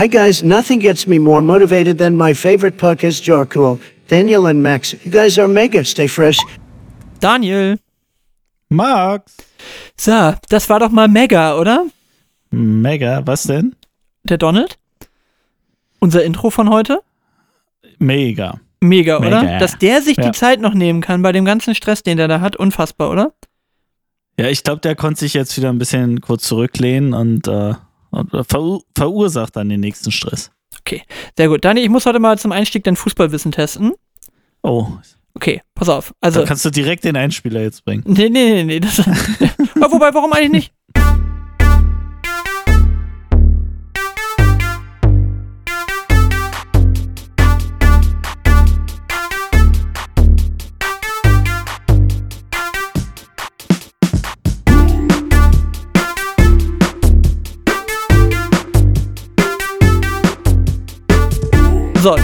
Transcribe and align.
Hi 0.00 0.06
guys, 0.06 0.42
nothing 0.42 0.78
gets 0.78 1.06
me 1.06 1.18
more 1.18 1.42
motivated 1.42 1.98
than 1.98 2.16
my 2.16 2.32
favorite 2.32 2.78
podcast, 2.78 3.22
Jarcool. 3.22 3.78
Daniel 4.08 4.46
and 4.46 4.62
Max, 4.62 4.94
you 5.04 5.10
guys 5.10 5.38
are 5.38 5.46
mega. 5.46 5.84
Stay 5.84 6.06
fresh. 6.06 6.38
Daniel. 7.20 7.76
Max. 8.70 9.36
So, 9.98 10.32
das 10.48 10.70
war 10.70 10.78
doch 10.78 10.88
mal 10.88 11.06
mega, 11.06 11.54
oder? 11.54 11.84
Mega, 12.50 13.20
was 13.26 13.42
denn? 13.42 13.76
Der 14.24 14.38
Donald? 14.38 14.78
Unser 15.98 16.24
Intro 16.24 16.48
von 16.48 16.70
heute? 16.70 17.02
Mega. 17.98 18.58
Mega, 18.80 19.18
oder? 19.18 19.42
Mega. 19.42 19.58
Dass 19.58 19.76
der 19.76 20.00
sich 20.00 20.16
Ja. 20.16 20.30
die 20.30 20.32
Zeit 20.32 20.62
noch 20.62 20.72
nehmen 20.72 21.02
kann 21.02 21.20
bei 21.20 21.32
dem 21.32 21.44
ganzen 21.44 21.74
Stress, 21.74 22.02
den 22.02 22.16
der 22.16 22.26
da 22.26 22.40
hat, 22.40 22.56
unfassbar, 22.56 23.10
oder? 23.10 23.34
Ja, 24.38 24.48
ich 24.48 24.64
glaube, 24.64 24.80
der 24.80 24.96
konnte 24.96 25.20
sich 25.20 25.34
jetzt 25.34 25.54
wieder 25.58 25.68
ein 25.68 25.76
bisschen 25.76 26.22
kurz 26.22 26.44
zurücklehnen 26.44 27.12
und, 27.12 27.46
äh, 27.48 27.74
und 28.10 28.30
verur 28.48 28.82
verursacht 28.96 29.56
dann 29.56 29.68
den 29.68 29.80
nächsten 29.80 30.12
Stress. 30.12 30.50
Okay, 30.80 31.02
sehr 31.36 31.48
gut. 31.48 31.64
Daniel, 31.64 31.84
ich 31.84 31.90
muss 31.90 32.06
heute 32.06 32.18
mal 32.18 32.38
zum 32.38 32.52
Einstieg 32.52 32.84
dein 32.84 32.96
Fußballwissen 32.96 33.52
testen. 33.52 33.92
Oh, 34.62 34.86
Okay, 35.34 35.62
pass 35.74 35.88
auf. 35.88 36.12
Also, 36.20 36.40
da 36.40 36.46
kannst 36.46 36.64
du 36.64 36.70
direkt 36.70 37.04
den 37.04 37.16
Einspieler 37.16 37.62
jetzt 37.62 37.84
bringen. 37.84 38.02
nee, 38.06 38.28
nee, 38.28 38.52
nee, 38.52 38.64
nee. 38.64 38.80
Das, 38.80 38.98
wobei, 39.74 40.12
warum 40.12 40.32
eigentlich 40.32 40.50
nicht? 40.50 40.72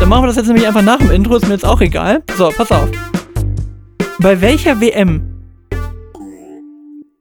Dann 0.07 0.11
machen 0.11 0.23
wir 0.23 0.27
das 0.29 0.37
jetzt 0.37 0.47
nämlich 0.47 0.65
einfach 0.65 0.83
nach 0.83 0.99
dem 0.99 1.11
Intro, 1.11 1.35
ist 1.35 1.49
mir 1.49 1.55
jetzt 1.55 1.65
auch 1.65 1.81
egal. 1.81 2.23
So, 2.37 2.51
pass 2.51 2.71
auf. 2.71 2.89
Bei 4.21 4.41
welcher 4.41 4.81
WM, 4.81 5.43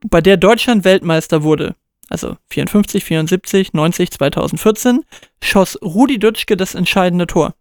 bei 0.07 0.21
der 0.21 0.37
Deutschland 0.37 0.83
Weltmeister 0.83 1.41
wurde, 1.41 1.75
also 2.09 2.37
54, 2.51 3.03
74, 3.03 3.73
90, 3.73 4.11
2014, 4.11 5.03
schoss 5.41 5.81
Rudi 5.81 6.19
Dutschke 6.19 6.55
das 6.55 6.75
entscheidende 6.75 7.25
Tor 7.25 7.55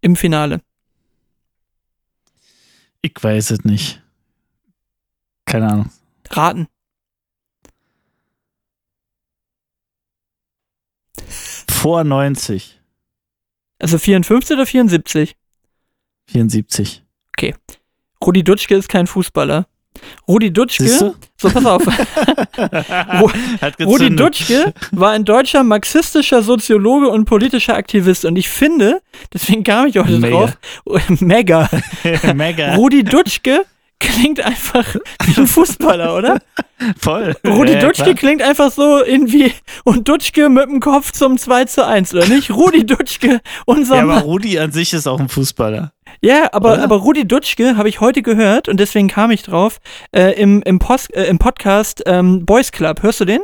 im 0.00 0.16
Finale? 0.16 0.62
Ich 3.02 3.22
weiß 3.22 3.50
es 3.50 3.64
nicht. 3.64 4.02
Keine 5.44 5.70
Ahnung. 5.70 5.90
Raten. 6.30 6.68
Vor 11.68 12.02
90. 12.02 12.77
Also 13.78 13.98
54 13.98 14.56
oder 14.56 14.66
74? 14.66 15.36
74. 16.30 17.02
Rudi 18.24 18.42
Dutschke 18.42 18.74
ist 18.74 18.88
kein 18.88 19.06
Fußballer. 19.06 19.66
Rudi 20.28 20.52
Dutschke, 20.52 20.86
so 20.88 21.14
pass 21.50 21.64
auf, 21.64 21.82
Rudi. 23.80 24.14
Dutschke 24.14 24.72
war 24.92 25.10
ein 25.12 25.24
deutscher 25.24 25.64
marxistischer 25.64 26.42
Soziologe 26.42 27.08
und 27.08 27.24
politischer 27.24 27.74
Aktivist 27.74 28.24
und 28.24 28.36
ich 28.36 28.48
finde, 28.48 29.00
deswegen 29.32 29.64
kam 29.64 29.86
ich 29.86 29.98
heute 29.98 30.18
Mega. 30.18 30.28
drauf, 30.28 30.58
mega, 31.20 31.68
Mega. 32.34 32.74
Rudi 32.74 33.02
Dutschke 33.02 33.64
klingt 34.00 34.40
einfach 34.40 34.94
wie 35.24 35.40
ein 35.40 35.46
Fußballer, 35.46 36.16
oder? 36.16 36.38
Voll. 36.98 37.34
Rudi 37.46 37.72
Ja, 37.72 37.80
Dutschke 37.80 38.04
klar. 38.04 38.14
klingt 38.14 38.42
einfach 38.42 38.70
so 38.70 39.04
irgendwie 39.04 39.52
und 39.84 40.08
Dutschke 40.08 40.48
mit 40.48 40.68
dem 40.68 40.80
Kopf 40.80 41.12
zum 41.12 41.36
2 41.38 41.64
zu 41.64 41.84
1, 41.86 42.14
oder 42.14 42.26
nicht? 42.26 42.50
Rudi 42.50 42.86
Dutschke, 42.86 43.40
unser 43.66 43.96
Ja, 43.96 44.02
aber 44.02 44.14
Mann. 44.14 44.22
Rudi 44.24 44.58
an 44.58 44.72
sich 44.72 44.92
ist 44.92 45.06
auch 45.06 45.18
ein 45.20 45.28
Fußballer. 45.28 45.92
Ja, 46.20 46.48
aber, 46.52 46.74
Oder? 46.74 46.82
aber 46.84 46.96
Rudi 46.96 47.26
Dutschke 47.28 47.76
habe 47.76 47.88
ich 47.88 48.00
heute 48.00 48.22
gehört 48.22 48.68
und 48.68 48.78
deswegen 48.80 49.08
kam 49.08 49.30
ich 49.30 49.42
drauf, 49.42 49.78
äh, 50.12 50.32
im, 50.40 50.62
im, 50.62 50.78
Post, 50.78 51.14
äh, 51.14 51.26
im 51.26 51.38
Podcast 51.38 52.02
ähm, 52.06 52.44
Boys 52.46 52.72
Club. 52.72 53.02
Hörst 53.02 53.20
du 53.20 53.24
den? 53.24 53.40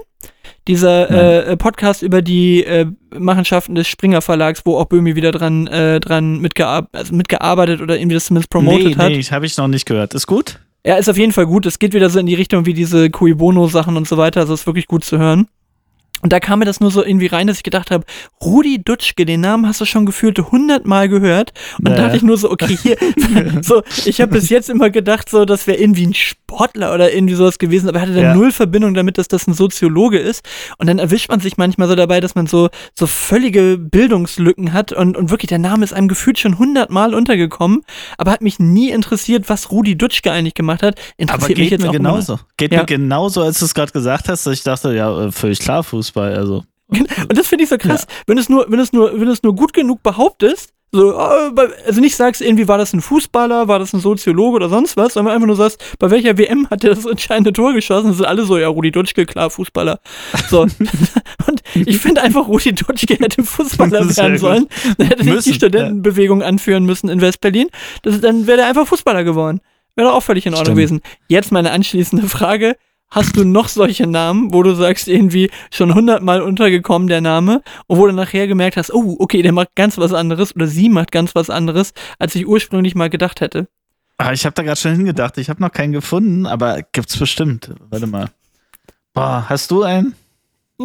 Dieser 0.66 1.10
äh, 1.10 1.52
äh, 1.52 1.56
Podcast 1.56 2.02
über 2.02 2.22
die 2.22 2.64
äh, 2.64 2.86
Machenschaften 3.16 3.74
des 3.74 3.86
Springer 3.86 4.22
Verlags, 4.22 4.62
wo 4.64 4.78
auch 4.78 4.86
Böhmi 4.86 5.14
wieder 5.14 5.30
dran, 5.30 5.66
äh, 5.66 6.00
dran 6.00 6.38
mitgear 6.38 6.88
also 6.92 7.14
mitgearbeitet 7.14 7.82
oder 7.82 7.98
irgendwie 7.98 8.14
das 8.14 8.26
zumindest 8.26 8.50
promotet 8.50 8.86
nee, 8.86 8.96
hat. 8.96 9.10
nee, 9.10 9.22
habe 9.22 9.44
ich 9.44 9.56
noch 9.58 9.68
nicht 9.68 9.84
gehört. 9.86 10.14
Ist 10.14 10.26
gut? 10.26 10.60
Ja, 10.86 10.96
ist 10.96 11.08
auf 11.08 11.18
jeden 11.18 11.32
Fall 11.32 11.46
gut. 11.46 11.66
Es 11.66 11.78
geht 11.78 11.94
wieder 11.94 12.08
so 12.10 12.18
in 12.18 12.26
die 12.26 12.34
Richtung 12.34 12.66
wie 12.66 12.74
diese 12.74 13.10
Cui 13.10 13.34
Bono-Sachen 13.34 13.96
und 13.96 14.08
so 14.08 14.16
weiter. 14.16 14.40
Also 14.40 14.54
ist 14.54 14.66
wirklich 14.66 14.86
gut 14.86 15.04
zu 15.04 15.18
hören. 15.18 15.48
Und 16.24 16.32
da 16.32 16.40
kam 16.40 16.60
mir 16.60 16.64
das 16.64 16.80
nur 16.80 16.90
so 16.90 17.04
irgendwie 17.04 17.26
rein, 17.26 17.46
dass 17.46 17.58
ich 17.58 17.62
gedacht 17.62 17.90
habe, 17.90 18.06
Rudi 18.42 18.82
Dutschke, 18.82 19.26
den 19.26 19.42
Namen 19.42 19.68
hast 19.68 19.82
du 19.82 19.84
schon 19.84 20.06
gefühlt 20.06 20.38
hundertmal 20.38 21.10
gehört. 21.10 21.52
Und 21.78 21.90
Ja, 21.90 21.96
dachte 21.96 22.10
ja. 22.12 22.16
ich 22.16 22.22
nur 22.22 22.38
so, 22.38 22.50
okay, 22.50 22.78
hier, 22.82 22.96
so, 23.60 23.82
ich 24.06 24.22
habe 24.22 24.32
bis 24.32 24.48
jetzt 24.48 24.70
immer 24.70 24.88
gedacht, 24.88 25.28
so, 25.28 25.44
das 25.44 25.66
wäre 25.66 25.78
irgendwie 25.78 26.06
ein 26.06 26.14
Sportler 26.54 26.94
oder 26.94 27.12
irgendwie 27.12 27.34
sowas 27.34 27.58
gewesen, 27.58 27.88
aber 27.88 27.98
er 27.98 28.02
hatte 28.02 28.14
dann 28.14 28.22
Ja. 28.22 28.34
null 28.34 28.52
Verbindung 28.52 28.94
damit, 28.94 29.18
dass 29.18 29.28
das 29.28 29.46
ein 29.46 29.54
Soziologe 29.54 30.18
ist. 30.18 30.44
Und 30.78 30.86
dann 30.86 30.98
erwischt 30.98 31.28
man 31.30 31.40
sich 31.40 31.56
manchmal 31.56 31.88
so 31.88 31.94
dabei, 31.96 32.20
dass 32.20 32.34
man 32.34 32.46
so, 32.46 32.68
so 32.94 33.06
völlige 33.06 33.76
Bildungslücken 33.78 34.72
hat 34.72 34.92
und, 34.92 35.16
und 35.16 35.30
wirklich 35.30 35.48
der 35.48 35.58
Name 35.58 35.84
ist 35.84 35.92
einem 35.92 36.08
gefühlt 36.08 36.38
schon 36.38 36.58
hundertmal 36.58 37.14
untergekommen, 37.14 37.82
aber 38.18 38.30
hat 38.30 38.40
mich 38.42 38.58
nie 38.58 38.90
interessiert, 38.90 39.48
was 39.48 39.70
Rudi 39.72 39.96
Dutschke 39.96 40.30
eigentlich 40.30 40.54
gemacht 40.54 40.82
hat. 40.82 40.94
Aber 40.98 41.04
Interessiert 41.16 41.48
mich 41.48 41.56
geht 41.56 41.70
jetzt 41.72 41.82
mir 41.82 41.88
auch 41.88 41.92
genauso. 41.92 42.38
Geht 42.56 42.72
Ja. 42.72 42.80
mir 42.80 42.86
genauso, 42.86 43.42
als 43.42 43.58
du 43.58 43.64
es 43.64 43.74
gerade 43.74 43.92
gesagt 43.92 44.28
hast, 44.28 44.46
dass 44.46 44.54
ich 44.54 44.62
dachte, 44.62 44.94
ja, 44.94 45.26
äh, 45.26 45.32
völlig 45.32 45.58
klar 45.58 45.82
Fußball. 45.82 46.34
Also, 46.34 46.64
Und 46.88 47.08
das 47.36 47.46
finde 47.48 47.64
ich 47.64 47.70
so 47.70 47.78
krass, 47.78 48.06
wenn 48.26 48.36
du 48.36 48.42
es 48.42 48.48
nur, 48.48 48.66
wenn 48.68 48.78
es 48.78 48.92
nur, 48.92 49.18
wenn 49.18 49.26
es 49.28 49.42
nur 49.42 49.54
gut 49.56 49.72
genug 49.72 50.02
behauptest, 50.02 50.73
so, 50.94 51.10
äh, 51.12 51.50
also 51.86 52.00
nicht 52.00 52.14
sagst, 52.14 52.40
irgendwie 52.40 52.68
war 52.68 52.78
das 52.78 52.92
ein 52.92 53.00
Fußballer, 53.00 53.66
war 53.66 53.80
das 53.80 53.92
ein 53.92 53.98
Soziologe 53.98 54.54
oder 54.54 54.68
sonst 54.68 54.96
was, 54.96 55.14
sondern 55.14 55.34
einfach 55.34 55.48
nur 55.48 55.56
sagst, 55.56 55.82
bei 55.98 56.08
welcher 56.08 56.38
WM 56.38 56.70
hat 56.70 56.84
der 56.84 56.94
das 56.94 57.04
entscheidende 57.04 57.52
Tor 57.52 57.72
geschossen? 57.72 58.06
Das 58.08 58.18
sind 58.18 58.26
alle 58.26 58.44
so, 58.44 58.56
ja, 58.58 58.68
Rudi 58.68 58.92
Dutschke, 58.92 59.26
klar, 59.26 59.50
Fußballer. 59.50 59.98
So. 60.48 60.60
Und 61.46 61.62
ich 61.74 61.98
finde 61.98 62.22
einfach, 62.22 62.46
Rudi 62.46 62.72
Dutschke 62.72 63.14
hätte 63.14 63.42
Fußballer 63.42 64.16
werden 64.16 64.38
sollen. 64.38 64.68
Er 64.98 65.06
hätte 65.06 65.24
nicht 65.24 65.34
Müssen, 65.34 65.48
die 65.48 65.54
Studentenbewegung 65.56 66.44
anführen 66.44 66.84
müssen 66.84 67.08
in 67.08 67.20
West-Berlin. 67.20 67.70
Dann 68.02 68.46
wäre 68.46 68.60
er 68.60 68.68
einfach 68.68 68.86
Fußballer 68.86 69.24
geworden. 69.24 69.60
Wäre 69.96 70.08
doch 70.08 70.14
auch 70.14 70.22
völlig 70.22 70.46
in 70.46 70.54
Ordnung 70.54 70.76
Stimmt. 70.76 70.76
gewesen. 70.76 71.00
Jetzt 71.26 71.50
meine 71.50 71.72
anschließende 71.72 72.28
Frage. 72.28 72.76
Hast 73.10 73.36
du 73.36 73.44
noch 73.44 73.68
solche 73.68 74.06
Namen, 74.08 74.52
wo 74.52 74.62
du 74.64 74.74
sagst, 74.74 75.06
irgendwie 75.06 75.50
schon 75.72 75.94
hundertmal 75.94 76.42
untergekommen 76.42 77.06
der 77.06 77.20
Name 77.20 77.62
und 77.86 77.98
wo 77.98 78.06
du 78.06 78.12
nachher 78.12 78.48
gemerkt 78.48 78.76
hast, 78.76 78.92
oh, 78.92 79.16
okay, 79.20 79.40
der 79.42 79.52
macht 79.52 79.76
ganz 79.76 79.98
was 79.98 80.12
anderes 80.12 80.54
oder 80.56 80.66
sie 80.66 80.88
macht 80.88 81.12
ganz 81.12 81.34
was 81.36 81.48
anderes, 81.48 81.92
als 82.18 82.34
ich 82.34 82.46
ursprünglich 82.46 82.94
mal 82.96 83.10
gedacht 83.10 83.40
hätte? 83.40 83.68
ah, 84.18 84.32
ich 84.32 84.44
habe 84.46 84.54
da 84.54 84.62
gerade 84.62 84.80
schon 84.80 84.92
hingedacht. 84.96 85.38
Ich 85.38 85.48
habe 85.50 85.60
noch 85.62 85.70
keinen 85.72 85.92
gefunden, 85.92 86.46
aber 86.46 86.82
gibt's 86.92 87.16
bestimmt. 87.16 87.70
Warte 87.90 88.06
mal. 88.06 88.30
Boah, 89.12 89.44
hast 89.48 89.70
du 89.70 89.82
einen 89.82 90.14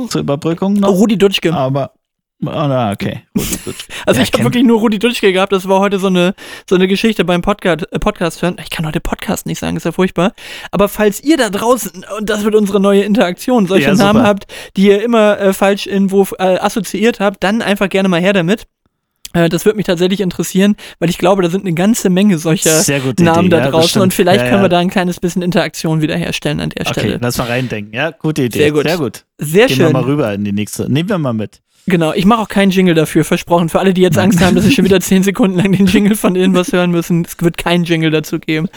zur 0.10 0.22
Überbrückung 0.22 0.78
Oh, 0.78 0.80
noch? 0.82 0.90
Rudi 0.90 1.18
Dutschke. 1.18 1.54
Aber, 1.54 1.94
oh, 2.42 2.46
na, 2.46 2.92
okay. 2.92 3.22
Also 4.06 4.20
Ja, 4.20 4.24
ich 4.28 4.34
habe 4.34 4.44
wirklich 4.46 4.64
nur 4.64 4.80
Rudi 4.80 5.00
Dutschke 5.00 5.32
gehabt. 5.34 5.52
Das 5.52 5.68
war 5.68 5.80
heute 5.80 6.00
so 6.00 6.08
eine, 6.08 6.34
so 6.68 6.76
eine 6.76 6.88
Geschichte 6.88 7.26
beim 7.26 7.42
Podcast, 7.42 7.86
äh, 7.92 8.00
Podcast 8.00 8.42
hören. 8.42 8.58
Ich 8.64 8.70
kann 8.70 8.86
heute 8.86 9.00
Podcast 9.00 9.46
nicht 9.46 9.60
sagen, 9.60 9.78
ist 9.78 9.86
ja 9.86 9.92
furchtbar. 9.92 10.34
Aber 10.72 10.88
falls 10.90 11.22
ihr 11.24 11.38
da 11.38 11.50
draußen, 11.50 12.06
und 12.18 12.30
das 12.30 12.44
wird 12.44 12.56
unsere 12.56 12.80
neue 12.80 13.02
Interaktion, 13.04 13.68
solche 13.68 13.90
Ja, 13.90 13.96
Namen 13.96 14.24
habt, 14.24 14.46
die 14.78 14.88
ihr 14.88 15.04
immer 15.04 15.40
äh, 15.40 15.54
falsch 15.54 15.88
irgendwo 15.88 16.26
äh, 16.40 16.58
assoziiert 16.60 17.20
habt, 17.20 17.44
dann 17.44 17.62
einfach 17.62 17.90
gerne 17.90 18.10
mal 18.10 18.22
her 18.22 18.34
damit. 18.34 18.68
Äh, 19.34 19.48
das 19.50 19.66
würde 19.66 19.78
mich 19.78 19.86
tatsächlich 19.86 20.22
interessieren, 20.22 20.76
weil 20.98 21.10
ich 21.12 21.20
glaube, 21.20 21.44
da 21.44 21.50
sind 21.52 21.62
eine 21.66 21.76
ganze 21.76 22.10
Menge 22.10 22.40
solcher 22.40 22.82
Namen 23.20 23.46
Idee, 23.46 23.50
da 23.50 23.58
ja, 23.60 23.70
draußen 23.70 23.82
bestimmt. 23.84 24.04
und 24.04 24.14
vielleicht 24.16 24.40
Ja, 24.42 24.46
können 24.46 24.58
ja. 24.58 24.64
wir 24.64 24.70
da 24.70 24.80
ein 24.80 24.90
kleines 24.90 25.20
bisschen 25.20 25.44
Interaktion 25.44 26.02
wiederherstellen 26.02 26.60
an 26.60 26.72
der 26.72 26.88
Okay, 26.88 27.00
Stelle. 27.02 27.20
lass 27.22 27.38
mal 27.38 27.46
reindenken. 27.48 27.94
Ja, 27.94 28.10
gute 28.10 28.44
Idee. 28.44 28.58
Sehr 28.58 28.72
gut. 28.72 28.84
Sehr 28.88 28.98
gut. 28.98 29.26
Sehr 29.38 29.68
Gehen 29.68 29.76
schön. 29.78 29.86
wir 29.88 29.94
mal 29.94 30.04
rüber 30.04 30.34
in 30.34 30.44
die 30.46 30.52
nächste. 30.52 30.92
Nehmen 30.92 31.10
wir 31.10 31.18
mal 31.20 31.34
mit. 31.34 31.62
Genau, 31.86 32.14
ich 32.14 32.26
mache 32.26 32.42
auch 32.42 32.48
keinen 32.48 32.70
Jingle 32.72 32.94
dafür, 32.94 33.24
versprochen. 33.24 33.70
Für 33.70 33.80
alle, 33.80 33.94
die 33.94 34.02
jetzt 34.02 34.18
Angst 34.18 34.42
haben, 34.42 34.56
dass 34.56 34.66
sie 34.66 34.72
schon 34.72 34.86
wieder 34.86 35.00
10 35.02 35.24
Sekunden 35.24 35.58
lang 35.58 35.72
den 35.72 35.88
Jingle 35.88 36.16
von 36.16 36.36
irgendwas 36.36 36.72
hören 36.72 36.92
müssen, 36.92 37.26
es 37.26 37.36
wird 37.42 37.58
keinen 37.58 37.84
Jingle 37.84 38.12
dazu 38.12 38.40
geben. 38.40 38.68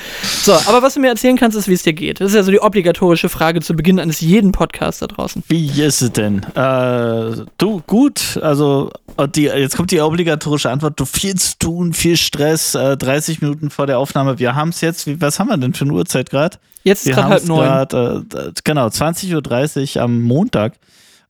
So, 0.42 0.52
aber 0.52 0.82
was 0.82 0.94
du 0.94 1.00
mir 1.00 1.08
erzählen 1.08 1.36
kannst, 1.36 1.56
ist, 1.56 1.68
wie 1.68 1.74
es 1.74 1.82
dir 1.82 1.92
geht. 1.92 2.20
Das 2.20 2.28
ist 2.28 2.34
ja 2.34 2.42
so 2.42 2.50
die 2.50 2.60
obligatorische 2.60 3.28
Frage 3.28 3.60
zu 3.60 3.74
Beginn 3.74 3.98
eines 4.00 4.20
jeden 4.20 4.52
Podcasts 4.52 5.00
da 5.00 5.06
draußen. 5.06 5.42
Wie 5.48 5.68
ist 5.82 6.00
es 6.00 6.12
denn? 6.12 6.42
Äh, 6.54 7.44
du, 7.58 7.82
gut. 7.86 8.38
Also, 8.42 8.90
und 9.16 9.36
die, 9.36 9.44
jetzt 9.44 9.76
kommt 9.76 9.90
die 9.90 10.00
obligatorische 10.00 10.70
Antwort. 10.70 10.98
Du 10.98 11.04
viel 11.04 11.34
zu 11.34 11.58
tun, 11.58 11.92
viel 11.92 12.16
Stress, 12.16 12.74
äh, 12.74 12.96
30 12.96 13.42
Minuten 13.42 13.70
vor 13.70 13.86
der 13.86 13.98
Aufnahme. 13.98 14.38
Wir 14.38 14.54
haben 14.54 14.70
es 14.70 14.80
jetzt, 14.80 15.06
wie, 15.06 15.20
was 15.20 15.38
haben 15.38 15.48
wir 15.48 15.56
denn 15.58 15.74
für 15.74 15.84
eine 15.84 15.92
Uhrzeit 15.92 16.30
gerade? 16.30 16.56
Jetzt 16.84 17.06
ist 17.06 17.14
gerade 17.14 17.28
halb 17.28 17.44
neun. 17.46 17.68
äh, 17.68 18.50
genau, 18.64 18.86
20.30 18.86 19.96
Uhr 19.96 20.02
am 20.02 20.22
Montag. 20.22 20.74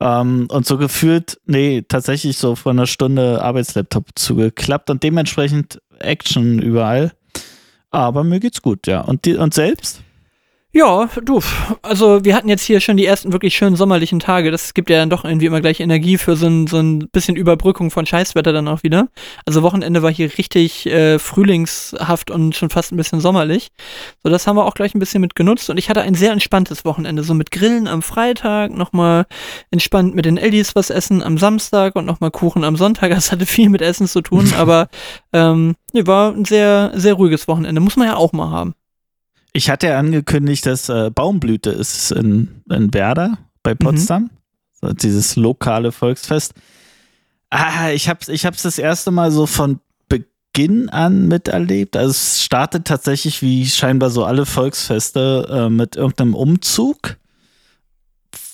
Ähm, 0.03 0.49
und 0.51 0.67
so 0.67 0.79
gefühlt, 0.79 1.41
nee, 1.47 1.85
tatsächlich 1.87 2.37
so 2.37 2.57
vor 2.57 2.73
einer 2.73 2.89
Stunde 2.89 3.41
Arbeitslaptop 3.41 4.07
zugeklappt 4.17 4.91
und 4.91 5.05
dementsprechend 5.05 5.81
Action 6.01 6.61
überall. 6.61 7.13
Aber 7.93 8.25
mir 8.25 8.41
geht's 8.41 8.63
gut, 8.63 8.89
ja. 8.89 9.03
Und, 9.03 9.25
die, 9.27 9.37
und 9.37 9.55
selbst? 9.55 10.03
Ja, 10.75 11.07
du, 11.23 11.41
also 11.83 12.25
wir 12.25 12.35
hatten 12.35 12.49
jetzt 12.49 12.63
hier 12.63 12.81
schon 12.81 12.97
die 12.97 13.05
ersten 13.05 13.35
wirklich 13.35 13.55
schönen 13.55 13.77
sommerlichen 13.77 14.21
Tage. 14.21 14.51
Das 14.51 14.73
gibt 14.73 14.89
ja 14.89 14.97
dann 14.97 15.11
doch 15.11 15.23
irgendwie 15.23 15.45
immer 15.45 15.61
gleich 15.61 15.81
Energie 15.81 16.17
für 16.17 16.35
so 16.35 16.47
ein, 16.47 16.67
so 16.67 16.79
ein 16.79 17.11
bisschen 17.11 17.37
Überbrückung 17.37 17.91
von 17.91 18.07
Scheißwetter 18.07 18.55
dann 18.55 18.69
auch 18.69 18.83
wieder. 18.83 19.09
Also 19.45 19.63
Wochenende 19.63 20.03
war 20.03 20.11
hier 20.11 20.31
richtig 20.39 20.87
äh, 20.87 21.19
frühlingshaft 21.19 22.31
und 22.31 22.57
schon 22.57 22.71
fast 22.71 22.91
ein 22.91 22.97
bisschen 22.97 23.21
sommerlich. 23.21 23.69
So, 24.23 24.31
das 24.31 24.47
haben 24.47 24.57
wir 24.57 24.65
auch 24.65 24.73
gleich 24.73 24.95
ein 24.95 24.99
bisschen 24.99 25.21
mit 25.21 25.35
genutzt 25.35 25.69
und 25.69 25.77
ich 25.77 25.91
hatte 25.91 26.01
ein 26.01 26.15
sehr 26.15 26.33
entspanntes 26.33 26.87
Wochenende. 26.87 27.23
So 27.23 27.35
mit 27.35 27.51
Grillen 27.51 27.87
am 27.87 28.01
Freitag, 28.01 28.73
nochmal 28.73 29.27
entspannt 29.71 30.15
mit 30.15 30.25
den 30.25 30.39
Eldis 30.39 30.75
was 30.75 30.89
essen 30.89 31.23
am 31.23 31.37
Samstag 31.37 31.97
und 31.97 32.07
nochmal 32.07 32.31
Kuchen 32.31 32.65
am 32.65 32.77
Sonntag. 32.77 33.11
Das 33.11 33.31
hatte 33.31 33.45
viel 33.45 33.69
mit 33.69 33.83
Essen 33.83 34.09
zu 34.09 34.23
tun, 34.23 34.55
aber 34.59 34.89
ähm, 35.35 35.75
nee, 35.93 36.07
war 36.07 36.33
ein 36.33 36.47
sehr, 36.47 36.93
sehr 36.95 37.13
ruhiges 37.13 37.47
Wochenende. 37.47 37.83
Muss 37.83 37.97
man 37.97 38.07
ja 38.09 38.17
auch 38.17 38.33
mal 38.33 38.51
haben. 38.51 38.75
Ich 39.53 39.69
hatte 39.69 39.89
ja 39.89 39.99
angekündigt, 39.99 40.65
dass 40.67 40.89
äh, 40.89 41.11
Baumblüte 41.11 41.71
ist 41.71 42.11
in, 42.13 42.63
in 42.71 42.93
Werder 42.95 43.39
bei 43.63 43.75
Potsdam. 43.75 44.31
Mhm. 44.83 44.97
Dieses 44.97 45.37
lokale 45.37 45.93
Volksfest. 45.93 46.55
Ah, 47.51 47.91
ich 47.91 48.09
habe 48.09 48.19
es 48.23 48.29
ich 48.29 48.47
hab's 48.47 48.63
das 48.63 48.79
erste 48.79 49.11
Mal 49.11 49.31
so 49.31 49.47
von 49.47 49.79
Beginn 50.09 50.89
an 50.89 51.29
miterlebt. 51.29 51.97
Also 51.97 52.11
es 52.11 52.43
startet 52.43 52.87
tatsächlich 52.87 53.43
wie 53.43 53.67
scheinbar 53.67 54.11
so 54.11 54.25
alle 54.25 54.45
Volksfeste 54.45 55.49
äh, 55.51 55.69
mit 55.69 55.97
irgendeinem 55.97 56.35
Umzug, 56.35 57.19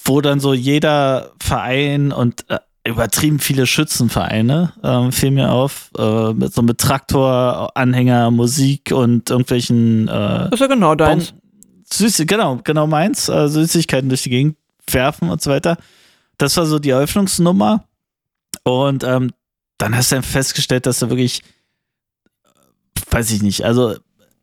wo 0.05 0.21
dann 0.21 0.41
so 0.41 0.53
jeder 0.53 1.33
Verein 1.41 2.13
und 2.13 2.45
äh, 2.51 2.59
übertrieben 2.89 3.39
viele 3.39 3.67
Schützenvereine, 3.67 4.73
äh, 4.83 5.13
fiel 5.13 5.31
mir 5.31 5.53
auf, 5.53 5.91
äh, 5.97 6.33
mit 6.33 6.53
so 6.53 6.63
mit 6.63 6.79
Traktor, 6.79 7.77
Anhänger, 7.77 8.31
Musik 8.31 8.93
und 8.93 9.31
irgendwelchen. 9.31 10.09
Äh, 10.09 10.11
das 10.11 10.53
ist 10.53 10.61
ja 10.61 10.67
genau 10.67 10.95
deins. 10.95 11.35
Süß, 11.93 12.25
genau, 12.27 12.61
genau 12.65 12.87
meins. 12.87 13.29
Äh, 13.29 13.49
Süßigkeiten 13.49 14.09
durch 14.09 14.23
die 14.23 14.31
Gegend 14.31 14.57
werfen 14.91 15.31
und 15.31 15.41
so 15.41 15.51
weiter. 15.51 15.77
Das 16.37 16.57
war 16.57 16.67
so 16.67 16.79
die 16.79 16.91
Eröffnungsnummer. 16.91 17.85
Und 18.65 19.05
ähm, 19.05 19.33
dann 19.79 19.97
hast 19.97 20.11
du 20.11 20.17
dann 20.17 20.25
festgestellt, 20.25 20.87
dass 20.87 20.99
da 20.99 21.09
wirklich, 21.09 21.43
weiß 23.11 23.31
ich 23.31 23.43
nicht, 23.43 23.65
also 23.65 23.97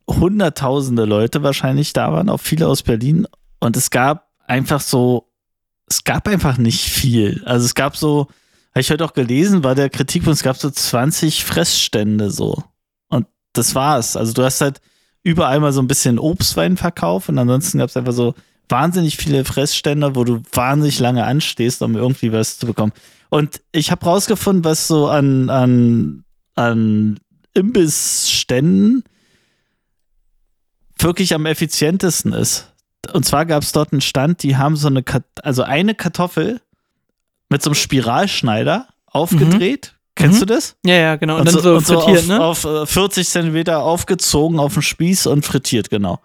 hunderttausende 0.08 1.06
Leute 1.06 1.44
wahrscheinlich 1.44 1.94
da 1.94 2.12
waren, 2.12 2.30
auch 2.30 2.40
viele 2.40 2.68
aus 2.68 2.84
Berlin. 2.84 3.28
Und 3.60 3.78
es 3.78 3.90
gab 3.90 4.30
einfach 4.48 4.82
so 4.82 5.32
es 5.88 6.04
gab 6.04 6.28
einfach 6.28 6.58
nicht 6.58 6.82
viel. 6.82 7.44
Also 7.46 7.66
es 7.66 7.76
gab 7.76 7.96
so, 7.96 8.28
habe 8.72 8.82
ich 8.82 8.90
heute 8.90 9.06
auch 9.06 9.14
gelesen, 9.14 9.64
war 9.64 9.76
der 9.76 9.90
Kritikpunkt, 9.90 10.38
es 10.38 10.44
gab 10.44 10.58
so 10.58 10.70
20 10.70 11.44
Fressstände 11.44 12.32
so. 12.32 12.64
Und 13.10 13.28
das 13.54 13.76
war's. 13.76 14.18
Also 14.18 14.34
du 14.34 14.44
hast 14.44 14.62
halt 14.62 14.82
überall 15.24 15.60
mal 15.60 15.74
so 15.74 15.82
ein 15.82 15.88
bisschen 15.88 16.20
Obstwein 16.20 16.78
verkauft 16.78 17.30
und 17.30 17.38
ansonsten 17.38 17.80
gab 17.80 17.90
es 17.90 17.98
einfach 17.98 18.14
so 18.14 18.36
wahnsinnig 18.68 19.18
viele 19.18 19.46
Fressstände, 19.46 20.16
wo 20.16 20.24
du 20.24 20.42
wahnsinnig 20.52 21.00
lange 21.00 21.24
anstehst, 21.24 21.82
um 21.82 21.96
irgendwie 21.96 22.32
was 22.32 22.58
zu 22.58 22.66
bekommen. 22.66 22.94
Und 23.30 23.62
ich 23.72 23.92
habe 23.92 24.06
rausgefunden, 24.06 24.64
was 24.64 24.88
so 24.88 25.08
an, 25.08 25.50
an, 25.50 26.24
an 26.56 27.20
Imbissständen 27.54 29.04
wirklich 30.98 31.34
am 31.34 31.46
effizientesten 31.46 32.34
ist 32.34 32.75
und 33.14 33.26
zwar 33.26 33.46
gab 33.46 33.64
es 33.64 33.72
dort 33.72 33.92
einen 33.92 34.02
Stand, 34.02 34.44
die 34.44 34.58
haben 34.58 34.76
so 34.76 34.88
eine, 34.88 35.04
also 35.44 35.64
eine 35.64 35.96
Kartoffel 35.96 36.62
mit 37.50 37.62
so 37.62 37.70
einem 37.70 37.76
Spiralschneider 37.76 38.88
aufgedreht. 39.06 39.94
Mhm. 39.94 39.96
Kennst 40.16 40.38
mhm. 40.38 40.46
du 40.48 40.54
das? 40.54 40.76
Ja, 40.86 40.96
ja, 40.96 41.16
genau. 41.18 41.36
Und, 41.36 41.42
und 41.42 41.48
dann 41.48 41.62
so, 41.62 41.80
so 41.80 42.00
frittiert, 42.02 42.32
auf, 42.40 42.64
ne? 42.64 42.80
Auf 42.82 42.90
40 42.90 43.22
äh, 43.22 43.30
Zentimeter 43.30 43.84
aufgezogen 43.84 44.60
auf 44.60 44.74
den 44.74 44.82
Spieß 44.82 45.28
und 45.28 45.46
frittiert, 45.46 45.90
genau. 45.90 46.20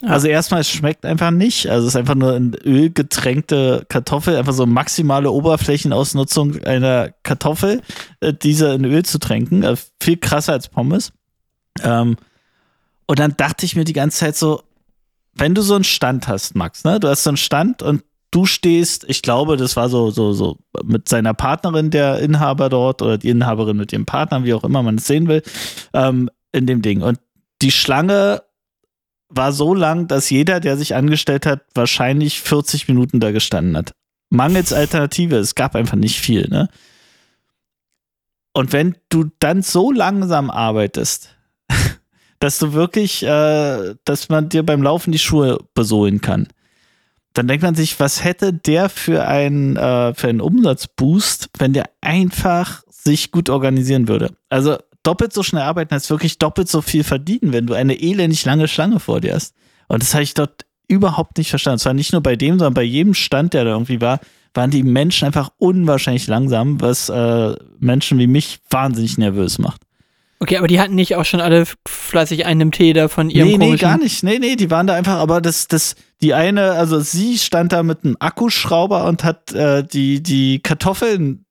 Ja. 0.00 0.10
Also 0.10 0.28
erstmal, 0.28 0.60
es 0.60 0.70
schmeckt 0.70 1.06
einfach 1.06 1.30
nicht. 1.30 1.68
Also 1.68 1.86
es 1.86 1.94
ist 1.94 1.96
einfach 1.96 2.14
nur 2.14 2.36
in 2.36 2.54
Öl 2.64 2.90
getränkte 2.90 3.84
Kartoffel, 3.88 4.36
einfach 4.36 4.52
so 4.52 4.66
maximale 4.66 5.30
Oberflächenausnutzung 5.30 6.62
einer 6.64 7.10
Kartoffel, 7.22 7.82
äh, 8.20 8.32
diese 8.32 8.74
in 8.74 8.84
Öl 8.84 9.04
zu 9.04 9.18
tränken. 9.18 9.62
Äh, 9.62 9.76
viel 10.00 10.16
krasser 10.16 10.52
als 10.52 10.68
Pommes. 10.68 11.12
Ähm, 11.82 12.16
und 13.06 13.18
dann 13.18 13.36
dachte 13.36 13.66
ich 13.66 13.76
mir 13.76 13.84
die 13.84 13.92
ganze 13.92 14.18
Zeit 14.18 14.36
so, 14.36 14.62
wenn 15.36 15.54
du 15.54 15.62
so 15.62 15.74
einen 15.74 15.84
Stand 15.84 16.28
hast, 16.28 16.54
Max, 16.54 16.84
ne? 16.84 17.00
Du 17.00 17.08
hast 17.08 17.24
so 17.24 17.30
einen 17.30 17.36
Stand 17.36 17.82
und 17.82 18.02
du 18.30 18.46
stehst, 18.46 19.04
ich 19.08 19.22
glaube, 19.22 19.56
das 19.56 19.76
war 19.76 19.88
so, 19.88 20.10
so, 20.10 20.32
so 20.32 20.58
mit 20.84 21.08
seiner 21.08 21.34
Partnerin, 21.34 21.90
der 21.90 22.18
Inhaber 22.18 22.68
dort, 22.68 23.00
oder 23.00 23.18
die 23.18 23.28
Inhaberin 23.28 23.76
mit 23.76 23.92
ihrem 23.92 24.06
Partner, 24.06 24.44
wie 24.44 24.54
auch 24.54 24.64
immer 24.64 24.82
man 24.82 24.96
es 24.96 25.06
sehen 25.06 25.28
will, 25.28 25.42
ähm, 25.92 26.30
in 26.52 26.66
dem 26.66 26.82
Ding. 26.82 27.02
Und 27.02 27.20
die 27.62 27.70
Schlange 27.70 28.42
war 29.28 29.52
so 29.52 29.74
lang, 29.74 30.08
dass 30.08 30.30
jeder, 30.30 30.60
der 30.60 30.76
sich 30.76 30.94
angestellt 30.94 31.46
hat, 31.46 31.62
wahrscheinlich 31.74 32.40
40 32.40 32.88
Minuten 32.88 33.20
da 33.20 33.30
gestanden 33.30 33.76
hat. 33.76 33.92
Mangels 34.30 34.72
Alternative, 34.72 35.36
es 35.36 35.54
gab 35.54 35.74
einfach 35.76 35.96
nicht 35.96 36.18
viel, 36.18 36.48
ne? 36.48 36.68
Und 38.52 38.72
wenn 38.72 38.96
du 39.08 39.30
dann 39.40 39.62
so 39.62 39.90
langsam 39.90 40.48
arbeitest, 40.50 41.33
dass 42.44 42.58
du 42.58 42.74
wirklich, 42.74 43.22
äh, 43.22 43.94
dass 44.04 44.28
man 44.28 44.50
dir 44.50 44.66
beim 44.66 44.82
Laufen 44.82 45.12
die 45.12 45.18
Schuhe 45.18 45.60
besohlen 45.72 46.20
kann. 46.20 46.46
Dann 47.32 47.48
denkt 47.48 47.62
man 47.62 47.74
sich, 47.74 47.98
was 47.98 48.22
hätte 48.22 48.52
der 48.52 48.90
für 48.90 49.26
einen, 49.26 49.78
äh, 49.78 50.12
für 50.12 50.28
einen 50.28 50.42
Umsatzboost, 50.42 51.48
wenn 51.56 51.72
der 51.72 51.88
einfach 52.02 52.82
sich 52.90 53.30
gut 53.32 53.48
organisieren 53.48 54.08
würde. 54.08 54.36
Also 54.50 54.76
doppelt 55.02 55.32
so 55.32 55.42
schnell 55.42 55.62
arbeiten 55.62 55.94
heißt 55.94 56.10
wirklich 56.10 56.36
doppelt 56.36 56.68
so 56.68 56.82
viel 56.82 57.02
verdienen, 57.02 57.54
wenn 57.54 57.66
du 57.66 57.72
eine 57.72 57.98
elendig 57.98 58.44
lange 58.44 58.68
Schlange 58.68 59.00
vor 59.00 59.22
dir 59.22 59.34
hast. 59.34 59.54
Und 59.88 60.02
das 60.02 60.12
habe 60.12 60.24
ich 60.24 60.34
dort 60.34 60.66
überhaupt 60.86 61.38
nicht 61.38 61.48
verstanden. 61.48 61.76
Es 61.76 61.86
war 61.86 61.94
nicht 61.94 62.12
nur 62.12 62.22
bei 62.22 62.36
dem, 62.36 62.58
sondern 62.58 62.74
bei 62.74 62.82
jedem 62.82 63.14
Stand, 63.14 63.54
der 63.54 63.64
da 63.64 63.70
irgendwie 63.70 64.02
war, 64.02 64.20
waren 64.52 64.70
die 64.70 64.82
Menschen 64.82 65.24
einfach 65.24 65.50
unwahrscheinlich 65.56 66.26
langsam, 66.26 66.78
was 66.78 67.08
äh, 67.08 67.54
Menschen 67.78 68.18
wie 68.18 68.26
mich 68.26 68.60
wahnsinnig 68.68 69.16
nervös 69.16 69.58
macht. 69.58 69.80
Okay, 70.44 70.58
aber 70.58 70.68
die 70.68 70.78
hatten 70.78 70.94
nicht 70.94 71.16
auch 71.16 71.24
schon 71.24 71.40
alle 71.40 71.64
fleißig 71.88 72.44
einen 72.44 72.70
Tee 72.70 72.92
da 72.92 73.08
von 73.08 73.30
ihrem 73.30 73.48
Nee, 73.48 73.56
nee, 73.56 73.76
gar 73.76 73.96
nicht. 73.96 74.22
Nee, 74.22 74.38
nee, 74.38 74.56
die 74.56 74.70
waren 74.70 74.86
da 74.86 74.92
einfach, 74.92 75.14
aber 75.14 75.40
das, 75.40 75.68
das, 75.68 75.96
die 76.20 76.34
eine, 76.34 76.72
also 76.72 77.00
sie 77.00 77.38
stand 77.38 77.72
da 77.72 77.82
mit 77.82 78.04
einem 78.04 78.18
Akkuschrauber 78.20 79.06
und 79.06 79.24
hat 79.24 79.52
äh, 79.54 79.82
die, 79.82 80.22
die 80.22 80.58
Kartoffeln 80.58 81.46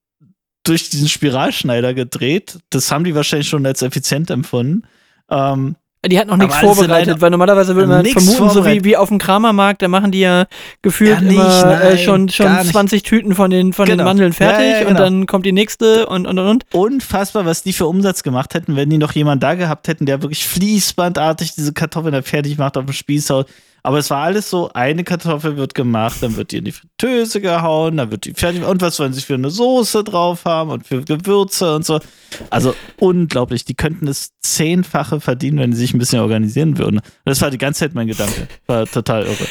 durch 0.64 0.92
diesen 0.92 1.10
Spiralschneider 1.10 1.96
gedreht. 1.96 2.60
Das 2.70 2.92
haben 2.92 3.04
die 3.04 3.16
wahrscheinlich 3.16 3.50
schon 3.50 3.66
als 3.66 3.82
effizient 3.82 4.30
empfunden. 4.30 4.84
Ähm, 5.28 5.76
die 6.06 6.20
hat 6.20 6.28
noch 6.28 6.38
nichts 6.38 6.58
vorbereitet, 6.58 7.22
weil 7.22 7.30
normalerweise 7.30 7.76
würde 7.76 7.88
man 7.88 8.06
vermuten, 8.06 8.50
so 8.50 8.66
wie, 8.66 8.84
wie 8.84 8.98
auf 8.98 9.08
dem 9.08 9.20
Kramermarkt, 9.20 9.82
da 9.82 9.88
machen 9.88 10.12
die 10.12 10.20
ja 10.20 10.48
gefühlt 10.82 11.12
ja, 11.12 11.22
nicht, 11.22 11.36
immer 11.36 11.64
äh, 11.64 11.80
nein, 11.80 11.82
äh, 11.94 11.98
schon, 11.98 12.30
schon 12.30 12.48
20 12.48 13.04
Tüten 13.04 13.36
von 13.36 13.50
den, 13.50 13.72
von 13.72 13.86
genau. 13.86 14.00
den 14.00 14.06
Mandeln 14.06 14.34
fertig 14.34 14.66
ja, 14.66 14.72
ja, 14.72 14.80
genau. 14.80 14.90
und 14.90 15.00
dann 15.00 15.26
kommt 15.28 15.46
die 15.46 15.54
nächste 15.54 16.08
und, 16.08 16.28
und, 16.28 16.40
und, 16.40 16.48
und. 16.48 16.66
Unfassbar, 16.74 17.46
was 17.46 17.64
die 17.64 17.72
für 17.72 17.88
Umsatz 17.88 18.24
gemacht 18.24 18.54
hätten, 18.54 18.76
wenn 18.76 18.90
die 18.90 18.98
noch 18.98 19.14
jemand 19.14 19.44
da 19.44 19.56
gehabt 19.56 19.88
hätten, 19.88 20.06
der 20.06 20.22
wirklich 20.22 20.46
fließbandartig 20.46 21.56
diese 21.56 21.72
Kartoffeln 21.72 22.14
da 22.14 22.22
fertig 22.22 22.58
macht 22.58 22.78
auf 22.78 22.86
dem 22.86 22.94
Spießhaus. 22.94 23.46
Aber 23.86 23.98
es 23.98 24.10
war 24.10 24.24
alles 24.24 24.50
so, 24.50 24.72
eine 24.74 25.04
Kartoffel 25.04 25.58
wird 25.58 25.76
gemacht, 25.76 26.18
dann 26.22 26.38
wird 26.38 26.52
die 26.52 26.58
in 26.58 26.64
die 26.64 26.72
Fritteuse 26.72 27.42
gehauen, 27.42 27.98
dann 27.98 28.12
wird 28.12 28.24
die 28.24 28.34
fertig. 28.34 28.64
Und 28.64 28.82
was 28.82 28.98
wollen 28.98 29.12
sie 29.12 29.22
für 29.22 29.34
eine 29.34 29.50
Soße 29.50 30.06
drauf 30.06 30.46
haben 30.46 30.70
und 30.70 30.88
für 30.88 31.04
Gewürze 31.04 31.76
und 31.76 31.86
so. 31.86 32.00
Also 32.50 32.76
unglaublich. 32.98 33.66
Die 33.66 33.76
könnten 33.76 34.06
das 34.06 34.32
Zehnfache 34.42 35.20
verdienen, 35.20 35.60
wenn 35.60 35.74
sie 35.74 35.80
sich 35.80 35.94
ein 35.94 36.00
bisschen 36.00 36.22
organisieren 36.22 36.78
würden. 36.78 37.02
Das 37.26 37.42
war 37.42 37.52
die 37.52 37.58
ganze 37.58 37.82
Zeit 37.82 37.94
mein 37.94 38.08
Gedanke. 38.08 38.48
War 38.68 38.86
total 38.86 39.24
irre. 39.24 39.48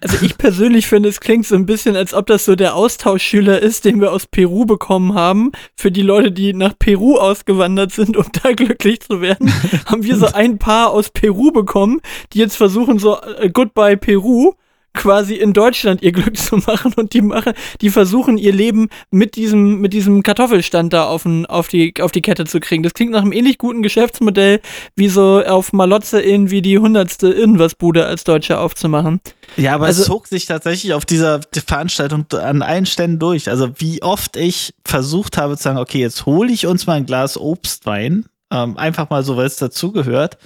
Also 0.00 0.24
ich 0.24 0.36
persönlich 0.36 0.86
finde, 0.86 1.08
es 1.08 1.20
klingt 1.20 1.46
so 1.46 1.54
ein 1.54 1.64
bisschen, 1.66 1.96
als 1.96 2.12
ob 2.12 2.26
das 2.26 2.44
so 2.44 2.54
der 2.54 2.74
Austauschschüler 2.74 3.60
ist, 3.60 3.84
den 3.84 4.00
wir 4.00 4.12
aus 4.12 4.26
Peru 4.26 4.66
bekommen 4.66 5.14
haben. 5.14 5.52
Für 5.74 5.90
die 5.90 6.02
Leute, 6.02 6.32
die 6.32 6.52
nach 6.52 6.78
Peru 6.78 7.16
ausgewandert 7.16 7.92
sind, 7.92 8.16
um 8.16 8.26
da 8.42 8.52
glücklich 8.52 9.00
zu 9.00 9.20
werden, 9.20 9.52
haben 9.86 10.04
wir 10.04 10.16
so 10.16 10.26
ein 10.26 10.58
Paar 10.58 10.90
aus 10.90 11.10
Peru 11.10 11.50
bekommen, 11.50 12.00
die 12.32 12.38
jetzt 12.38 12.56
versuchen 12.56 12.98
so 12.98 13.18
äh, 13.20 13.48
Goodbye 13.48 13.96
Peru 13.96 14.52
quasi 14.96 15.34
in 15.34 15.52
Deutschland 15.52 16.02
ihr 16.02 16.10
Glück 16.10 16.36
zu 16.36 16.56
machen 16.56 16.92
und 16.96 17.12
die 17.12 17.22
machen, 17.22 17.52
die 17.80 17.90
versuchen 17.90 18.38
ihr 18.38 18.52
Leben 18.52 18.88
mit 19.10 19.36
diesem, 19.36 19.80
mit 19.80 19.92
diesem 19.92 20.22
Kartoffelstand 20.22 20.92
da 20.92 21.04
auf, 21.04 21.24
ein, 21.24 21.46
auf, 21.46 21.68
die, 21.68 21.94
auf 22.00 22.10
die 22.10 22.22
Kette 22.22 22.44
zu 22.44 22.58
kriegen. 22.58 22.82
Das 22.82 22.94
klingt 22.94 23.12
nach 23.12 23.22
einem 23.22 23.32
ähnlich 23.32 23.58
guten 23.58 23.82
Geschäftsmodell, 23.82 24.60
wie 24.96 25.08
so 25.08 25.42
auf 25.44 25.72
Malotze 25.72 26.20
irgendwie 26.20 26.62
die 26.62 26.78
hundertste 26.78 27.28
Irgendwas-Bude 27.28 28.06
als 28.06 28.24
Deutsche 28.24 28.58
aufzumachen. 28.58 29.20
Ja, 29.56 29.74
aber 29.74 29.86
also, 29.86 30.02
es 30.02 30.08
zog 30.08 30.26
sich 30.26 30.46
tatsächlich 30.46 30.94
auf 30.94 31.04
dieser 31.04 31.40
Veranstaltung 31.66 32.26
an 32.32 32.62
allen 32.62 32.86
Ständen 32.86 33.18
durch. 33.18 33.48
Also 33.48 33.70
wie 33.78 34.02
oft 34.02 34.36
ich 34.36 34.74
versucht 34.84 35.36
habe 35.38 35.56
zu 35.56 35.64
sagen, 35.64 35.78
okay, 35.78 36.00
jetzt 36.00 36.26
hole 36.26 36.50
ich 36.50 36.66
uns 36.66 36.86
mal 36.86 36.94
ein 36.94 37.06
Glas 37.06 37.38
Obstwein, 37.38 38.26
ähm, 38.50 38.76
einfach 38.76 39.10
mal 39.10 39.22
so, 39.22 39.36
weil 39.36 39.46
es 39.46 39.56
dazugehört. 39.56 40.38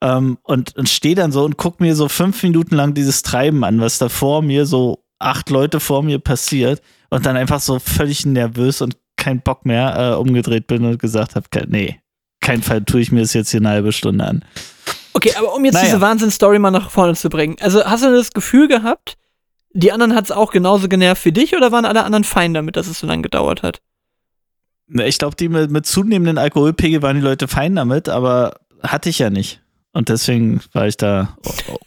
Ähm, 0.00 0.38
und, 0.42 0.76
und 0.76 0.88
stehe 0.88 1.14
dann 1.14 1.32
so 1.32 1.44
und 1.44 1.56
guck 1.56 1.80
mir 1.80 1.96
so 1.96 2.08
fünf 2.08 2.42
Minuten 2.42 2.76
lang 2.76 2.94
dieses 2.94 3.22
Treiben 3.22 3.64
an, 3.64 3.80
was 3.80 3.98
da 3.98 4.08
vor 4.08 4.42
mir 4.42 4.64
so 4.64 5.02
acht 5.18 5.50
Leute 5.50 5.80
vor 5.80 6.02
mir 6.02 6.20
passiert 6.20 6.80
und 7.10 7.26
dann 7.26 7.36
einfach 7.36 7.60
so 7.60 7.78
völlig 7.80 8.24
nervös 8.24 8.80
und 8.80 8.96
kein 9.16 9.40
Bock 9.40 9.66
mehr 9.66 10.12
äh, 10.12 10.14
umgedreht 10.16 10.68
bin 10.68 10.84
und 10.84 10.98
gesagt 11.00 11.34
habe, 11.34 11.46
nee, 11.66 11.98
kein 12.40 12.62
Fall 12.62 12.84
tue 12.84 13.00
ich 13.00 13.10
mir 13.10 13.22
das 13.22 13.32
jetzt 13.34 13.50
hier 13.50 13.58
eine 13.60 13.70
halbe 13.70 13.90
Stunde 13.92 14.24
an. 14.24 14.44
Okay, 15.14 15.32
aber 15.36 15.52
um 15.54 15.64
jetzt 15.64 15.74
Naja. 15.74 15.86
diese 15.86 16.00
Wahnsinnsstory 16.00 16.60
mal 16.60 16.70
nach 16.70 16.90
vorne 16.90 17.16
zu 17.16 17.28
bringen. 17.28 17.56
Also 17.60 17.84
hast 17.84 18.04
du 18.04 18.10
das 18.14 18.30
Gefühl 18.30 18.68
gehabt, 18.68 19.16
die 19.72 19.90
anderen 19.90 20.14
hat 20.14 20.26
es 20.26 20.30
auch 20.30 20.52
genauso 20.52 20.88
genervt 20.88 21.24
wie 21.24 21.32
dich 21.32 21.56
oder 21.56 21.72
waren 21.72 21.84
alle 21.84 22.04
anderen 22.04 22.22
fein 22.22 22.54
damit, 22.54 22.76
dass 22.76 22.86
es 22.86 23.00
so 23.00 23.06
lange 23.08 23.22
gedauert 23.22 23.64
hat? 23.64 23.80
Ne, 24.86 25.08
Ich 25.08 25.18
glaube, 25.18 25.34
die 25.34 25.48
mit, 25.48 25.72
mit 25.72 25.86
zunehmendem 25.86 26.38
Alkoholpegel 26.38 27.02
waren 27.02 27.16
die 27.16 27.22
Leute 27.22 27.48
fein 27.48 27.74
damit, 27.74 28.08
aber 28.08 28.60
hatte 28.82 29.08
ich 29.08 29.18
ja 29.18 29.28
nicht. 29.30 29.60
Und 29.98 30.10
deswegen 30.10 30.60
war 30.74 30.86
ich 30.86 30.96
da 30.96 31.36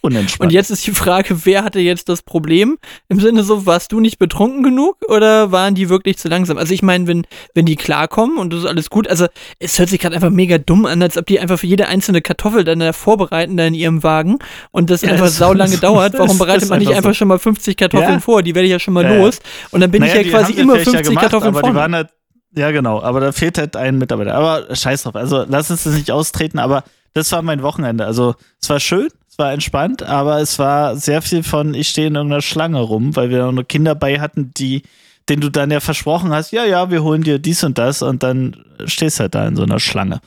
unentspannt. 0.02 0.50
Und 0.50 0.54
jetzt 0.54 0.70
ist 0.70 0.86
die 0.86 0.92
Frage, 0.92 1.46
wer 1.46 1.64
hatte 1.64 1.80
jetzt 1.80 2.10
das 2.10 2.22
Problem? 2.22 2.78
Im 3.08 3.22
Sinne 3.22 3.42
so, 3.44 3.66
warst 3.66 3.94
du 3.94 4.02
nicht 4.02 4.20
betrunken 4.20 4.64
genug 4.64 4.98
oder 5.08 5.54
waren 5.54 5.76
die 5.76 5.88
wirklich 5.88 6.18
zu 6.18 6.28
langsam? 6.28 6.58
Also 6.58 6.74
ich 6.74 6.84
meine, 6.84 7.08
wenn, 7.08 7.26
wenn 7.54 7.66
die 7.66 7.78
klarkommen 7.78 8.38
und 8.38 8.52
das 8.52 8.60
ist 8.60 8.66
alles 8.66 8.90
gut, 8.90 9.08
also 9.08 9.28
es 9.60 9.80
hört 9.80 9.88
sich 9.88 10.02
gerade 10.02 10.14
einfach 10.16 10.30
mega 10.30 10.58
dumm 10.58 10.86
an, 10.88 11.02
als 11.02 11.16
ob 11.18 11.26
die 11.26 11.40
einfach 11.40 11.58
für 11.58 11.68
jede 11.68 11.88
einzelne 11.88 12.22
Kartoffel 12.22 12.66
dann 12.66 12.80
da 12.82 12.92
vorbereiten 12.92 13.56
da 13.56 13.64
in 13.66 13.76
ihrem 13.76 14.04
Wagen 14.04 14.40
und 14.72 14.90
das 14.90 15.04
Ja, 15.04 15.12
einfach 15.12 15.28
das- 15.28 15.38
sau 15.38 15.54
lange 15.54 15.72
das- 15.72 15.80
dauert. 15.80 16.14
Warum 16.20 16.38
bereitet 16.38 16.70
man 16.70 16.80
nicht 16.80 16.90
einfach 16.90 17.04
so. 17.04 17.08
einfach 17.08 17.18
schon 17.18 17.28
mal 17.30 17.40
50 17.40 17.78
Kartoffeln 17.78 18.12
Ja. 18.16 18.20
vor? 18.20 18.44
Die 18.44 18.54
werde 18.56 18.66
ich 18.66 18.72
ja 18.74 18.80
schon 18.80 18.94
mal 18.94 19.06
Ja, 19.06 19.16
los. 19.16 19.40
Und 19.72 19.80
dann 19.80 19.90
bin 19.90 20.02
Naja, 20.02 20.20
ich 20.20 20.28
ja 20.28 20.38
quasi 20.38 20.52
immer 20.52 20.74
vielleicht 20.74 20.90
50 20.90 21.08
gemacht, 21.08 21.30
Kartoffeln 21.32 21.76
waren 21.76 21.96
halt, 21.96 22.10
Ja, 22.58 22.72
genau, 22.72 23.02
aber 23.02 23.22
da 23.22 23.32
fehlt 23.32 23.58
halt 23.58 23.78
ein 23.78 23.98
Mitarbeiter. 23.98 24.36
Aber 24.36 24.76
scheiß 24.76 25.04
drauf, 25.04 25.16
also 25.16 25.46
lass 25.48 25.72
uns 25.72 25.86
das 25.86 25.94
nicht 25.94 26.12
austreten, 26.12 26.60
aber 26.60 26.84
das 27.14 27.32
war 27.32 27.42
mein 27.42 27.64
Wochenende. 27.64 28.06
Also 28.06 28.36
es 28.62 28.70
war 28.70 28.80
schön, 28.80 29.10
es 29.30 29.38
war 29.38 29.52
entspannt, 29.54 30.04
aber 30.04 30.40
es 30.40 30.60
war 30.60 30.96
sehr 30.96 31.22
viel 31.22 31.44
von, 31.44 31.74
ich 31.74 31.90
stehe 31.90 32.08
in 32.08 32.16
irgendeiner 32.16 32.42
Schlange 32.42 32.80
rum, 32.80 33.16
weil 33.16 33.30
wir 33.30 33.52
noch 33.52 33.64
Kinder 33.64 33.96
bei 33.96 34.20
hatten, 34.20 34.52
die, 34.56 34.84
denen 35.30 35.42
du 35.42 35.50
dann 35.50 35.72
ja 35.72 35.80
versprochen 35.80 36.32
hast, 36.32 36.52
ja, 36.52 36.66
ja, 36.66 36.90
wir 36.92 37.04
holen 37.04 37.24
dir 37.24 37.40
dies 37.40 37.64
und 37.64 37.78
das 37.78 38.02
und 38.02 38.24
dann 38.24 38.66
stehst 38.86 39.20
halt 39.20 39.36
da 39.36 39.48
in 39.48 39.56
so 39.56 39.64
einer 39.64 39.80
Schlange. 39.80 40.22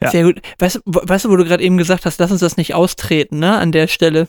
Ja. 0.00 0.10
Sehr 0.10 0.24
gut. 0.24 0.40
Weißt, 0.58 0.80
weißt 0.84 1.24
du, 1.24 1.30
wo 1.30 1.36
du 1.36 1.44
gerade 1.44 1.62
eben 1.62 1.76
gesagt 1.76 2.06
hast, 2.06 2.18
lass 2.20 2.30
uns 2.30 2.40
das 2.40 2.56
nicht 2.56 2.74
austreten, 2.74 3.38
ne, 3.38 3.58
an 3.58 3.72
der 3.72 3.88
Stelle. 3.88 4.28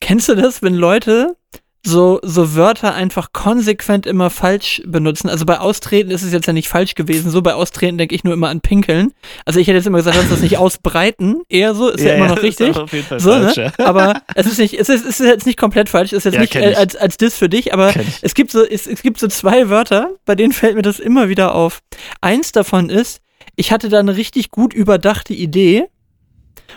Kennst 0.00 0.28
du 0.28 0.34
das, 0.34 0.62
wenn 0.62 0.74
Leute 0.74 1.36
so, 1.84 2.20
so 2.22 2.54
Wörter 2.54 2.94
einfach 2.94 3.32
konsequent 3.32 4.06
immer 4.06 4.30
falsch 4.30 4.82
benutzen? 4.86 5.28
Also 5.28 5.44
bei 5.44 5.58
Austreten 5.58 6.10
ist 6.12 6.22
es 6.22 6.32
jetzt 6.32 6.46
ja 6.46 6.52
nicht 6.52 6.68
falsch 6.68 6.94
gewesen. 6.94 7.30
So 7.30 7.42
bei 7.42 7.54
Austreten 7.54 7.98
denke 7.98 8.14
ich 8.14 8.22
nur 8.22 8.34
immer 8.34 8.48
an 8.50 8.60
Pinkeln. 8.60 9.12
Also 9.44 9.58
ich 9.58 9.66
hätte 9.66 9.78
jetzt 9.78 9.86
immer 9.86 9.98
gesagt, 9.98 10.16
lass 10.16 10.28
das 10.28 10.40
nicht 10.42 10.58
ausbreiten. 10.58 11.42
Eher 11.48 11.74
so, 11.74 11.88
ist 11.88 12.04
ja, 12.04 12.14
immer 12.14 12.28
noch 12.28 12.42
richtig. 12.42 12.74
So, 12.74 12.86
falsch, 12.86 13.56
ne? 13.56 13.72
ja. 13.78 13.84
Aber 13.86 14.22
es 14.34 14.46
ist 14.46 14.58
nicht, 14.58 14.74
es 14.78 14.88
ist, 14.88 15.04
es 15.04 15.18
ist 15.20 15.26
jetzt 15.26 15.46
nicht 15.46 15.58
komplett 15.58 15.88
falsch, 15.88 16.12
es 16.12 16.24
ist 16.24 16.32
jetzt 16.32 16.34
Ja, 16.34 16.40
nicht 16.42 16.54
äh, 16.54 16.70
ich. 16.70 16.78
als, 16.78 16.94
als 16.96 17.16
Diss 17.16 17.34
für 17.36 17.48
dich, 17.48 17.72
aber 17.74 17.90
ich. 17.96 18.18
es 18.22 18.34
gibt 18.34 18.52
so, 18.52 18.62
es, 18.64 18.86
es 18.86 19.02
gibt 19.02 19.18
so 19.18 19.26
zwei 19.28 19.68
Wörter, 19.68 20.10
bei 20.24 20.34
denen 20.36 20.52
fällt 20.52 20.76
mir 20.76 20.82
das 20.82 21.00
immer 21.00 21.28
wieder 21.28 21.54
auf. 21.54 21.80
Eins 22.20 22.52
davon 22.52 22.90
ist, 22.90 23.20
ich 23.56 23.72
hatte 23.72 23.88
da 23.88 23.98
eine 23.98 24.16
richtig 24.16 24.50
gut 24.50 24.72
überdachte 24.72 25.34
Idee, 25.34 25.86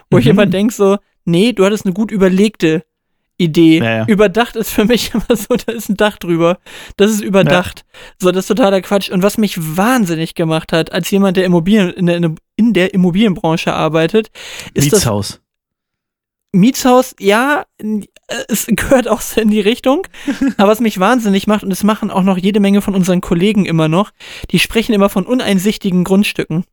wo 0.09 0.17
ich 0.17 0.25
Mhm. 0.25 0.31
immer 0.31 0.45
denke 0.47 0.73
so, 0.73 0.97
nee, 1.25 1.53
du 1.53 1.63
hattest 1.63 1.85
eine 1.85 1.93
gut 1.93 2.11
überlegte 2.11 2.83
Idee. 3.37 3.79
Ja, 3.79 3.97
ja. 3.97 4.05
Überdacht 4.07 4.55
ist 4.55 4.71
für 4.71 4.85
mich 4.85 5.13
immer 5.13 5.35
so, 5.35 5.55
da 5.55 5.71
ist 5.73 5.89
ein 5.89 5.97
Dach 5.97 6.17
drüber. 6.17 6.59
Das 6.97 7.11
ist 7.11 7.21
überdacht. 7.21 7.85
So, 8.19 8.31
das 8.31 8.45
ist 8.45 8.47
totaler 8.47 8.81
Quatsch. 8.81 9.09
Und 9.09 9.23
was 9.23 9.37
mich 9.37 9.57
wahnsinnig 9.77 10.35
gemacht 10.35 10.71
hat, 10.71 10.91
als 10.91 11.09
jemand, 11.11 11.37
der 11.37 11.45
Immobilien, 11.45 11.91
in 11.91 12.05
der, 12.05 12.31
in 12.55 12.73
der 12.73 12.93
Immobilienbranche 12.93 13.73
arbeitet, 13.73 14.31
ist 14.73 14.91
das 14.91 14.99
Mietshaus. 14.99 15.41
Mietshaus, 16.53 17.15
ja, 17.19 17.65
es 18.47 18.67
gehört 18.67 19.07
auch 19.09 19.21
so 19.21 19.41
in 19.41 19.49
die 19.49 19.59
Richtung. 19.59 20.07
Aber 20.57 20.71
was 20.71 20.79
mich 20.79 20.99
wahnsinnig 20.99 21.47
macht, 21.47 21.63
und 21.63 21.69
das 21.69 21.83
machen 21.83 22.09
auch 22.09 22.23
noch 22.23 22.37
jede 22.37 22.59
Menge 22.61 22.81
von 22.81 22.95
unseren 22.95 23.21
Kollegen 23.21 23.65
immer 23.65 23.89
noch, 23.89 24.11
die 24.51 24.59
sprechen 24.59 24.93
immer 24.93 25.09
von 25.09 25.25
uneinsichtigen 25.25 26.03
Grundstücken. 26.03 26.63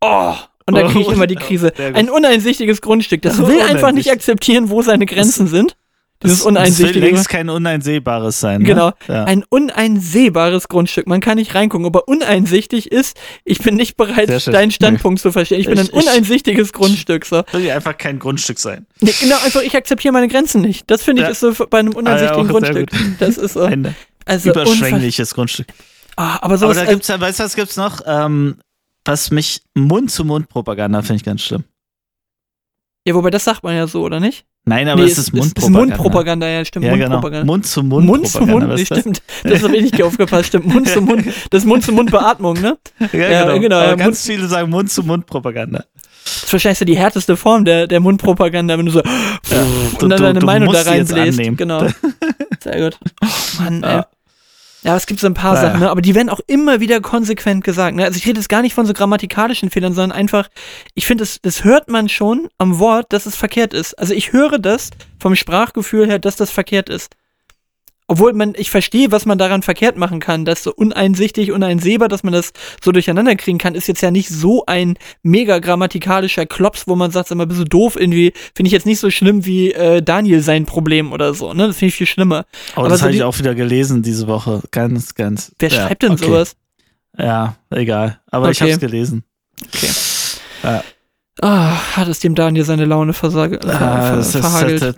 Oh, 0.00 0.34
und 0.68 0.74
da 0.76 0.82
kriege 0.88 1.00
ich 1.00 1.08
immer 1.08 1.26
die 1.26 1.34
Krise. 1.34 1.72
Ein 1.94 2.08
uneinsichtiges 2.10 2.80
Grundstück, 2.80 3.22
das 3.22 3.38
will 3.44 3.60
einfach 3.60 3.90
nicht 3.92 4.10
akzeptieren, 4.12 4.70
wo 4.70 4.82
seine 4.82 5.06
Grenzen 5.06 5.48
sind. 5.48 5.74
Dieses 6.20 6.38
Das 6.38 6.46
will 6.46 6.50
uneinsichtige. 6.52 6.98
längst 7.06 7.28
kein 7.28 7.48
uneinsehbares 7.48 8.40
sein. 8.40 8.62
Ne? 8.62 8.66
Genau. 8.66 8.90
Ja. 9.06 9.22
Ein 9.22 9.44
uneinsehbares 9.48 10.66
Grundstück. 10.66 11.06
Man 11.06 11.20
kann 11.20 11.36
nicht 11.38 11.54
reingucken. 11.54 11.86
Aber 11.86 12.08
uneinsichtig 12.08 12.90
ist, 12.90 13.16
ich 13.44 13.58
bin 13.60 13.76
nicht 13.76 13.96
bereit, 13.96 14.28
deinen 14.48 14.72
Standpunkt 14.72 15.20
zu 15.20 15.30
verstehen. 15.30 15.60
Ich 15.60 15.66
bin 15.66 15.78
ein 15.78 15.86
Ich- 15.86 15.92
ich- 15.94 16.02
uneinsichtiges 16.02 16.72
Grundstück. 16.72 17.24
So. 17.24 17.44
Will 17.52 17.64
ja 17.64 17.76
einfach 17.76 17.96
kein 17.96 18.18
Grundstück 18.18 18.58
sein. 18.58 18.86
Nee, 19.00 19.14
genau, 19.20 19.36
einfach, 19.44 19.62
ich 19.62 19.76
akzeptiere 19.76 20.12
meine 20.12 20.26
Grenzen 20.26 20.60
nicht. 20.60 20.90
Das 20.90 21.02
finde 21.04 21.22
ich 21.22 21.26
Ja. 21.26 21.30
ist 21.30 21.38
so 21.40 21.52
bei 21.70 21.78
einem 21.78 21.94
uneinsichtigen 21.94 22.48
Ah, 22.48 22.50
Grundstück. 22.50 22.90
Das 23.20 23.36
ist 23.38 23.52
so. 23.52 23.60
Ein 23.60 23.94
Also 24.24 24.50
überschwängliches 24.50 25.34
Grundstück. 25.34 25.68
Ah, 26.16 26.34
aber 26.38 26.44
Aber 26.46 26.58
sowas. 26.58 26.78
da 26.78 26.84
äh, 26.84 26.88
gibt's 26.88 27.06
ja, 27.06 27.20
weißt 27.20 27.38
du, 27.38 27.44
was 27.44 27.54
gibt's 27.54 27.76
noch? 27.76 28.00
Ähm, 28.04 28.56
was 29.08 29.30
mich 29.30 29.62
Mund-zu-Mund-Propaganda 29.74 31.02
finde 31.02 31.16
ich 31.16 31.24
ganz 31.24 31.42
schlimm. 31.42 31.64
ja, 33.06 33.14
wobei 33.14 33.30
das 33.30 33.44
sagt 33.44 33.62
man 33.64 33.74
ja 33.74 33.86
so, 33.86 34.02
oder 34.02 34.20
nicht? 34.20 34.44
Nein, 34.64 34.86
aber 34.86 35.02
es 35.02 35.16
ist 35.16 35.32
Mundpropaganda. 35.32 35.80
Mundpropaganda, 35.96 36.46
ja, 36.46 36.62
stimmt. 36.64 36.84
Ja, 36.84 36.92
genau. 36.94 37.08
Mundpropaganda. 37.08 37.46
Mund-zu-Mund. 37.46 38.06
Mund 38.06 38.28
zu 38.28 38.40
Mund, 38.44 38.68
nee, 38.68 38.84
stimmt. 38.84 39.22
Das 39.42 39.62
habe 39.62 39.74
ich 39.76 39.82
nicht 39.92 40.02
aufgepasst, 40.02 40.48
stimmt. 40.48 40.66
Mund 40.66 40.88
zu 40.88 41.00
Mund. 41.00 41.24
Das 41.50 41.64
Mund 41.64 41.82
zu 41.84 41.92
Mund 41.92 42.10
Beatmung, 42.10 42.60
ne? 42.60 42.76
Ja, 43.12 43.18
Ja, 43.18 43.44
genau. 43.44 43.60
genau, 43.60 43.80
ja, 43.80 43.94
ganz 43.94 44.26
viele 44.26 44.46
sagen 44.46 44.68
Mund-zu-Mund-Propaganda. 44.70 45.84
Das 46.24 46.42
ist 46.44 46.52
wahrscheinlich 46.52 46.78
so 46.78 46.84
die 46.84 46.98
härteste 46.98 47.38
Form 47.38 47.64
der, 47.64 47.86
der 47.86 48.00
Mundpropaganda, 48.00 48.76
wenn 48.76 48.84
du 48.84 48.92
so 48.92 49.02
und 50.02 50.10
dann 50.10 50.20
deine 50.20 50.40
Meinung 50.40 50.70
da 50.70 50.82
reinbläst. 50.82 51.40
Genau. 51.56 51.86
Sehr 52.62 52.90
gut. 52.90 52.98
Oh, 53.22 53.62
Mann, 53.62 53.82
ey. 53.82 54.02
Ja. 54.88 54.96
Es 54.96 55.06
gibt 55.06 55.20
so 55.20 55.26
ein 55.26 55.34
paar 55.34 55.54
Naja. 55.54 55.68
Sachen, 55.68 55.80
ne? 55.80 55.90
aber 55.90 56.02
die 56.02 56.14
werden 56.14 56.28
auch 56.28 56.40
immer 56.46 56.80
wieder 56.80 57.00
konsequent 57.00 57.62
gesagt. 57.62 57.96
Ne? 57.96 58.04
Also 58.04 58.16
ich 58.16 58.26
rede 58.26 58.38
jetzt 58.38 58.48
gar 58.48 58.62
nicht 58.62 58.74
von 58.74 58.86
so 58.86 58.92
grammatikalischen 58.92 59.70
Fehlern, 59.70 59.92
sondern 59.92 60.16
einfach, 60.16 60.48
ich 60.94 61.06
finde, 61.06 61.22
das, 61.22 61.40
das 61.42 61.64
hört 61.64 61.88
man 61.88 62.08
schon 62.08 62.48
am 62.58 62.78
Wort, 62.78 63.12
dass 63.12 63.26
es 63.26 63.36
verkehrt 63.36 63.74
ist. 63.74 63.94
Also 63.94 64.14
ich 64.14 64.32
höre 64.32 64.58
das 64.58 64.90
vom 65.18 65.36
Sprachgefühl 65.36 66.06
her, 66.06 66.18
dass 66.18 66.36
das 66.36 66.50
verkehrt 66.50 66.88
ist. 66.88 67.14
Obwohl 68.10 68.32
man, 68.32 68.54
ich 68.56 68.70
verstehe, 68.70 69.12
was 69.12 69.26
man 69.26 69.36
daran 69.36 69.60
verkehrt 69.62 69.98
machen 69.98 70.18
kann, 70.18 70.46
dass 70.46 70.62
so 70.62 70.72
uneinsichtig, 70.74 71.52
uneinsehbar, 71.52 72.08
dass 72.08 72.22
man 72.22 72.32
das 72.32 72.52
so 72.82 72.90
durcheinander 72.90 73.36
kriegen 73.36 73.58
kann, 73.58 73.74
ist 73.74 73.86
jetzt 73.86 74.00
ja 74.00 74.10
nicht 74.10 74.30
so 74.30 74.64
ein 74.66 74.96
mega 75.22 75.58
grammatikalischer 75.58 76.46
Klops, 76.46 76.88
wo 76.88 76.96
man 76.96 77.10
sagt, 77.10 77.28
sag 77.28 77.36
mal, 77.36 77.46
bist 77.46 77.60
du 77.60 77.64
doof, 77.64 77.96
irgendwie, 78.00 78.32
finde 78.54 78.68
ich 78.68 78.72
jetzt 78.72 78.86
nicht 78.86 78.98
so 78.98 79.10
schlimm 79.10 79.44
wie 79.44 79.72
äh, 79.72 80.00
Daniel 80.02 80.40
sein 80.40 80.64
Problem 80.64 81.12
oder 81.12 81.34
so, 81.34 81.52
ne? 81.52 81.66
Das 81.66 81.76
finde 81.76 81.90
ich 81.90 81.96
viel 81.96 82.06
schlimmer. 82.06 82.46
Oh, 82.76 82.80
Aber 82.80 82.88
das 82.88 83.00
so 83.00 83.04
habe 83.04 83.14
ich 83.14 83.22
auch 83.22 83.38
wieder 83.38 83.54
gelesen 83.54 84.02
diese 84.02 84.26
Woche. 84.26 84.62
Ganz, 84.70 85.14
ganz. 85.14 85.52
Wer 85.58 85.68
ja, 85.68 85.86
schreibt 85.86 86.02
denn 86.02 86.12
okay. 86.12 86.24
sowas? 86.24 86.56
Ja, 87.18 87.56
egal. 87.68 88.20
Aber 88.30 88.50
ich 88.50 88.56
Okay. 88.56 88.72
habe 88.72 88.72
es 88.72 88.80
gelesen. 88.80 89.22
Ah, 91.40 91.96
hat 91.96 92.08
es 92.08 92.18
dem 92.20 92.34
Daniel 92.34 92.64
seine 92.64 92.84
Laune 92.84 93.12
versage, 93.12 93.60
ver, 93.62 93.80
Ah, 93.80 94.06
ver, 94.12 94.18
ist- 94.18 94.32
verhagelt, 94.36 94.82
das- 94.82 94.96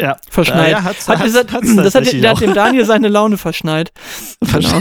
ja, 0.00 0.16
verschneit. 0.30 0.70
Ja, 0.72 0.82
hat's, 0.84 1.08
hat, 1.08 1.18
hat's, 1.18 1.32
das, 1.32 1.42
hat, 1.44 1.52
hat's 1.52 1.76
das 1.76 1.94
hat, 1.94 2.12
der 2.12 2.30
hat 2.30 2.40
dem 2.40 2.54
Daniel 2.54 2.84
seine 2.84 3.08
Laune 3.08 3.36
verschneit. 3.38 3.92
Genau, 4.40 4.80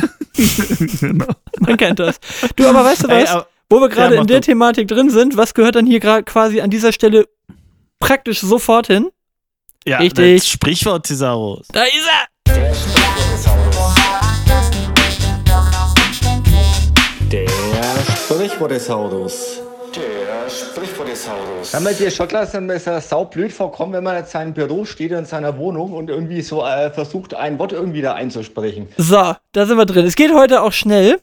genau. 1.00 1.26
man 1.60 1.78
kennt 1.78 2.00
das. 2.00 2.20
Du, 2.56 2.68
aber 2.68 2.84
weißt 2.86 3.04
du 3.04 3.08
Ey, 3.10 3.24
was? 3.24 3.30
aber- 3.32 3.48
Wo 3.70 3.82
wir 3.82 3.90
gerade 3.90 4.16
Ja, 4.16 4.22
in 4.22 4.28
der 4.28 4.40
du. 4.40 4.46
Thematik 4.46 4.88
drin 4.88 5.10
sind, 5.10 5.36
was 5.36 5.54
gehört 5.54 5.76
dann 5.76 5.86
hier 5.86 6.00
gerade 6.00 6.24
quasi 6.24 6.62
an 6.62 6.70
dieser 6.70 6.92
Stelle 6.94 7.28
praktisch 8.00 8.40
sofort 8.42 8.88
hin? 8.88 9.10
ja, 9.86 9.98
Richtig. 9.98 10.42
das 10.42 10.48
Sprichwort 10.50 11.06
Thesaurus. 11.08 11.68
Da 11.74 11.84
ist 11.84 12.08
er! 12.08 12.28
Der 12.56 12.74
Sprichwortesaurus. 12.74 13.96
Der 17.32 17.48
Sprichwortesaurus. 18.16 19.62
Kann 19.94 20.04
man 20.04 20.27
dir 22.00 22.12
schon 22.12 22.28
klar 22.28 22.46
sein, 22.46 22.68
dass 22.68 22.88
er 22.88 23.02
saublöd 23.02 23.52
vorkommt, 23.52 23.94
wenn 23.94 24.04
man 24.04 24.16
jetzt 24.16 24.30
in 24.30 24.40
seinem 24.40 24.54
Büro 24.54 24.86
steht 24.86 25.12
in 25.12 25.26
seiner 25.26 25.58
Wohnung 25.58 25.94
und 25.94 26.10
irgendwie 26.10 26.42
so 26.42 26.64
äh, 26.64 26.92
versucht, 26.92 27.34
ein 27.34 27.58
Wort 27.60 27.72
irgendwie 27.72 28.02
da 28.02 28.14
einzusprechen. 28.14 28.88
So, 28.98 29.34
da 29.52 29.66
sind 29.66 29.78
wir 29.78 29.86
drin. 29.86 30.06
Es 30.06 30.16
geht 30.16 30.34
heute 30.34 30.62
auch 30.62 30.74
schnell. 30.74 31.20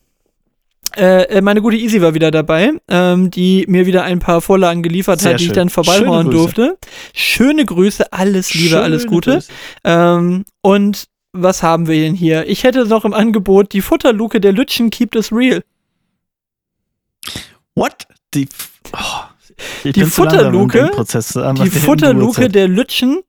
Äh, 0.97 1.25
äh, 1.25 1.41
meine 1.41 1.61
gute 1.61 1.76
Easy 1.76 2.00
war 2.00 2.14
wieder 2.14 2.31
dabei, 2.31 2.73
ähm, 2.88 3.31
die 3.31 3.64
mir 3.69 3.87
wieder 3.87 4.05
ein 4.05 4.21
paar 4.21 4.41
Vorlagen 4.41 4.83
geliefert 4.83 5.21
Sehr 5.21 5.33
hat, 5.33 5.41
die 5.41 5.47
ich 5.47 5.53
dann 5.53 5.69
Grüße. 5.69 6.31
durfte. 6.31 6.79
Schöne 7.12 7.64
Grüße, 7.64 8.12
alles 8.12 8.55
Liebe, 8.55 8.81
alles 8.81 9.03
Schöne 9.03 9.14
Gute. 9.14 9.31
Grüße. 9.33 9.53
Ähm, 9.85 10.45
und 10.62 11.05
was 11.33 11.62
haben 11.62 11.88
wir 11.88 12.00
denn 12.00 12.14
hier? 12.14 12.49
Ich 12.49 12.62
hätte 12.62 12.87
noch 12.87 13.05
im 13.05 13.12
Angebot 13.12 13.73
die 13.73 13.81
Futterluke 13.81 14.41
der 14.41 14.53
Lütschen 14.53 14.91
Keep 14.91 15.17
It 15.17 15.33
Real. 15.33 15.62
What? 17.75 18.07
Die, 18.35 18.49
oh, 18.93 19.34
ich 19.84 19.92
Die 19.92 20.04
Futterluke- 20.04 20.90
Die 21.64 21.70
Futterluke 21.70 22.49
der 22.49 22.68
Lütschen 22.68 23.23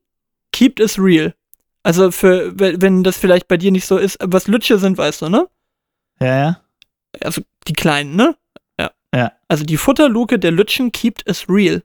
Keep 0.52 0.80
It 0.80 0.98
Real. 0.98 1.34
Also 1.84 2.12
für, 2.12 2.54
wenn 2.58 3.04
das 3.04 3.18
vielleicht 3.18 3.48
bei 3.48 3.58
dir 3.58 3.72
nicht 3.72 3.86
so 3.86 3.98
ist, 3.98 4.18
was 4.22 4.48
Lütsche 4.48 4.80
sind, 4.80 4.98
weißt 4.98 5.22
du, 5.24 5.30
ne? 5.30 5.48
Ja, 6.20 6.38
ja. 6.38 6.62
Also 7.22 7.42
die 7.68 7.74
kleinen, 7.74 8.16
ne? 8.16 8.36
Ja. 8.80 8.92
Ja. 9.14 9.32
Also 9.48 9.64
die 9.66 9.78
Futterluke 9.78 10.40
der 10.40 10.52
Lütschen 10.52 10.92
Keep 10.92 11.20
It 11.28 11.46
Real. 11.48 11.84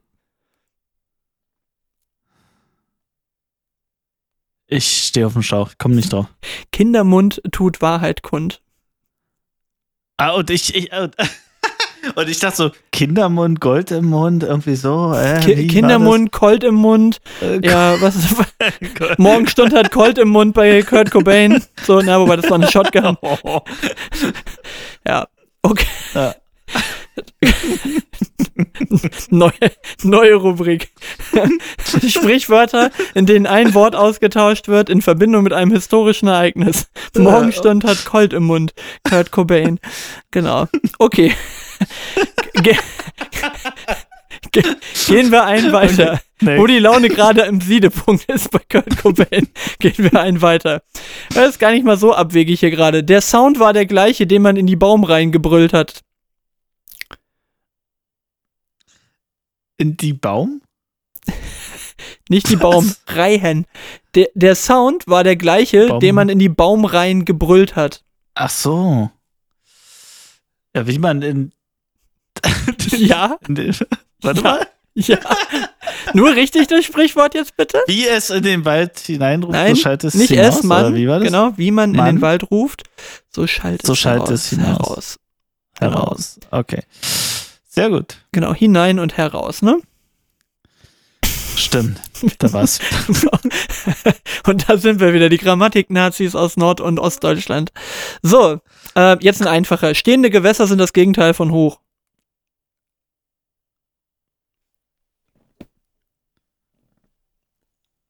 Ich 4.67 5.05
stehe 5.07 5.27
auf 5.27 5.33
dem 5.33 5.43
Schlauch, 5.43 5.73
komm 5.77 5.91
nicht 5.95 6.13
drauf. 6.13 6.27
Kindermund 6.71 7.41
tut 7.51 7.81
Wahrheit 7.81 8.23
kund. 8.23 8.61
Ah, 10.17 10.31
und 10.31 10.49
ich, 10.49 10.73
ich, 10.75 10.91
äh, 10.93 11.09
Und 12.15 12.29
ich 12.29 12.39
dachte 12.39 12.55
so, 12.57 12.71
Kindermund, 12.91 13.59
Gold 13.61 13.91
im 13.91 14.05
Mund, 14.05 14.43
irgendwie 14.43 14.75
so. 14.75 15.13
Äh, 15.13 15.39
Ki 15.39 15.67
Kindermund, 15.67 16.31
Colt 16.31 16.63
im 16.63 16.75
Mund. 16.75 17.19
das? 17.39 17.49
Äh, 17.49 17.59
Ja, 17.63 18.01
was 18.01 18.15
Gott. 18.97 19.19
Morgenstund 19.19 19.73
hat 19.75 19.91
Colt 19.91 20.17
im 20.17 20.29
Mund 20.29 20.53
bei 20.53 20.81
Kurt 20.83 21.11
Cobain. 21.11 21.61
So, 21.85 22.01
na, 22.01 22.19
wobei 22.19 22.35
das 22.37 22.49
war 22.49 22.57
eine 22.57 22.69
Shotgun. 22.71 23.17
Ja, 25.07 25.27
okay. 25.63 25.85
Ja. 26.13 26.35
neue, 29.29 29.51
neue 30.03 30.35
Rubrik. 30.35 30.91
Sprichwörter, 32.07 32.91
in 33.13 33.25
denen 33.25 33.47
ein 33.47 33.73
Wort 33.73 33.95
ausgetauscht 33.95 34.67
wird 34.67 34.89
in 34.89 35.01
Verbindung 35.01 35.43
mit 35.43 35.53
einem 35.53 35.71
historischen 35.71 36.27
Ereignis. 36.27 36.89
Morgenstund 37.15 37.83
hat 37.83 38.05
Colt 38.05 38.33
im 38.33 38.43
Mund. 38.43 38.73
Kurt 39.07 39.31
Cobain. 39.31 39.79
Genau. 40.31 40.67
Okay. 40.99 41.33
Ge 42.53 42.75
Ge 44.51 44.63
gehen 45.07 45.31
wir 45.31 45.45
einen 45.45 45.71
weiter. 45.71 46.19
Nee. 46.41 46.57
Wo 46.57 46.65
die 46.65 46.79
Laune 46.79 47.09
gerade 47.09 47.41
im 47.41 47.61
Siedepunkt 47.61 48.25
ist 48.25 48.51
bei 48.51 48.59
Kurt 48.69 48.97
Cobain, 48.97 49.47
gehen 49.79 49.93
wir 49.97 50.19
einen 50.19 50.41
weiter. 50.41 50.81
Das 51.33 51.49
ist 51.49 51.59
gar 51.59 51.71
nicht 51.71 51.85
mal 51.85 51.97
so 51.97 52.13
abwegig 52.13 52.59
hier 52.59 52.71
gerade. 52.71 53.03
Der 53.03 53.21
Sound 53.21 53.59
war 53.59 53.73
der 53.73 53.85
gleiche, 53.85 54.25
den 54.25 54.41
man 54.41 54.57
in 54.57 54.67
die 54.67 54.75
Baumreihen 54.75 55.31
gebrüllt 55.31 55.73
hat. 55.73 56.01
Die 59.85 60.13
Baum? 60.13 60.61
Nicht 62.29 62.49
die 62.49 62.59
Was? 62.59 62.61
Baumreihen. 63.05 63.65
Der, 64.15 64.27
der 64.33 64.55
Sound 64.55 65.07
war 65.07 65.23
der 65.23 65.35
gleiche, 65.35 65.87
Baum- 65.87 65.99
den 65.99 66.15
man 66.15 66.29
in 66.29 66.39
die 66.39 66.49
Baumreihen 66.49 67.25
gebrüllt 67.25 67.75
hat. 67.75 68.03
Ach 68.35 68.49
so. 68.49 69.11
Ja, 70.75 70.87
wie 70.87 70.99
man 70.99 71.21
in. 71.21 71.51
Ja, 72.91 73.37
in 73.47 73.55
den, 73.55 73.75
warte 74.21 74.41
Ja. 74.41 74.43
mal. 74.43 74.67
ja. 74.95 75.17
Nur 76.13 76.35
richtig 76.35 76.67
das 76.67 76.85
Sprichwort 76.85 77.33
jetzt 77.35 77.55
bitte? 77.57 77.79
Wie 77.87 78.05
es 78.07 78.29
in 78.29 78.43
den 78.43 78.65
Wald 78.65 78.99
hineinruft, 78.99 79.53
Nein, 79.53 79.75
so 79.75 79.81
schallt 79.81 80.03
es 80.03 80.13
nicht 80.13 80.29
hinaus, 80.29 80.57
es, 80.59 80.63
Mann. 80.63 80.95
Wie 80.95 81.07
war 81.07 81.19
das? 81.19 81.27
Genau, 81.27 81.53
wie 81.57 81.71
man 81.71 81.91
in 81.91 81.97
Mann. 81.97 82.15
den 82.17 82.21
Wald 82.21 82.49
ruft, 82.51 82.83
so 83.29 83.47
schallt 83.47 83.81
So 83.85 83.93
es 83.93 83.99
schallt 83.99 84.21
heraus, 84.23 84.31
es 84.31 84.49
hinaus. 84.49 84.77
heraus. 84.77 85.17
Heraus. 85.79 86.39
Okay. 86.51 86.83
Sehr 87.73 87.89
gut. 87.89 88.17
Genau, 88.33 88.53
hinein 88.53 88.99
und 88.99 89.15
heraus, 89.15 89.61
ne? 89.61 89.79
Stimmt. 91.55 92.01
Da 92.39 92.51
war's. 92.53 92.79
und 94.45 94.67
da 94.67 94.75
sind 94.75 94.99
wir 94.99 95.13
wieder, 95.13 95.29
die 95.29 95.37
Grammatik-Nazis 95.37 96.35
aus 96.35 96.57
Nord- 96.57 96.81
und 96.81 96.99
Ostdeutschland. 96.99 97.71
So, 98.21 98.59
äh, 98.97 99.17
jetzt 99.21 99.41
ein 99.41 99.47
einfacher. 99.47 99.95
Stehende 99.95 100.29
Gewässer 100.29 100.67
sind 100.67 100.79
das 100.79 100.91
Gegenteil 100.91 101.33
von 101.33 101.51
hoch. 101.51 101.79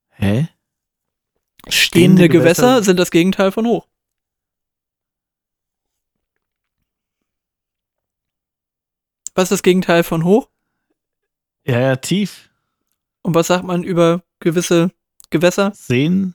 Hä? 0.10 0.48
Stehende 1.68 2.30
Gewässer 2.30 2.82
sind 2.82 2.98
das 2.98 3.12
Gegenteil 3.12 3.51
von 3.51 3.68
hoch. 3.68 3.88
Was 9.35 9.43
ist 9.45 9.51
das 9.51 9.63
Gegenteil 9.63 10.03
von 10.03 10.23
hoch? 10.23 10.50
Ja, 11.65 11.79
ja, 11.79 11.95
tief. 11.95 12.50
Und 13.21 13.35
was 13.35 13.47
sagt 13.47 13.63
man 13.63 13.83
über 13.83 14.21
gewisse 14.39 14.91
Gewässer? 15.29 15.71
Seen. 15.75 16.33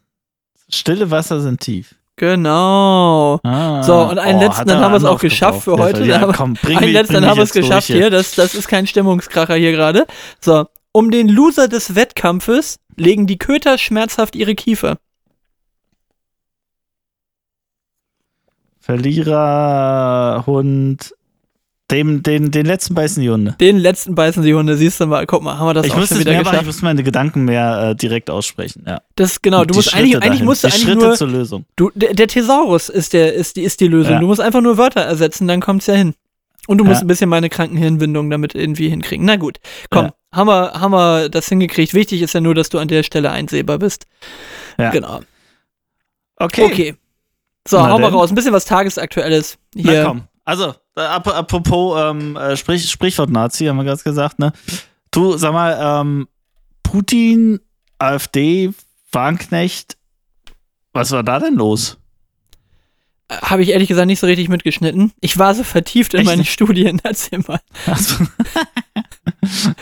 Stille 0.68 1.10
Wasser 1.10 1.40
sind 1.40 1.60
tief. 1.60 1.94
Genau. 2.16 3.40
Ah, 3.42 3.82
So, 3.82 3.94
und 4.08 4.18
einen 4.18 4.40
letzten, 4.40 4.60
hat 4.60 4.68
dann 4.70 4.80
haben 4.80 4.92
wir 4.92 4.96
es 4.98 5.04
auch 5.04 5.20
geschafft 5.20 5.62
für 5.64 5.76
heute. 5.76 6.04
Ja, 6.04 6.20
Dann 6.20 6.32
komm, 6.32 6.54
bring 6.54 6.78
Ein 6.78 6.84
mich- 6.84 6.92
letzten 6.94 7.14
dann 7.14 7.26
haben 7.26 7.36
wir 7.36 7.42
es 7.44 7.52
geschafft 7.52 7.88
hier. 7.88 8.08
Das, 8.08 8.34
das 8.34 8.54
ist 8.54 8.68
kein 8.68 8.86
Stimmungskracher 8.86 9.54
hier 9.56 9.72
gerade. 9.72 10.06
So, 10.40 10.66
um 10.92 11.10
den 11.10 11.28
Loser 11.28 11.68
des 11.68 11.94
Wettkampfes 11.94 12.78
legen 12.96 13.26
die 13.26 13.36
Köter 13.36 13.76
schmerzhaft 13.76 14.34
ihre 14.34 14.54
Kiefer. 14.54 14.96
Verlierer, 19.06 20.44
Hund. 20.46 21.14
Dem, 21.92 22.22
den, 22.24 22.50
den 22.50 22.66
letzten 22.66 22.94
beißen 22.94 23.22
die 23.22 23.30
Hunde. 23.30 23.54
Den 23.60 23.76
letzten 23.78 24.16
beißen 24.16 24.42
die 24.42 24.52
Hunde, 24.54 24.76
siehst 24.76 24.98
du 25.00 25.06
mal. 25.06 25.24
Guck 25.24 25.42
mal, 25.44 25.56
haben 25.56 25.68
wir 25.68 25.74
das 25.74 25.86
ich 25.86 25.92
auch 25.92 26.04
schon 26.04 26.18
wieder 26.18 26.32
mehr 26.32 26.40
machen, 26.40 26.46
ich 26.46 26.50
geschafft. 26.50 26.66
muss 26.66 26.82
meine 26.82 27.02
Gedanken 27.04 27.44
mehr 27.44 27.90
äh, 27.90 27.94
direkt 27.94 28.28
aussprechen. 28.28 28.82
Ja. 28.88 29.02
Das, 29.14 29.40
genau, 29.40 29.60
du 29.64 29.66
Die 29.72 29.76
musst 29.76 29.90
Schritte 29.90 29.98
eigentlich, 30.02 30.14
eigentlich 30.16 30.30
dahin. 30.32 30.44
musst 30.46 30.64
du 30.64 30.66
die 30.68 30.72
eigentlich 30.74 30.84
Schritte 30.84 30.98
nur, 31.06 31.14
zur 31.14 31.28
Lösung. 31.28 31.64
du, 31.76 31.92
der, 31.94 32.14
der 32.14 32.26
Thesaurus 32.26 32.88
ist, 32.88 33.12
der, 33.12 33.34
ist, 33.34 33.54
die, 33.56 33.62
ist 33.62 33.80
die 33.80 33.86
Lösung. 33.86 34.14
Ja. 34.14 34.18
Du 34.18 34.26
musst 34.26 34.40
einfach 34.40 34.62
nur 34.62 34.78
Wörter 34.78 35.02
ersetzen, 35.02 35.46
dann 35.46 35.60
kommt's 35.60 35.86
ja 35.86 35.94
hin. 35.94 36.14
Und 36.66 36.78
du 36.78 36.84
musst 36.84 36.96
Ja. 37.02 37.04
ein 37.04 37.06
bisschen 37.06 37.28
meine 37.30 37.48
kranken 37.48 37.76
Hirnwindungen 37.76 38.30
damit 38.32 38.56
irgendwie 38.56 38.88
hinkriegen. 38.88 39.24
Na 39.24 39.36
gut, 39.36 39.58
komm, 39.90 40.06
Ja. 40.06 40.14
haben, 40.34 40.48
wir, 40.48 40.72
haben 40.72 40.90
wir 40.90 41.28
das 41.28 41.48
hingekriegt. 41.48 41.94
Wichtig 41.94 42.20
ist 42.20 42.34
ja 42.34 42.40
nur, 42.40 42.56
dass 42.56 42.68
du 42.68 42.78
an 42.80 42.88
der 42.88 43.04
Stelle 43.04 43.30
einsehbar 43.30 43.78
bist. 43.78 44.06
Ja. 44.76 44.90
Genau. 44.90 45.20
Okay. 46.38 46.64
Okay. 46.64 46.94
So, 47.68 47.76
Na 47.78 47.90
hau 47.90 47.98
mal 48.00 48.10
denn. 48.10 48.14
raus. 48.18 48.30
Ein 48.30 48.34
bisschen 48.34 48.52
was 48.52 48.64
Tagesaktuelles. 48.64 49.56
Na 49.76 49.90
Hier. 49.92 50.04
komm. 50.04 50.22
Also, 50.46 50.74
äh, 50.96 51.00
ap 51.00 51.26
apropos 51.26 52.00
ähm, 52.00 52.36
äh, 52.36 52.56
Sprich 52.56 52.88
Sprichwort 52.88 53.30
Nazi, 53.30 53.66
haben 53.66 53.76
wir 53.76 53.84
gerade 53.84 54.02
gesagt, 54.02 54.38
ne? 54.38 54.52
Du, 55.10 55.36
sag 55.36 55.52
mal, 55.52 55.76
ähm, 56.00 56.28
Putin, 56.82 57.60
AfD, 57.98 58.72
Wagenknecht, 59.10 59.96
was 60.92 61.10
war 61.10 61.24
da 61.24 61.40
denn 61.40 61.56
los? 61.56 61.98
Habe 63.30 63.62
ich 63.64 63.70
ehrlich 63.70 63.88
gesagt 63.88 64.06
nicht 64.06 64.20
so 64.20 64.26
richtig 64.28 64.48
mitgeschnitten. 64.48 65.12
Ich 65.20 65.36
war 65.36 65.52
so 65.52 65.64
vertieft 65.64 66.14
in 66.14 66.20
Echt 66.20 66.28
meine? 66.28 66.44
Studien. 66.46 67.00
Erzähl 67.02 67.40
mal. 67.40 67.60
Also, 67.86 68.24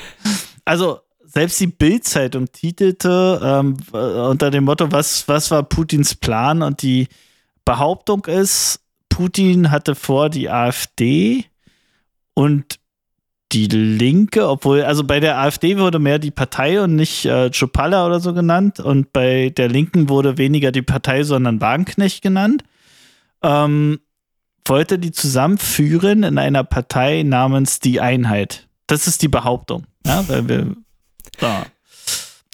also 0.64 1.00
selbst 1.24 1.60
die 1.60 1.66
Bild-Zeitung 1.66 2.50
titelte 2.52 3.38
ähm, 3.42 3.76
äh, 3.92 3.96
unter 3.96 4.50
dem 4.50 4.64
Motto, 4.64 4.90
was, 4.90 5.28
was 5.28 5.50
war 5.50 5.62
Putins 5.62 6.14
Plan? 6.14 6.62
Und 6.62 6.80
die 6.80 7.08
Behauptung 7.66 8.24
ist, 8.24 8.80
Putin 9.14 9.70
hatte 9.70 9.94
vor, 9.94 10.28
die 10.28 10.50
AfD 10.50 11.44
und 12.34 12.80
die 13.52 13.68
Linke, 13.68 14.48
obwohl, 14.48 14.82
also 14.82 15.04
bei 15.04 15.20
der 15.20 15.38
AfD 15.38 15.78
wurde 15.78 16.00
mehr 16.00 16.18
die 16.18 16.32
Partei 16.32 16.82
und 16.82 16.96
nicht 16.96 17.24
äh, 17.24 17.48
Chupalla 17.52 18.06
oder 18.06 18.18
so 18.18 18.34
genannt. 18.34 18.80
Und 18.80 19.12
bei 19.12 19.50
der 19.50 19.68
Linken 19.68 20.08
wurde 20.08 20.36
weniger 20.36 20.72
die 20.72 20.82
Partei, 20.82 21.22
sondern 21.22 21.60
Wagenknecht 21.60 22.22
genannt. 22.22 22.64
Ähm, 23.40 24.00
wollte 24.64 24.98
die 24.98 25.12
zusammenführen 25.12 26.24
in 26.24 26.36
einer 26.36 26.64
Partei 26.64 27.22
namens 27.22 27.78
Die 27.78 28.00
Einheit. 28.00 28.66
Das 28.88 29.06
ist 29.06 29.22
die 29.22 29.28
Behauptung. 29.28 29.86
Ja, 30.04 30.28
weil 30.28 30.48
wir. 30.48 30.74
Da. 31.38 31.66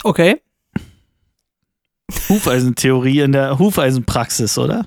Okay. 0.03 0.43
Hufeisentheorie 2.29 3.21
in 3.21 3.33
der 3.33 3.59
Hufeisenpraxis, 3.59 4.59
oder? 4.59 4.87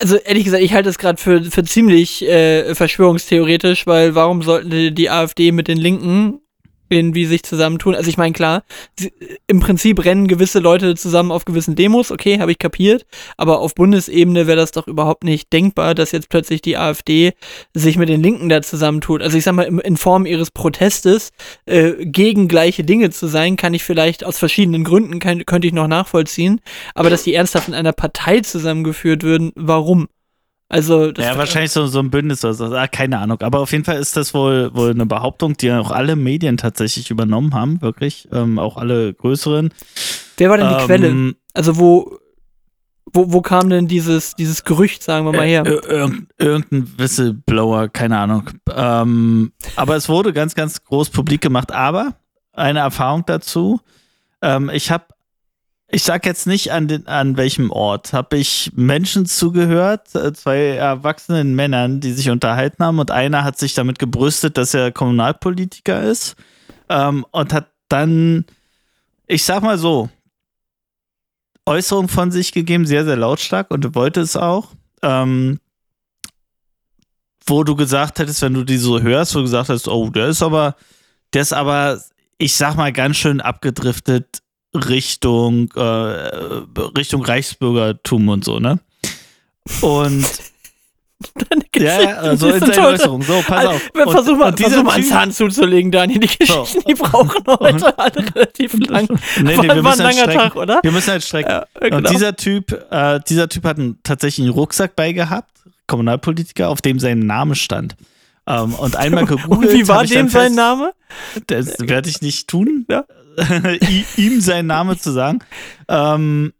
Also 0.00 0.16
ehrlich 0.16 0.44
gesagt, 0.44 0.62
ich 0.62 0.74
halte 0.74 0.88
es 0.88 0.98
gerade 0.98 1.20
für, 1.20 1.42
für 1.44 1.64
ziemlich 1.64 2.22
äh, 2.22 2.74
verschwörungstheoretisch, 2.74 3.86
weil 3.86 4.14
warum 4.14 4.42
sollten 4.42 4.70
die, 4.70 4.92
die 4.92 5.08
AfD 5.08 5.52
mit 5.52 5.68
den 5.68 5.78
Linken 5.78 6.40
irgendwie 6.88 7.26
sich 7.26 7.42
zusammentun? 7.42 7.94
Also 7.94 8.08
ich 8.08 8.16
meine, 8.16 8.32
klar, 8.32 8.62
sie, 8.98 9.12
im 9.46 9.60
Prinzip 9.60 10.04
rennen 10.04 10.28
gewisse 10.28 10.58
Leute 10.58 10.94
zusammen 10.94 11.30
auf 11.30 11.44
gewissen 11.44 11.74
Demos, 11.74 12.10
okay, 12.10 12.40
habe 12.40 12.52
ich 12.52 12.58
kapiert, 12.58 13.06
aber 13.36 13.60
auf 13.60 13.74
Bundesebene 13.74 14.46
wäre 14.46 14.56
das 14.56 14.72
doch 14.72 14.86
überhaupt 14.86 15.24
nicht 15.24 15.52
denkbar, 15.52 15.94
dass 15.94 16.12
jetzt 16.12 16.28
plötzlich 16.28 16.62
die 16.62 16.76
AfD 16.76 17.32
sich 17.72 17.96
mit 17.96 18.08
den 18.08 18.22
Linken 18.22 18.48
da 18.48 18.62
zusammentut. 18.62 19.22
Also 19.22 19.38
ich 19.38 19.44
sag 19.44 19.54
mal, 19.54 19.64
in 19.64 19.96
Form 19.96 20.26
ihres 20.26 20.50
Protestes 20.50 21.30
äh, 21.66 21.92
gegen 22.04 22.48
gleiche 22.48 22.84
Dinge 22.84 23.10
zu 23.10 23.26
sein, 23.26 23.56
kann 23.56 23.74
ich 23.74 23.84
vielleicht 23.84 24.24
aus 24.24 24.38
verschiedenen 24.38 24.84
Gründen, 24.84 25.18
kann, 25.18 25.44
könnte 25.46 25.66
ich 25.66 25.72
noch 25.72 25.88
nachvollziehen, 25.88 26.60
aber 26.94 27.10
dass 27.10 27.24
die 27.24 27.34
ernsthaft 27.34 27.68
in 27.68 27.74
einer 27.74 27.92
Partei 27.92 28.40
zusammengeführt 28.40 29.22
würden, 29.22 29.52
warum? 29.54 30.08
Also, 30.74 31.12
Ja, 31.12 31.38
wahrscheinlich 31.38 31.70
so, 31.70 31.86
so 31.86 32.00
ein 32.00 32.10
Bündnis 32.10 32.44
oder 32.44 32.54
so. 32.54 32.64
Ah, 32.74 32.88
keine 32.88 33.20
Ahnung. 33.20 33.40
Aber 33.42 33.60
auf 33.60 33.70
jeden 33.70 33.84
Fall 33.84 33.96
ist 33.96 34.16
das 34.16 34.34
wohl, 34.34 34.74
wohl 34.74 34.90
eine 34.90 35.06
Behauptung, 35.06 35.56
die 35.56 35.70
auch 35.70 35.92
alle 35.92 36.16
Medien 36.16 36.56
tatsächlich 36.56 37.12
übernommen 37.12 37.54
haben, 37.54 37.80
wirklich. 37.80 38.28
Ähm, 38.32 38.58
auch 38.58 38.76
alle 38.76 39.14
größeren. 39.14 39.72
Wer 40.36 40.50
war 40.50 40.56
denn 40.56 40.68
die 40.68 40.74
ähm, 40.74 40.86
Quelle? 40.86 41.34
Also, 41.52 41.78
wo, 41.78 42.18
wo, 43.12 43.32
wo 43.32 43.40
kam 43.40 43.70
denn 43.70 43.86
dieses, 43.86 44.34
dieses 44.34 44.64
Gerücht, 44.64 45.04
sagen 45.04 45.24
wir 45.24 45.30
mal, 45.30 45.46
her? 45.46 45.64
Irgend, 45.64 46.30
irgendein 46.38 46.98
Whistleblower, 46.98 47.86
keine 47.86 48.18
Ahnung. 48.18 48.50
Ähm, 48.74 49.52
aber 49.76 49.94
es 49.94 50.08
wurde 50.08 50.32
ganz, 50.32 50.56
ganz 50.56 50.82
groß 50.82 51.10
publik 51.10 51.40
gemacht. 51.40 51.70
Aber 51.70 52.16
eine 52.52 52.80
Erfahrung 52.80 53.22
dazu. 53.26 53.80
Ähm, 54.42 54.72
ich 54.74 54.90
habe, 54.90 55.04
ich 55.94 56.02
sag 56.02 56.26
jetzt 56.26 56.48
nicht 56.48 56.72
an, 56.72 56.88
den, 56.88 57.06
an 57.06 57.36
welchem 57.36 57.70
Ort, 57.70 58.12
habe 58.12 58.36
ich 58.36 58.72
Menschen 58.74 59.26
zugehört, 59.26 60.12
äh, 60.16 60.32
zwei 60.32 60.70
erwachsenen 60.70 61.54
Männern, 61.54 62.00
die 62.00 62.12
sich 62.12 62.30
unterhalten 62.30 62.84
haben 62.84 62.98
und 62.98 63.12
einer 63.12 63.44
hat 63.44 63.58
sich 63.58 63.74
damit 63.74 64.00
gebrüstet, 64.00 64.58
dass 64.58 64.74
er 64.74 64.90
Kommunalpolitiker 64.90 66.02
ist 66.02 66.34
ähm, 66.88 67.24
und 67.30 67.52
hat 67.52 67.68
dann, 67.88 68.44
ich 69.28 69.44
sag 69.44 69.62
mal 69.62 69.78
so, 69.78 70.10
Äußerungen 71.64 72.08
von 72.08 72.32
sich 72.32 72.50
gegeben, 72.50 72.86
sehr, 72.86 73.04
sehr 73.04 73.16
lautstark 73.16 73.70
und 73.70 73.94
wollte 73.94 74.20
es 74.20 74.36
auch. 74.36 74.72
Ähm, 75.00 75.60
wo 77.46 77.62
du 77.62 77.76
gesagt 77.76 78.18
hättest, 78.18 78.42
wenn 78.42 78.54
du 78.54 78.64
die 78.64 78.78
so 78.78 79.00
hörst, 79.00 79.32
wo 79.34 79.38
du 79.38 79.44
gesagt 79.44 79.68
hast, 79.68 79.86
oh, 79.86 80.10
der 80.10 80.26
ist 80.26 80.42
aber, 80.42 80.74
der 81.32 81.42
ist 81.42 81.52
aber, 81.52 82.02
ich 82.38 82.56
sag 82.56 82.74
mal, 82.74 82.92
ganz 82.92 83.16
schön 83.16 83.40
abgedriftet 83.40 84.42
Richtung, 84.74 85.70
äh, 85.76 85.80
Richtung 85.80 87.22
Reichsbürgertum 87.24 88.28
und 88.28 88.44
so, 88.44 88.58
ne? 88.58 88.80
Und 89.80 90.26
ja, 91.76 92.02
ja, 92.02 92.16
also 92.16 92.48
in 92.48 92.60
sind 92.60 92.74
seiner 92.74 92.82
heute- 92.88 92.94
Äußerung. 93.02 93.22
So, 93.22 93.42
pass 93.46 93.66
Also, 93.66 93.70
auf. 93.70 94.12
versuch 94.12 94.36
mal, 94.36 94.48
und 94.48 94.58
dieser 94.58 94.70
versuch 94.70 94.84
mal 94.84 94.92
einen 94.94 95.04
Zahn 95.04 95.32
zuzulegen, 95.32 95.90
Daniel. 95.90 96.20
Die 96.20 96.26
Geschichten, 96.38 96.82
die 96.86 96.94
brauchen 96.94 97.42
heute 97.60 97.98
alle 97.98 98.34
relativ 98.34 98.74
lang. 98.88 99.06
Nee, 99.36 99.42
nee, 99.42 99.56
war, 99.56 99.62
wir 99.62 99.68
war 99.68 99.76
ein 99.76 99.82
müssen 99.82 99.86
halt 99.86 99.98
langer 99.98 100.12
strecken. 100.12 100.38
Tag, 100.38 100.56
oder? 100.56 100.80
Wir 100.82 100.92
müssen 100.92 101.10
halt 101.10 101.22
strecken. 101.24 101.50
Ja, 101.50 101.66
genau. 101.80 101.96
Und 101.98 102.10
dieser 102.10 102.36
Typ, 102.36 102.72
äh, 102.90 103.20
dieser 103.28 103.48
Typ 103.48 103.64
hat 103.64 103.78
einen, 103.78 103.98
tatsächlich 104.02 104.44
einen 104.44 104.54
Rucksack 104.54 104.96
bei 104.96 105.12
gehabt, 105.12 105.50
Kommunalpolitiker, 105.86 106.68
auf 106.68 106.82
dem 106.82 106.98
sein 106.98 107.20
Name 107.20 107.54
stand. 107.54 107.96
Ähm, 108.46 108.74
und 108.74 108.96
einmal 108.96 109.24
gegoogelt. 109.26 109.70
Und 109.70 109.72
wie 109.72 109.88
war 109.88 110.04
dem 110.04 110.28
sein 110.28 110.54
Name? 110.54 110.92
Das 111.46 111.76
werde 111.78 112.10
ich 112.10 112.20
nicht 112.20 112.48
tun, 112.48 112.84
Ja. 112.90 113.04
Ihm 114.16 114.40
seinen 114.40 114.66
Namen 114.66 114.98
zu 114.98 115.12
sagen. 115.12 115.40
Ähm, 115.88 116.52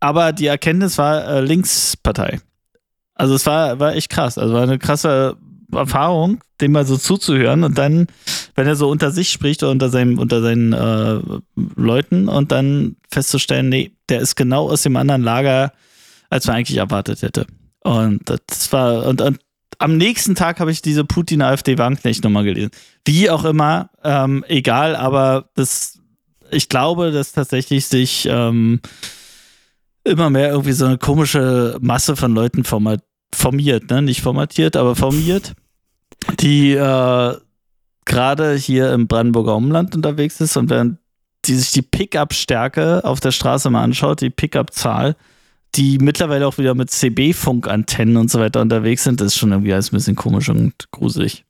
aber 0.00 0.32
die 0.32 0.46
Erkenntnis 0.46 0.98
war 0.98 1.26
äh, 1.26 1.40
Linkspartei. 1.40 2.40
Also 3.14 3.34
es 3.34 3.44
war, 3.46 3.78
war 3.78 3.94
echt 3.94 4.08
krass. 4.08 4.38
Also 4.38 4.54
war 4.54 4.62
eine 4.62 4.78
krasse 4.78 5.36
Erfahrung, 5.72 6.42
dem 6.60 6.72
mal 6.72 6.86
so 6.86 6.96
zuzuhören 6.96 7.64
und 7.64 7.78
dann, 7.78 8.06
wenn 8.54 8.66
er 8.66 8.76
so 8.76 8.88
unter 8.88 9.10
sich 9.10 9.30
spricht 9.30 9.62
oder 9.62 9.72
unter, 9.72 9.88
seinem, 9.88 10.18
unter 10.18 10.42
seinen 10.42 10.72
äh, 10.72 11.20
Leuten 11.76 12.28
und 12.28 12.50
dann 12.50 12.96
festzustellen, 13.10 13.68
nee, 13.68 13.92
der 14.08 14.20
ist 14.20 14.36
genau 14.36 14.68
aus 14.70 14.82
dem 14.82 14.96
anderen 14.96 15.22
Lager, 15.22 15.72
als 16.28 16.46
man 16.46 16.56
eigentlich 16.56 16.78
erwartet 16.78 17.22
hätte. 17.22 17.46
Und 17.82 18.22
das 18.28 18.72
war, 18.72 19.06
und, 19.06 19.20
und 19.20 19.38
am 19.78 19.96
nächsten 19.96 20.34
Tag 20.34 20.60
habe 20.60 20.70
ich 20.70 20.82
diese 20.82 21.04
Putin-AfD-Wagenknecht 21.04 22.22
nochmal 22.24 22.44
gelesen. 22.44 22.70
Wie 23.06 23.30
auch 23.30 23.44
immer, 23.44 23.90
ähm, 24.04 24.44
egal, 24.48 24.94
aber 24.96 25.48
das, 25.54 25.99
ich 26.50 26.68
glaube, 26.68 27.12
dass 27.12 27.32
tatsächlich 27.32 27.86
sich 27.86 28.28
ähm, 28.30 28.80
immer 30.04 30.30
mehr 30.30 30.50
irgendwie 30.50 30.72
so 30.72 30.86
eine 30.86 30.98
komische 30.98 31.78
Masse 31.80 32.16
von 32.16 32.34
Leuten 32.34 32.64
format, 32.64 33.02
formiert, 33.34 33.90
ne? 33.90 34.02
Nicht 34.02 34.22
formatiert, 34.22 34.76
aber 34.76 34.96
formiert, 34.96 35.54
die 36.40 36.72
äh, 36.72 37.34
gerade 38.04 38.54
hier 38.54 38.92
im 38.92 39.06
Brandenburger 39.06 39.56
Umland 39.56 39.94
unterwegs 39.94 40.40
ist 40.40 40.56
und 40.56 40.70
während 40.70 40.98
die 41.46 41.54
sich 41.54 41.72
die 41.72 41.82
Pickup-Stärke 41.82 43.04
auf 43.04 43.20
der 43.20 43.30
Straße 43.30 43.70
mal 43.70 43.82
anschaut, 43.82 44.20
die 44.20 44.30
Pickup-Zahl, 44.30 45.16
die 45.74 45.98
mittlerweile 45.98 46.46
auch 46.46 46.58
wieder 46.58 46.74
mit 46.74 46.90
CB-Funkantennen 46.90 48.16
und 48.16 48.30
so 48.30 48.40
weiter 48.40 48.60
unterwegs 48.60 49.04
sind, 49.04 49.20
das 49.20 49.28
ist 49.28 49.38
schon 49.38 49.52
irgendwie 49.52 49.72
alles 49.72 49.92
ein 49.92 49.96
bisschen 49.96 50.16
komisch 50.16 50.48
und 50.48 50.90
gruselig. 50.90 51.44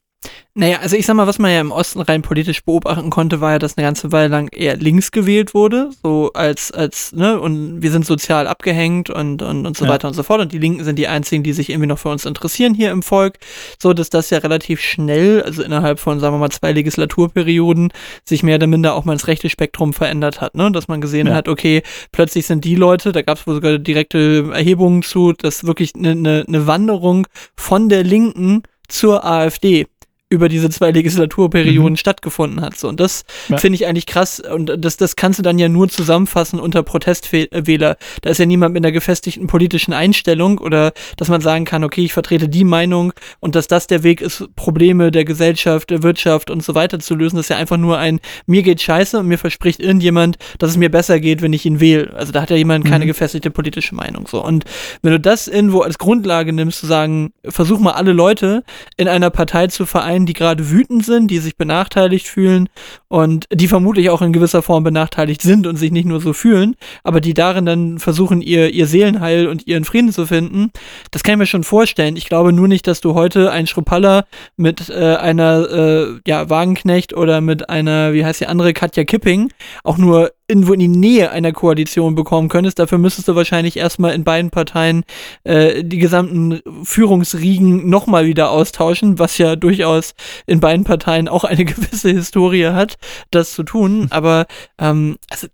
Naja, 0.53 0.79
also 0.81 0.97
ich 0.97 1.05
sag 1.05 1.15
mal, 1.15 1.27
was 1.27 1.39
man 1.39 1.49
ja 1.51 1.61
im 1.61 1.71
Osten 1.71 2.01
rein 2.01 2.21
politisch 2.23 2.63
beobachten 2.65 3.09
konnte, 3.09 3.39
war 3.39 3.53
ja, 3.53 3.59
dass 3.59 3.77
eine 3.77 3.85
ganze 3.87 4.11
Weile 4.11 4.27
lang 4.27 4.49
eher 4.51 4.75
links 4.75 5.11
gewählt 5.11 5.53
wurde, 5.53 5.91
so 6.03 6.31
als, 6.33 6.71
als, 6.73 7.13
ne, 7.13 7.39
und 7.39 7.81
wir 7.81 7.89
sind 7.89 8.05
sozial 8.05 8.47
abgehängt 8.47 9.09
und, 9.09 9.41
und, 9.41 9.65
und 9.65 9.77
so 9.77 9.85
Ja. 9.85 9.91
weiter 9.91 10.09
und 10.09 10.13
so 10.13 10.23
fort. 10.23 10.41
Und 10.41 10.51
die 10.51 10.57
Linken 10.57 10.83
sind 10.83 10.99
die 10.99 11.07
einzigen, 11.07 11.43
die 11.43 11.53
sich 11.53 11.69
irgendwie 11.69 11.87
noch 11.87 11.99
für 11.99 12.09
uns 12.09 12.25
interessieren 12.25 12.73
hier 12.73 12.91
im 12.91 13.01
Volk. 13.01 13.39
So, 13.81 13.93
dass 13.93 14.09
das 14.09 14.29
ja 14.29 14.39
relativ 14.39 14.81
schnell, 14.81 15.41
also 15.41 15.63
innerhalb 15.63 15.99
von, 15.99 16.19
sagen 16.19 16.35
wir 16.35 16.39
mal, 16.39 16.49
zwei 16.51 16.73
Legislaturperioden, 16.73 17.93
sich 18.25 18.43
mehr 18.43 18.55
oder 18.57 18.67
minder 18.67 18.95
auch 18.95 19.05
mal 19.05 19.13
ins 19.13 19.27
rechte 19.27 19.49
Spektrum 19.49 19.93
verändert 19.93 20.41
hat, 20.41 20.53
ne? 20.55 20.69
Dass 20.71 20.89
man 20.89 20.99
gesehen 20.99 21.27
Ja. 21.27 21.33
hat, 21.33 21.47
okay, 21.47 21.81
plötzlich 22.11 22.45
sind 22.45 22.65
die 22.65 22.75
Leute, 22.75 23.13
da 23.13 23.21
gab 23.21 23.37
es 23.37 23.47
wohl 23.47 23.55
sogar 23.55 23.77
direkte 23.79 24.49
Erhebungen 24.53 25.01
zu, 25.01 25.31
dass 25.31 25.63
wirklich 25.65 25.95
eine 25.95 26.13
ne, 26.15 26.43
ne 26.47 26.67
Wanderung 26.67 27.25
von 27.55 27.87
der 27.87 28.03
Linken 28.03 28.63
zur 28.89 29.23
AfD 29.23 29.87
über 30.31 30.47
diese 30.49 30.69
zwei 30.69 30.91
Legislaturperioden 30.91 31.97
stattgefunden 31.97 32.61
hat. 32.61 32.77
So, 32.77 32.87
und 32.87 32.99
das 32.99 33.25
Ja. 33.49 33.57
finde 33.57 33.75
ich 33.75 33.85
eigentlich 33.85 34.05
krass. 34.05 34.39
Und 34.39 34.73
das, 34.79 34.95
das 34.97 35.15
kannst 35.17 35.39
du 35.39 35.43
dann 35.43 35.59
ja 35.59 35.67
nur 35.69 35.89
zusammenfassen 35.89 36.59
unter 36.59 36.83
Protestwähler. 36.83 37.97
Da 38.21 38.29
ist 38.29 38.37
ja 38.37 38.45
niemand 38.45 38.73
mit 38.73 38.83
einer 38.83 38.91
gefestigten 38.91 39.47
politischen 39.47 39.93
Einstellung 39.93 40.57
oder 40.57 40.93
dass 41.17 41.27
man 41.27 41.41
sagen 41.41 41.65
kann, 41.65 41.83
okay, 41.83 42.03
ich 42.05 42.13
vertrete 42.13 42.47
die 42.49 42.63
Meinung 42.63 43.13
und 43.41 43.55
dass 43.55 43.67
das 43.67 43.87
der 43.87 44.03
Weg 44.03 44.21
ist, 44.21 44.45
Probleme 44.55 45.11
der 45.11 45.25
Gesellschaft, 45.25 45.89
der 45.89 46.01
Wirtschaft 46.03 46.49
und 46.49 46.63
so 46.63 46.75
weiter 46.75 46.99
zu 46.99 47.13
lösen. 47.15 47.35
Das 47.35 47.45
ist 47.45 47.49
ja 47.49 47.57
einfach 47.57 47.77
nur 47.77 47.97
ein, 47.97 48.19
mir 48.45 48.63
geht 48.63 48.81
scheiße 48.81 49.19
und 49.19 49.27
mir 49.27 49.37
verspricht 49.37 49.79
irgendjemand, 49.81 50.37
dass 50.59 50.71
es 50.71 50.77
mir 50.77 50.89
besser 50.89 51.19
geht, 51.19 51.41
wenn 51.41 51.51
ich 51.53 51.65
ihn 51.65 51.79
wähle. 51.81 52.13
Also 52.15 52.31
da 52.31 52.41
hat 52.41 52.49
ja 52.49 52.55
jemand 52.55 52.85
keine 52.85 53.03
Mhm. 53.05 53.09
gefestigte 53.09 53.51
politische 53.51 53.95
Meinung. 53.95 54.27
So. 54.27 54.43
Und 54.43 54.63
wenn 55.01 55.11
du 55.11 55.19
das 55.19 55.47
irgendwo 55.47 55.81
als 55.81 55.97
Grundlage 55.97 56.53
nimmst, 56.53 56.79
zu 56.79 56.85
sagen, 56.87 57.33
versuch 57.43 57.79
mal 57.79 57.91
alle 57.91 58.13
Leute 58.13 58.63
in 58.97 59.07
einer 59.07 59.29
Partei 59.29 59.67
zu 59.67 59.85
vereinen, 59.85 60.20
die 60.25 60.33
gerade 60.33 60.69
wütend 60.69 61.05
sind, 61.05 61.29
die 61.29 61.39
sich 61.39 61.57
benachteiligt 61.57 62.27
fühlen 62.27 62.69
und 63.07 63.45
die 63.51 63.67
vermutlich 63.67 64.09
auch 64.09 64.21
in 64.21 64.33
gewisser 64.33 64.61
Form 64.61 64.83
benachteiligt 64.83 65.41
sind 65.41 65.67
und 65.67 65.75
sich 65.77 65.91
nicht 65.91 66.05
nur 66.05 66.21
so 66.21 66.33
fühlen, 66.33 66.75
aber 67.03 67.21
die 67.21 67.33
darin 67.33 67.65
dann 67.65 67.99
versuchen, 67.99 68.41
ihr, 68.41 68.71
ihr 68.71 68.87
Seelenheil 68.87 69.47
und 69.47 69.67
ihren 69.67 69.85
Frieden 69.85 70.11
zu 70.11 70.25
finden, 70.25 70.71
das 71.11 71.23
kann 71.23 71.33
ich 71.33 71.39
mir 71.39 71.45
schon 71.45 71.63
vorstellen. 71.63 72.15
Ich 72.15 72.27
glaube 72.27 72.53
nur 72.53 72.67
nicht, 72.67 72.87
dass 72.87 73.01
du 73.01 73.13
heute 73.13 73.51
einen 73.51 73.67
Schruppaller 73.67 74.25
mit 74.57 74.89
äh, 74.89 75.15
einer 75.15 75.69
äh, 75.69 76.19
ja, 76.25 76.49
Wagenknecht 76.49 77.13
oder 77.13 77.41
mit 77.41 77.69
einer, 77.69 78.13
wie 78.13 78.25
heißt 78.25 78.41
die 78.41 78.47
andere, 78.47 78.73
Katja 78.73 79.03
Kipping, 79.03 79.51
auch 79.83 79.97
nur 79.97 80.31
irgendwo 80.47 80.73
in 80.73 80.79
die 80.79 80.87
Nähe 80.87 81.31
einer 81.31 81.53
Koalition 81.53 82.15
bekommen 82.15 82.49
könntest. 82.49 82.79
Dafür 82.79 82.97
müsstest 82.97 83.27
du 83.27 83.35
wahrscheinlich 83.35 83.77
erstmal 83.77 84.13
in 84.13 84.23
beiden 84.23 84.51
Parteien 84.51 85.03
äh, 85.43 85.83
die 85.83 85.97
gesamten 85.97 86.59
Führungsriegen 86.83 87.89
nochmal 87.89 88.25
wieder 88.25 88.51
austauschen, 88.51 89.17
was 89.19 89.37
ja 89.37 89.55
durchaus 89.55 90.13
in 90.47 90.59
beiden 90.59 90.83
Parteien 90.83 91.27
auch 91.27 91.43
eine 91.43 91.65
gewisse 91.65 92.09
Historie 92.09 92.67
hat, 92.67 92.95
das 93.31 93.53
zu 93.53 93.63
tun. 93.63 94.07
Aber 94.09 94.45
ähm, 94.77 95.17
also 95.29 95.47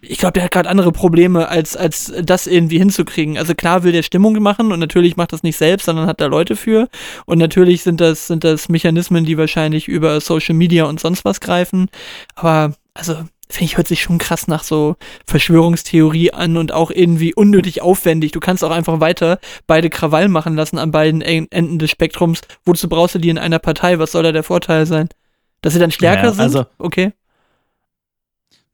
ich 0.00 0.18
glaube, 0.18 0.34
der 0.34 0.44
hat 0.44 0.50
gerade 0.52 0.68
andere 0.68 0.92
Probleme, 0.92 1.48
als, 1.48 1.76
als 1.76 2.12
das 2.22 2.46
irgendwie 2.46 2.78
hinzukriegen. 2.78 3.38
Also 3.38 3.54
klar 3.54 3.82
will 3.82 3.92
der 3.92 4.02
Stimmung 4.02 4.40
machen 4.42 4.72
und 4.72 4.80
natürlich 4.80 5.16
macht 5.16 5.32
das 5.32 5.42
nicht 5.42 5.56
selbst, 5.56 5.86
sondern 5.86 6.06
hat 6.06 6.20
da 6.20 6.26
Leute 6.26 6.56
für. 6.56 6.88
Und 7.26 7.38
natürlich 7.38 7.82
sind 7.82 8.00
das, 8.00 8.26
sind 8.26 8.44
das 8.44 8.68
Mechanismen, 8.68 9.24
die 9.24 9.38
wahrscheinlich 9.38 9.88
über 9.88 10.20
Social 10.20 10.54
Media 10.54 10.84
und 10.84 11.00
sonst 11.00 11.24
was 11.24 11.40
greifen. 11.40 11.88
Aber 12.34 12.74
also 12.94 13.16
finde 13.50 13.64
ich, 13.64 13.76
hört 13.76 13.88
sich 13.88 14.02
schon 14.02 14.18
krass 14.18 14.46
nach 14.46 14.62
so 14.62 14.96
Verschwörungstheorie 15.26 16.32
an 16.32 16.56
und 16.56 16.72
auch 16.72 16.90
irgendwie 16.90 17.34
unnötig 17.34 17.80
aufwendig. 17.82 18.32
Du 18.32 18.40
kannst 18.40 18.62
auch 18.64 18.70
einfach 18.70 19.00
weiter 19.00 19.38
beide 19.66 19.90
Krawall 19.90 20.28
machen 20.28 20.54
lassen 20.54 20.78
an 20.78 20.90
beiden 20.90 21.20
En- 21.22 21.48
Enden 21.50 21.78
des 21.78 21.90
Spektrums. 21.90 22.40
Wozu 22.64 22.88
brauchst 22.88 23.14
du 23.14 23.18
die 23.18 23.30
in 23.30 23.38
einer 23.38 23.58
Partei? 23.58 23.98
Was 23.98 24.12
soll 24.12 24.22
da 24.22 24.32
der 24.32 24.42
Vorteil 24.42 24.86
sein? 24.86 25.08
Dass 25.62 25.72
sie 25.72 25.78
dann 25.80 25.90
stärker 25.90 26.22
Naja, 26.22 26.32
sind? 26.32 26.42
also- 26.42 26.66
okay. 26.78 27.12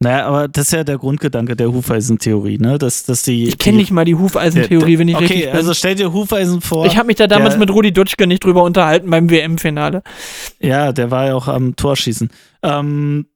Naja, 0.00 0.26
aber 0.26 0.48
das 0.48 0.66
ist 0.66 0.72
ja 0.72 0.84
der 0.84 0.98
Grundgedanke 0.98 1.56
der 1.56 1.72
Hufeisentheorie, 1.72 2.58
ne? 2.58 2.76
Dass, 2.78 3.04
dass 3.04 3.22
die. 3.22 3.46
Ich 3.48 3.58
kenne 3.58 3.78
nicht 3.78 3.90
mal 3.90 4.04
die 4.04 4.16
Hufeisentheorie, 4.16 4.98
wenn 4.98 5.08
ich 5.08 5.14
okay, 5.14 5.24
richtig 5.24 5.44
bin. 5.46 5.54
also 5.56 5.72
stell 5.72 5.94
dir 5.94 6.12
Hufeisen 6.12 6.60
vor. 6.60 6.84
ich 6.84 6.98
habe 6.98 7.06
mich 7.06 7.16
da 7.16 7.26
damals 7.26 7.50
der- 7.54 7.60
mit 7.60 7.70
Rudi 7.70 7.92
Dutschke 7.92 8.26
nicht 8.26 8.44
drüber 8.44 8.64
unterhalten 8.64 9.08
beim 9.08 9.30
WM-Finale. 9.30 10.02
Ja, 10.60 10.92
der 10.92 11.10
war 11.10 11.26
ja 11.28 11.34
auch 11.36 11.48
am 11.48 11.76
Torschießen. 11.76 12.28
Ähm, 12.62 13.26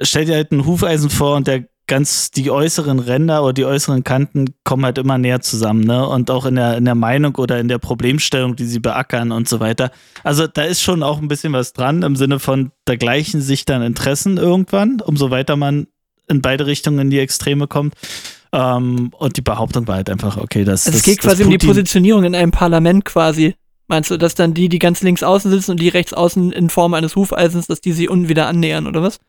stell 0.00 0.24
dir 0.24 0.34
halt 0.34 0.52
einen 0.52 0.66
Hufeisen 0.66 1.10
vor 1.10 1.36
und 1.36 1.46
der 1.46 1.64
ganz, 1.86 2.30
die 2.30 2.50
äußeren 2.50 2.98
Ränder 2.98 3.42
oder 3.44 3.52
die 3.52 3.64
äußeren 3.64 4.02
Kanten 4.02 4.54
kommen 4.64 4.84
halt 4.84 4.98
immer 4.98 5.18
näher 5.18 5.40
zusammen, 5.40 5.84
ne? 5.84 6.06
Und 6.06 6.30
auch 6.30 6.44
in 6.44 6.56
der, 6.56 6.76
in 6.76 6.84
der 6.84 6.96
Meinung 6.96 7.36
oder 7.36 7.60
in 7.60 7.68
der 7.68 7.78
Problemstellung, 7.78 8.56
die 8.56 8.64
sie 8.64 8.80
beackern 8.80 9.30
und 9.30 9.48
so 9.48 9.60
weiter. 9.60 9.90
Also 10.24 10.46
da 10.46 10.62
ist 10.62 10.82
schon 10.82 11.02
auch 11.02 11.20
ein 11.20 11.28
bisschen 11.28 11.52
was 11.52 11.72
dran 11.72 12.02
im 12.02 12.16
Sinne 12.16 12.40
von, 12.40 12.72
da 12.86 12.96
gleichen 12.96 13.40
sich 13.40 13.64
dann 13.64 13.82
Interessen 13.82 14.36
irgendwann, 14.36 15.00
umso 15.00 15.30
weiter 15.30 15.56
man 15.56 15.86
in 16.28 16.42
beide 16.42 16.66
Richtungen 16.66 16.98
in 16.98 17.10
die 17.10 17.20
Extreme 17.20 17.68
kommt. 17.68 17.94
Ähm, 18.52 19.12
und 19.16 19.36
die 19.36 19.42
Behauptung 19.42 19.86
war 19.86 19.96
halt 19.96 20.10
einfach, 20.10 20.36
okay, 20.38 20.64
das, 20.64 20.86
Also 20.86 20.90
das 20.90 21.00
es 21.00 21.02
geht 21.04 21.18
das 21.18 21.32
quasi 21.32 21.44
um 21.44 21.50
die 21.50 21.58
Positionierung 21.58 22.24
in 22.24 22.34
einem 22.34 22.50
Parlament 22.50 23.04
quasi. 23.04 23.54
Meinst 23.86 24.10
du, 24.10 24.16
dass 24.16 24.34
dann 24.34 24.54
die, 24.54 24.68
die 24.68 24.80
ganz 24.80 25.02
links 25.02 25.22
außen 25.22 25.48
sitzen 25.48 25.72
und 25.72 25.80
die 25.80 25.88
rechts 25.88 26.12
außen 26.12 26.50
in 26.50 26.70
Form 26.70 26.94
eines 26.94 27.14
Hufeisens, 27.14 27.68
dass 27.68 27.80
die 27.80 27.92
sich 27.92 28.10
unten 28.10 28.28
wieder 28.28 28.48
annähern, 28.48 28.88
oder 28.88 29.02
was? 29.02 29.20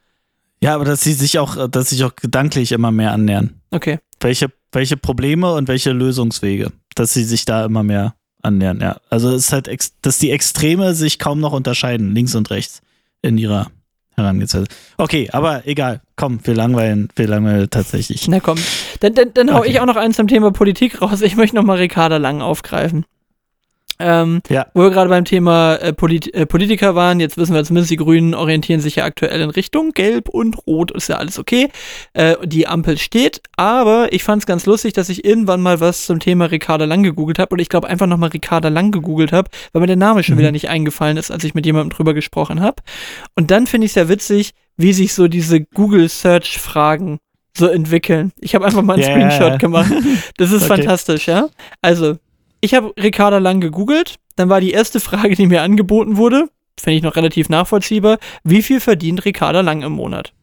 Ja, 0.61 0.75
aber 0.75 0.85
dass 0.85 1.01
sie 1.01 1.13
sich 1.13 1.39
auch, 1.39 1.69
dass 1.69 1.89
sie 1.89 1.95
sich 1.95 2.05
auch 2.05 2.15
gedanklich 2.15 2.71
immer 2.71 2.91
mehr 2.91 3.11
annähern. 3.11 3.61
Okay. 3.71 3.99
welche, 4.21 4.47
welche 4.71 4.97
Probleme 4.97 5.53
und 5.53 5.67
welche 5.67 5.91
Lösungswege, 5.91 6.71
dass 6.95 7.13
sie 7.13 7.23
sich 7.23 7.45
da 7.45 7.65
immer 7.65 7.83
mehr 7.83 8.15
annähern, 8.41 8.79
ja. 8.81 8.97
Also 9.09 9.29
es 9.29 9.47
ist 9.47 9.53
halt, 9.53 9.67
ex 9.67 9.93
dass 10.01 10.19
die 10.19 10.31
Extreme 10.31 10.93
sich 10.93 11.19
kaum 11.19 11.39
noch 11.39 11.53
unterscheiden, 11.53 12.15
links 12.15 12.33
und 12.33 12.49
rechts, 12.49 12.81
in 13.21 13.37
ihrer 13.37 13.67
Herangehensweise. 14.15 14.65
Okay, 14.97 15.29
aber 15.31 15.67
egal, 15.67 16.01
komm, 16.15 16.39
wir 16.43 16.55
langweilen, 16.55 17.09
wir 17.15 17.27
langweilen 17.27 17.69
tatsächlich. 17.69 18.27
Na 18.27 18.39
komm. 18.39 18.57
Dann, 19.01 19.13
dann, 19.13 19.33
dann 19.33 19.53
hau 19.53 19.59
Okay. 19.59 19.69
ich 19.71 19.79
auch 19.79 19.85
noch 19.85 19.95
eins 19.97 20.15
zum 20.15 20.27
Thema 20.27 20.51
Politik 20.51 21.01
raus. 21.01 21.21
Ich 21.21 21.35
möchte 21.35 21.55
nochmal 21.55 21.77
Ricarda 21.77 22.17
Lang 22.17 22.41
aufgreifen. 22.41 23.05
Ähm, 23.99 24.41
Ja. 24.49 24.67
Wo 24.73 24.81
wir 24.83 24.89
gerade 24.91 25.09
beim 25.09 25.25
Thema 25.25 25.75
äh, 25.75 25.93
Polit 25.93 26.33
äh, 26.33 26.45
Politiker 26.45 26.95
waren, 26.95 27.19
jetzt 27.19 27.37
wissen 27.37 27.53
wir 27.55 27.63
zumindest, 27.63 27.91
die 27.91 27.97
Grünen 27.97 28.33
orientieren 28.33 28.79
sich 28.79 28.97
ja 28.97 29.05
aktuell 29.05 29.41
in 29.41 29.49
Richtung 29.49 29.91
Gelb 29.91 30.29
und 30.29 30.55
Rot, 30.67 30.91
ist 30.91 31.09
ja 31.09 31.15
alles 31.17 31.39
okay. 31.39 31.69
Äh, 32.13 32.35
die 32.45 32.67
Ampel 32.67 32.97
steht, 32.97 33.41
aber 33.55 34.13
ich 34.13 34.23
fand 34.23 34.43
es 34.43 34.45
ganz 34.45 34.65
lustig, 34.65 34.93
dass 34.93 35.09
ich 35.09 35.25
irgendwann 35.25 35.61
mal 35.61 35.79
was 35.79 36.05
zum 36.05 36.19
Thema 36.19 36.45
Ricarda 36.45 36.85
Lang 36.85 37.03
gegoogelt 37.03 37.39
habe 37.39 37.55
und 37.55 37.59
ich 37.59 37.69
glaube 37.69 37.87
einfach 37.87 38.07
nochmal 38.07 38.29
Ricarda 38.29 38.69
Lang 38.69 38.91
gegoogelt 38.91 39.31
habe, 39.31 39.49
weil 39.73 39.81
mir 39.81 39.87
der 39.87 39.95
Name 39.95 40.23
schon 40.23 40.37
wieder 40.37 40.51
nicht 40.51 40.69
eingefallen 40.69 41.17
ist, 41.17 41.31
als 41.31 41.43
ich 41.43 41.53
mit 41.55 41.65
jemandem 41.65 41.95
drüber 41.95 42.13
gesprochen 42.13 42.61
habe. 42.61 42.81
Und 43.35 43.51
dann 43.51 43.67
finde 43.67 43.85
ich 43.85 43.91
es 43.91 43.95
ja 43.95 44.09
witzig, 44.09 44.51
wie 44.77 44.93
sich 44.93 45.13
so 45.13 45.27
diese 45.27 45.61
Google-Search-Fragen 45.61 47.19
so 47.57 47.67
entwickeln. 47.67 48.31
Ich 48.39 48.53
habe 48.53 48.65
einfach 48.65 48.83
mal 48.83 48.93
einen 48.93 49.03
ja, 49.03 49.09
Screenshot 49.31 49.59
gemacht. 49.59 49.91
Das 50.37 50.51
ist 50.51 50.63
Okay. 50.69 50.75
fantastisch, 50.83 51.27
ja. 51.27 51.47
Also, 51.81 52.17
ich 52.61 52.73
habe 52.73 52.93
Ricarda 52.97 53.37
Lang 53.37 53.61
gegoogelt. 53.61 54.15
Dann 54.35 54.49
war 54.49 54.61
die 54.61 54.71
erste 54.71 54.99
Frage, 54.99 55.35
die 55.35 55.47
mir 55.47 55.61
angeboten 55.61 56.17
wurde, 56.17 56.49
finde 56.79 56.97
ich 56.97 57.03
noch 57.03 57.15
relativ 57.15 57.49
nachvollziehbar. 57.49 58.19
Wie 58.43 58.61
viel 58.61 58.79
verdient 58.79 59.25
Ricarda 59.25 59.61
Lang 59.61 59.81
im 59.81 59.93
Monat? 59.93 60.33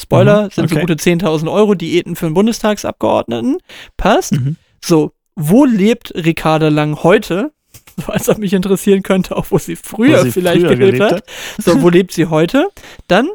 Spoiler, 0.00 0.44
Mhm, 0.44 0.50
sind 0.50 0.70
so 0.70 0.76
gute 0.76 0.94
10.000 0.94 1.52
Euro 1.52 1.74
Diäten 1.74 2.16
für 2.16 2.26
einen 2.26 2.34
Bundestagsabgeordneten. 2.34 3.58
Passt. 3.96 4.32
Mhm. 4.32 4.56
So, 4.84 5.12
wo 5.36 5.64
lebt 5.64 6.12
Ricarda 6.14 6.68
Lang 6.68 7.02
heute? 7.02 7.52
So, 8.06 8.10
als 8.10 8.30
ob 8.30 8.38
mich 8.38 8.54
interessieren 8.54 9.02
könnte, 9.02 9.36
auch 9.36 9.46
wo 9.50 9.58
sie 9.58 9.76
früher 9.76 10.20
Wo 10.20 10.22
sie 10.22 10.32
vielleicht 10.32 10.62
früher 10.62 10.76
gelebt 10.76 10.98
gelebt 10.98 11.12
hat. 11.12 11.24
So, 11.58 11.82
wo 11.82 11.90
lebt 11.90 12.12
sie 12.12 12.24
heute? 12.24 12.68
Dann 13.06 13.28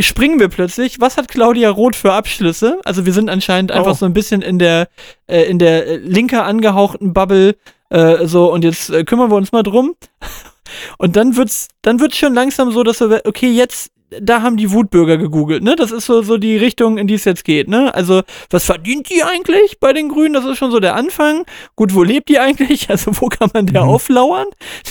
springen 0.00 0.38
wir 0.40 0.48
plötzlich. 0.48 1.00
Was 1.00 1.16
hat 1.16 1.28
Claudia 1.28 1.70
Roth 1.70 1.96
für 1.96 2.12
Abschlüsse? 2.12 2.80
Also 2.84 3.06
wir 3.06 3.12
sind 3.12 3.30
anscheinend 3.30 3.72
einfach 3.72 3.92
Oh. 3.92 3.94
so 3.94 4.06
ein 4.06 4.12
bisschen 4.12 4.42
in 4.42 4.58
der 4.58 4.88
äh, 5.26 5.42
in 5.44 5.58
der 5.58 5.86
äh, 5.86 5.96
linker 5.96 6.44
angehauchten 6.44 7.12
Bubble 7.12 7.56
äh, 7.90 8.26
so 8.26 8.52
und 8.52 8.64
jetzt 8.64 8.90
äh, 8.90 9.04
kümmern 9.04 9.30
wir 9.30 9.36
uns 9.36 9.52
mal 9.52 9.62
drum. 9.62 9.94
Und 10.98 11.16
dann 11.16 11.34
wird's 11.36 11.68
dann 11.80 11.98
wird's 11.98 12.18
schon 12.18 12.34
langsam 12.34 12.72
so, 12.72 12.82
dass 12.82 13.00
wir 13.00 13.22
okay, 13.24 13.50
jetzt 13.50 13.90
da 14.20 14.40
haben 14.42 14.56
die 14.56 14.70
Wutbürger 14.72 15.18
gegoogelt, 15.18 15.62
ne? 15.62 15.76
Das 15.76 15.90
ist 15.90 16.06
so, 16.06 16.22
so 16.22 16.38
die 16.38 16.56
Richtung, 16.56 16.96
in 16.96 17.06
die 17.06 17.14
es 17.14 17.24
jetzt 17.24 17.44
geht, 17.44 17.68
ne? 17.68 17.94
Also, 17.94 18.22
was 18.48 18.64
verdient 18.64 19.10
die 19.10 19.22
eigentlich 19.22 19.80
bei 19.80 19.92
den 19.92 20.08
Grünen? 20.08 20.32
Das 20.32 20.44
ist 20.46 20.56
schon 20.58 20.70
so 20.70 20.80
der 20.80 20.94
Anfang. 20.94 21.44
Gut, 21.76 21.94
wo 21.94 22.02
lebt 22.02 22.28
die 22.28 22.38
eigentlich? 22.38 22.88
Also, 22.98 23.10
wo 23.20 23.26
kann 23.26 23.50
man 23.52 23.66
der 23.66 23.82
Mhm. 23.84 23.88
auflauern? 23.90 24.46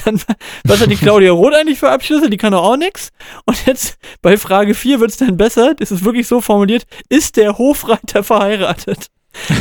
Dann, 0.05 0.21
was 0.63 0.81
hat 0.81 0.91
die 0.91 0.95
Claudia 0.95 1.31
Roth 1.31 1.55
eigentlich 1.55 1.79
für 1.79 1.89
Abschlüsse? 1.89 2.29
Die 2.29 2.37
kann 2.37 2.51
doch 2.51 2.63
auch 2.63 2.77
nix. 2.77 3.11
Und 3.45 3.65
jetzt 3.65 3.97
bei 4.21 4.37
Frage 4.37 4.75
4 4.75 4.99
wird's 4.99 5.17
dann 5.17 5.35
besser. 5.35 5.73
Das 5.73 5.91
ist 5.91 6.03
wirklich 6.05 6.27
so 6.27 6.39
formuliert. 6.41 6.83
Ist 7.09 7.37
der 7.37 7.57
Hofreiter 7.57 8.23
verheiratet? 8.23 9.07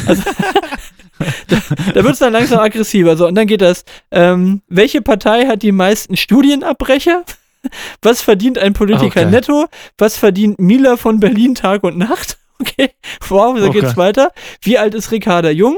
Also, 0.06 0.22
da, 1.48 1.56
da 1.94 2.04
wird's 2.04 2.18
dann 2.18 2.32
langsam 2.32 2.58
aggressiver. 2.60 3.16
So, 3.16 3.26
und 3.26 3.34
dann 3.34 3.46
geht 3.46 3.62
das. 3.62 3.84
Ähm, 4.10 4.60
welche 4.68 5.00
Partei 5.02 5.46
hat 5.46 5.62
die 5.62 5.72
meisten 5.72 6.16
Studienabbrecher? 6.16 7.24
Was 8.02 8.22
verdient 8.22 8.58
ein 8.58 8.72
Politiker 8.72 9.20
Okay. 9.22 9.30
netto? 9.30 9.66
Was 9.98 10.16
verdient 10.16 10.58
Mila 10.58 10.96
von 10.96 11.20
Berlin 11.20 11.54
Tag 11.54 11.82
und 11.84 11.98
Nacht? 11.98 12.38
Okay, 12.58 12.88
wow, 13.28 13.58
so 13.58 13.66
Okay. 13.66 13.80
geht's 13.80 13.98
weiter. 13.98 14.32
Wie 14.62 14.78
alt 14.78 14.94
ist 14.94 15.10
Ricarda 15.10 15.50
Jung? 15.50 15.76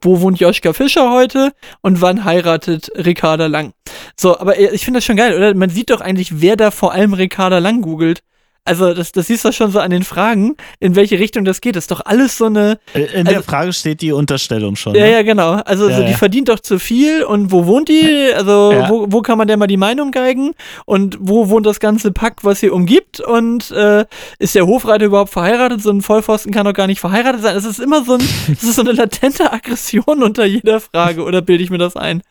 Wo 0.00 0.22
wohnt 0.22 0.40
Joschka 0.40 0.72
Fischer 0.72 1.10
heute? 1.12 1.52
Und 1.82 2.00
wann 2.00 2.24
heiratet 2.24 2.90
Ricarda 2.96 3.44
Lang? 3.46 3.74
So, 4.16 4.38
aber 4.38 4.56
äh, 4.56 4.70
ich 4.74 4.86
finde 4.86 4.98
das 4.98 5.04
schon 5.04 5.16
geil, 5.18 5.36
oder? 5.36 5.52
Man 5.54 5.68
sieht 5.68 5.90
doch 5.90 6.00
eigentlich, 6.00 6.40
wer 6.40 6.56
da 6.56 6.70
vor 6.70 6.92
allem 6.92 7.12
Ricarda 7.12 7.58
Lang 7.58 7.82
googelt. 7.82 8.22
Also, 8.64 8.92
das, 8.94 9.10
das 9.12 9.26
siehst 9.26 9.44
du 9.44 9.52
schon 9.52 9.70
so 9.72 9.80
an 9.80 9.90
den 9.90 10.04
Fragen, 10.04 10.54
in 10.80 10.94
welche 10.94 11.18
Richtung 11.18 11.44
das 11.44 11.60
geht. 11.62 11.76
Das 11.76 11.84
ist 11.84 11.90
doch 11.90 12.02
alles 12.04 12.36
so 12.36 12.44
eine, 12.44 12.78
Äh, 12.94 13.04
In 13.18 13.24
der 13.24 13.38
Also- 13.38 13.48
Frage 13.48 13.72
steht 13.72 14.02
die 14.02 14.12
Unterstellung 14.12 14.76
schon. 14.76 14.94
ja, 14.94 15.04
ne? 15.04 15.12
ja, 15.12 15.22
genau. 15.22 15.52
Also 15.64 15.88
Ja, 15.88 15.96
so, 15.96 16.02
die 16.04 16.10
ja. 16.12 16.16
verdient 16.16 16.48
doch 16.50 16.60
zu 16.60 16.78
viel 16.78 17.24
und 17.24 17.50
wo 17.50 17.64
wohnt 17.66 17.88
die? 17.88 18.30
Also 18.36 18.72
Ja. 18.72 18.88
wo, 18.90 19.06
wo 19.08 19.22
kann 19.22 19.38
man 19.38 19.48
der 19.48 19.56
mal 19.56 19.66
die 19.66 19.78
Meinung 19.78 20.10
geigen? 20.10 20.52
Und 20.84 21.16
wo 21.20 21.48
wohnt 21.48 21.64
das 21.66 21.80
ganze 21.80 22.12
Pack, 22.12 22.44
was 22.44 22.60
sie 22.60 22.68
umgibt? 22.70 23.18
Und 23.20 23.70
äh, 23.70 24.04
ist 24.38 24.54
der 24.54 24.66
Hofreiter 24.66 25.06
überhaupt 25.06 25.30
verheiratet? 25.30 25.82
So 25.82 25.90
ein 25.90 26.02
Vollpfosten 26.02 26.52
kann 26.52 26.66
doch 26.66 26.74
gar 26.74 26.86
nicht 26.86 27.00
verheiratet 27.00 27.42
sein. 27.42 27.56
Es 27.56 27.64
ist 27.64 27.80
immer 27.80 28.04
so 28.04 28.14
ein, 28.14 28.20
es 28.52 28.62
ist 28.62 28.74
so 28.76 28.82
eine 28.82 28.92
latente 28.92 29.52
Aggression 29.52 30.22
unter 30.22 30.44
jeder 30.44 30.80
Frage, 30.80 31.24
oder 31.24 31.40
bilde 31.40 31.64
ich 31.64 31.70
mir 31.70 31.78
das 31.78 31.96
ein? 31.96 32.22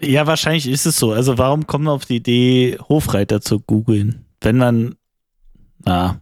Ja, 0.00 0.26
wahrscheinlich 0.26 0.66
ist 0.66 0.86
es 0.86 0.96
so. 0.96 1.12
Also 1.12 1.36
warum 1.36 1.66
kommt 1.66 1.84
man 1.84 1.94
auf 1.94 2.06
die 2.06 2.16
Idee, 2.16 2.78
Hofreiter 2.88 3.40
zu 3.42 3.60
googeln? 3.60 4.24
Wenn 4.40 4.56
man, 4.56 4.96
na, 5.84 6.20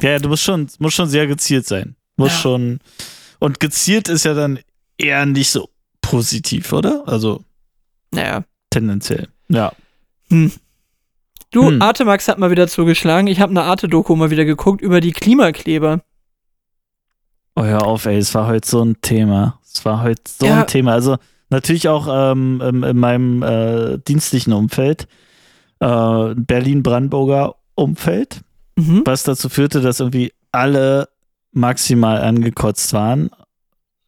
ja, 0.00 0.18
du 0.18 0.28
musst 0.28 0.42
schon, 0.42 0.68
musst 0.78 0.96
schon 0.96 1.08
sehr 1.08 1.26
gezielt 1.26 1.66
sein. 1.66 1.96
Muss 2.16 2.30
Ja. 2.32 2.38
schon, 2.38 2.80
und 3.38 3.60
gezielt 3.60 4.08
ist 4.08 4.24
ja 4.24 4.34
dann 4.34 4.58
eher 4.98 5.26
nicht 5.26 5.50
so 5.50 5.68
positiv, 6.00 6.72
oder? 6.72 7.02
Also 7.06 7.42
Naja. 8.10 8.44
tendenziell. 8.70 9.28
Ja. 9.48 9.72
Du, 11.50 11.68
Hm. 11.70 11.80
Artemax 11.82 12.28
hat 12.28 12.38
mal 12.38 12.50
wieder 12.50 12.68
zugeschlagen. 12.68 13.26
Ich 13.28 13.40
habe 13.40 13.50
eine 13.50 13.62
Arte-Doku 13.62 14.16
mal 14.16 14.30
wieder 14.30 14.44
geguckt 14.44 14.80
über 14.80 15.00
die 15.00 15.12
Klimakleber. 15.12 16.02
Oh, 17.54 17.62
hör 17.64 17.86
auf, 17.86 18.04
ey, 18.06 18.18
es 18.18 18.34
war 18.34 18.46
heute 18.48 18.68
so 18.68 18.82
ein 18.84 19.00
Thema. 19.00 19.58
Es 19.64 19.84
war 19.84 20.02
heute 20.02 20.22
so 20.26 20.46
Ja. 20.46 20.60
ein 20.62 20.66
Thema. 20.66 20.92
Also 20.92 21.16
natürlich 21.48 21.88
auch 21.88 22.06
ähm, 22.32 22.60
in, 22.60 22.82
in 22.82 22.96
meinem 22.98 23.42
äh, 23.42 23.98
dienstlichen 23.98 24.52
Umfeld, 24.52 25.06
äh, 25.80 26.34
Berlin-Brandenburger 26.34 27.54
Umfeld, 27.74 28.40
Mhm. 28.78 29.02
was 29.06 29.22
dazu 29.22 29.48
führte, 29.48 29.80
dass 29.80 30.00
irgendwie 30.00 30.32
alle 30.52 31.08
maximal 31.52 32.20
angekotzt 32.20 32.92
waren. 32.92 33.30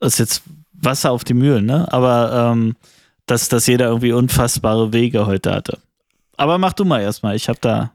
Das 0.00 0.14
ist 0.14 0.18
jetzt 0.18 0.42
Wasser 0.72 1.10
auf 1.10 1.24
die 1.24 1.34
Mühlen, 1.34 1.64
ne? 1.66 1.90
Aber 1.90 2.52
ähm, 2.52 2.76
dass, 3.26 3.48
dass 3.48 3.66
jeder 3.66 3.86
irgendwie 3.86 4.12
unfassbare 4.12 4.92
Wege 4.92 5.26
heute 5.26 5.52
hatte. 5.54 5.78
Aber 6.36 6.58
mach 6.58 6.72
du 6.74 6.84
mal 6.84 7.00
erstmal, 7.00 7.34
ich 7.34 7.48
hab 7.48 7.60
da. 7.62 7.92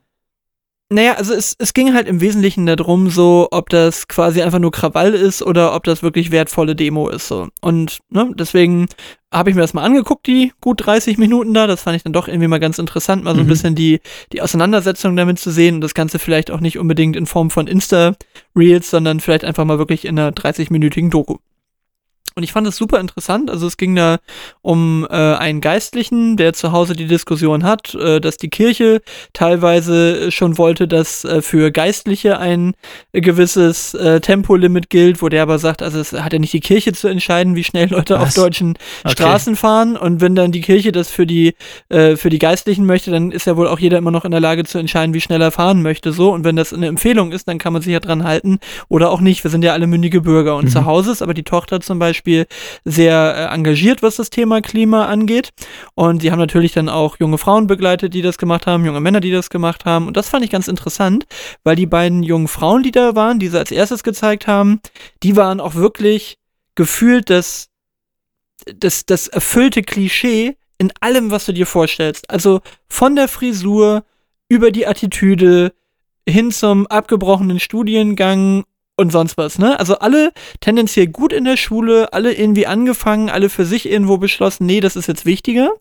Naja, 0.94 1.14
also 1.16 1.34
es, 1.34 1.56
es 1.58 1.74
ging 1.74 1.96
halt 1.96 2.08
im 2.08 2.22
Wesentlichen 2.22 2.68
darum, 2.68 3.10
so, 3.10 3.48
ob 3.50 3.70
das 3.70 4.08
quasi 4.08 4.44
einfach 4.44 4.60
nur 4.60 4.72
Krawall 4.72 5.16
ist 5.16 5.42
oder 5.42 5.74
ob 5.74 5.86
das 5.86 6.04
wirklich 6.04 6.30
wertvolle 6.30 6.76
Demo 6.76 7.10
ist. 7.10 7.28
So. 7.28 7.48
Und 7.62 7.98
ne, 8.12 8.30
deswegen 8.36 8.86
habe 9.34 9.50
ich 9.50 9.56
mir 9.56 9.62
das 9.64 9.74
mal 9.74 9.82
angeguckt, 9.84 10.28
die 10.28 10.54
gut 10.62 10.86
30 10.86 11.18
Minuten 11.18 11.52
da. 11.56 11.66
Das 11.66 11.82
fand 11.82 11.96
ich 11.96 12.04
dann 12.04 12.14
doch 12.14 12.28
irgendwie 12.28 12.48
mal 12.48 12.60
ganz 12.60 12.78
interessant, 12.78 13.24
mal 13.24 13.34
so 13.34 13.40
ein 13.42 13.46
Mhm. 13.46 13.50
bisschen 13.50 13.74
die, 13.74 14.02
die 14.34 14.44
Auseinandersetzung 14.44 15.16
damit 15.16 15.40
zu 15.40 15.50
sehen 15.50 15.76
und 15.76 15.82
das 15.82 15.96
Ganze 15.96 16.20
vielleicht 16.20 16.52
auch 16.52 16.60
nicht 16.60 16.78
unbedingt 16.78 17.16
in 17.16 17.26
Form 17.26 17.50
von 17.50 17.66
Insta-Reels, 17.66 18.92
sondern 18.92 19.20
vielleicht 19.20 19.46
einfach 19.46 19.66
mal 19.66 19.80
wirklich 19.80 20.06
in 20.06 20.20
einer 20.20 20.32
30-minütigen 20.32 21.10
Doku. 21.10 21.38
Und 22.36 22.44
ich 22.44 22.52
fand 22.52 22.68
es 22.68 22.76
super 22.78 23.00
interessant. 23.00 23.50
Also 23.52 23.68
es 23.68 23.78
ging 23.78 23.96
da 23.96 24.18
um 24.62 25.06
äh, 25.10 25.14
einen 25.16 25.62
Geistlichen, 25.62 26.38
der 26.38 26.54
zu 26.54 26.72
Hause 26.72 26.96
die 26.96 27.08
Diskussion 27.08 27.64
hat, 27.64 27.94
äh, 27.96 28.20
dass 28.20 28.38
die 28.38 28.50
Kirche 28.50 29.02
teilweise 29.34 30.32
schon 30.32 30.58
wollte, 30.58 30.88
dass 30.88 31.26
äh, 31.26 31.42
für 31.42 31.72
Geistliche 31.72 32.40
ein 32.40 32.74
gewisses 33.12 33.94
äh, 33.94 34.22
Tempolimit 34.22 34.90
gilt, 34.90 35.22
wo 35.22 35.30
der 35.30 35.44
aber 35.44 35.60
sagt, 35.60 35.82
also 35.82 36.00
es 36.00 36.14
hat 36.14 36.34
ja 36.34 36.40
nicht 36.40 36.54
die 36.54 36.60
Kirche 36.60 36.94
zu 36.94 37.08
entscheiden, 37.08 37.56
wie 37.56 37.64
schnell 37.64 37.90
Leute 37.90 38.20
auf 38.20 38.28
Was? 38.28 38.34
deutschen 38.36 38.78
Okay. 39.04 39.14
Straßen 39.14 39.56
fahren. 39.56 39.98
Und 39.98 40.22
wenn 40.22 40.36
dann 40.36 40.52
die 40.52 40.62
Kirche 40.62 40.92
das 40.92 41.10
für 41.10 41.26
die 41.28 41.56
äh, 41.90 42.16
für 42.16 42.30
die 42.30 42.40
Geistlichen 42.40 42.86
möchte, 42.86 43.12
dann 43.12 43.32
ist 43.32 43.46
ja 43.48 43.58
wohl 43.58 43.68
auch 43.68 43.80
jeder 43.80 43.98
immer 43.98 44.12
noch 44.12 44.26
in 44.26 44.32
der 44.32 44.40
Lage 44.40 44.64
zu 44.64 44.78
entscheiden, 44.78 45.14
wie 45.14 45.22
schnell 45.22 45.42
er 45.42 45.52
fahren 45.52 45.82
möchte. 45.82 46.14
So 46.14 46.32
und 46.32 46.44
wenn 46.44 46.56
das 46.56 46.74
eine 46.74 46.88
Empfehlung 46.88 47.32
ist, 47.32 47.48
dann 47.48 47.58
kann 47.58 47.74
man 47.74 47.82
sich 47.82 47.92
ja 47.92 48.00
dran 48.00 48.24
halten 48.24 48.60
oder 48.88 49.12
auch 49.12 49.20
nicht. 49.22 49.44
Wir 49.44 49.52
sind 49.52 49.64
ja 49.64 49.74
alle 49.74 49.88
mündige 49.88 50.22
Bürger 50.22 50.56
und 50.56 50.66
Mhm. 50.66 50.70
zu 50.70 50.86
Hause 50.86 51.12
ist 51.12 51.22
aber 51.22 51.34
die 51.34 51.44
Tochter 51.44 51.82
zum 51.82 52.00
Beispiel 52.00 52.23
sehr 52.86 53.36
äh, 53.36 53.54
engagiert, 53.54 54.02
was 54.02 54.18
das 54.18 54.30
Thema 54.30 54.62
Klima 54.62 55.06
angeht. 55.06 55.50
Und 55.96 56.22
sie 56.22 56.32
haben 56.32 56.40
natürlich 56.40 56.74
dann 56.74 56.90
auch 56.90 57.18
junge 57.20 57.38
Frauen 57.38 57.68
begleitet, 57.68 58.14
die 58.14 58.22
das 58.22 58.38
gemacht 58.38 58.68
haben, 58.68 58.86
junge 58.86 59.02
Männer, 59.02 59.20
die 59.20 59.32
das 59.32 59.50
gemacht 59.50 59.86
haben. 59.86 60.08
Und 60.08 60.18
das 60.18 60.30
fand 60.30 60.44
ich 60.44 60.52
ganz 60.52 60.68
interessant, 60.68 61.26
weil 61.64 61.76
die 61.76 61.86
beiden 61.86 62.24
jungen 62.24 62.48
Frauen, 62.48 62.84
die 62.84 62.92
da 62.92 63.16
waren, 63.16 63.40
die 63.40 63.48
sie 63.48 63.60
als 63.60 63.72
erstes 63.72 64.04
gezeigt 64.04 64.48
haben, 64.48 64.80
die 65.24 65.36
waren 65.36 65.60
auch 65.60 65.76
wirklich 65.76 66.38
gefühlt 66.76 67.30
das, 67.30 67.70
das, 68.66 69.06
das 69.06 69.28
erfüllte 69.28 69.82
Klischee 69.82 70.58
in 70.78 70.92
allem, 71.00 71.32
was 71.32 71.46
du 71.46 71.54
dir 71.54 71.68
vorstellst. 71.68 72.30
Also 72.30 72.62
von 72.88 73.16
der 73.16 73.28
Frisur 73.28 74.04
über 74.50 74.72
die 74.72 74.88
Attitüde 74.88 75.74
hin 76.28 76.52
zum 76.52 76.88
abgebrochenen 76.88 77.60
Studiengang 77.60 78.64
und 78.96 79.12
sonst 79.12 79.38
was, 79.38 79.58
ne? 79.58 79.80
Also 79.80 80.00
alle 80.00 80.32
tendenziell 80.60 81.08
gut 81.08 81.34
in 81.34 81.46
der 81.46 81.58
Schule, 81.58 82.14
alle 82.14 82.34
irgendwie 82.34 82.68
angefangen, 82.68 83.30
alle 83.30 83.50
für 83.50 83.66
sich 83.66 83.90
irgendwo 83.90 84.18
beschlossen, 84.18 84.66
nee, 84.66 84.82
das 84.82 84.96
ist 84.96 85.08
jetzt 85.08 85.26
wichtiger. 85.26 85.72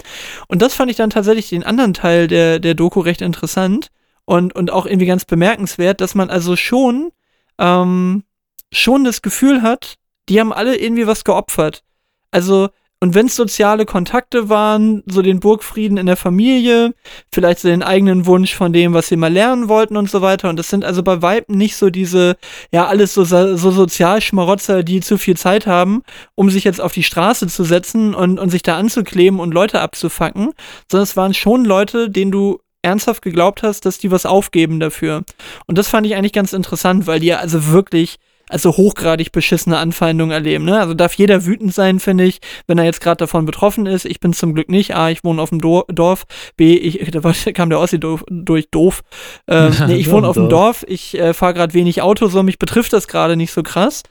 Und 0.48 0.62
das 0.62 0.74
fand 0.74 0.90
ich 0.90 0.96
dann 0.96 1.10
tatsächlich 1.10 1.50
den 1.50 1.64
anderen 1.64 1.94
Teil 1.94 2.26
der, 2.26 2.58
der 2.58 2.74
Doku 2.74 3.00
recht 3.00 3.20
interessant 3.20 3.88
und, 4.24 4.54
und 4.54 4.70
auch 4.70 4.86
irgendwie 4.86 5.06
ganz 5.06 5.24
bemerkenswert, 5.26 6.00
dass 6.00 6.14
man 6.14 6.30
also 6.30 6.56
schon, 6.56 7.10
ähm, 7.58 8.24
schon 8.72 9.04
das 9.04 9.20
Gefühl 9.20 9.62
hat, 9.62 9.96
die 10.28 10.40
haben 10.40 10.52
alle 10.52 10.76
irgendwie 10.76 11.06
was 11.06 11.24
geopfert. 11.24 11.82
Also 12.30 12.70
Und 13.02 13.16
wenn 13.16 13.26
es 13.26 13.34
soziale 13.34 13.84
Kontakte 13.84 14.48
waren, 14.48 15.02
so 15.06 15.22
den 15.22 15.40
Burgfrieden 15.40 15.96
in 15.96 16.06
der 16.06 16.16
Familie, 16.16 16.94
vielleicht 17.32 17.58
so 17.58 17.66
den 17.66 17.82
eigenen 17.82 18.26
Wunsch 18.26 18.54
von 18.54 18.72
dem, 18.72 18.94
was 18.94 19.08
sie 19.08 19.16
mal 19.16 19.32
lernen 19.32 19.68
wollten 19.68 19.96
und 19.96 20.08
so 20.08 20.22
weiter. 20.22 20.48
Und 20.48 20.56
das 20.56 20.70
sind 20.70 20.84
also 20.84 21.02
bei 21.02 21.20
Weitem 21.20 21.56
nicht 21.56 21.74
so 21.74 21.90
diese, 21.90 22.36
ja, 22.70 22.86
alles 22.86 23.12
so, 23.12 23.24
so 23.24 23.56
Sozialschmarotzer, 23.56 24.84
die 24.84 25.00
zu 25.00 25.18
viel 25.18 25.36
Zeit 25.36 25.66
haben, 25.66 26.04
um 26.36 26.48
sich 26.48 26.62
jetzt 26.62 26.80
auf 26.80 26.92
die 26.92 27.02
Straße 27.02 27.48
zu 27.48 27.64
setzen 27.64 28.14
und, 28.14 28.38
und 28.38 28.50
sich 28.50 28.62
da 28.62 28.76
anzukleben 28.76 29.40
und 29.40 29.52
Leute 29.52 29.80
abzufacken, 29.80 30.52
sondern 30.88 31.02
es 31.02 31.16
waren 31.16 31.34
schon 31.34 31.64
Leute, 31.64 32.08
denen 32.08 32.30
du 32.30 32.60
ernsthaft 32.82 33.22
geglaubt 33.22 33.64
hast, 33.64 33.84
dass 33.84 33.98
die 33.98 34.12
was 34.12 34.26
aufgeben 34.26 34.78
dafür. 34.78 35.24
Und 35.66 35.76
das 35.76 35.88
fand 35.88 36.06
ich 36.06 36.14
eigentlich 36.14 36.32
ganz 36.32 36.52
interessant, 36.52 37.08
weil 37.08 37.18
die 37.18 37.26
ja 37.26 37.38
also 37.38 37.66
wirklich 37.72 38.20
also 38.52 38.76
hochgradig 38.76 39.32
beschissene 39.32 39.78
Anfeindungen 39.78 40.32
erleben. 40.32 40.64
Ne? 40.64 40.78
Also 40.78 40.94
darf 40.94 41.14
jeder 41.14 41.46
wütend 41.46 41.74
sein, 41.74 42.00
finde 42.00 42.24
ich, 42.24 42.40
wenn 42.66 42.78
er 42.78 42.84
jetzt 42.84 43.00
gerade 43.00 43.16
davon 43.16 43.46
betroffen 43.46 43.86
ist. 43.86 44.04
Ich 44.04 44.20
bin 44.20 44.32
zum 44.32 44.54
Glück 44.54 44.68
nicht. 44.68 44.94
A, 44.94 45.10
ich 45.10 45.24
wohne 45.24 45.40
auf 45.40 45.48
dem 45.48 45.60
Do 45.60 45.84
Dorf. 45.88 46.24
B, 46.56 46.76
ich, 46.76 47.10
da 47.44 47.52
kam 47.52 47.70
der 47.70 47.80
Ossi 47.80 47.98
doof, 47.98 48.24
durch 48.28 48.70
doof. 48.70 49.02
Ähm, 49.48 49.74
nee, 49.86 49.96
ich 49.96 50.10
wohne 50.10 50.28
auf 50.28 50.36
dem 50.36 50.48
Dorf. 50.48 50.84
Ich 50.86 51.18
äh, 51.18 51.34
fahre 51.34 51.54
gerade 51.54 51.74
wenig 51.74 52.02
Auto, 52.02 52.28
so 52.28 52.42
mich 52.42 52.58
betrifft 52.58 52.92
das 52.92 53.08
gerade 53.08 53.36
nicht 53.36 53.52
so 53.52 53.62
krass. 53.62 54.02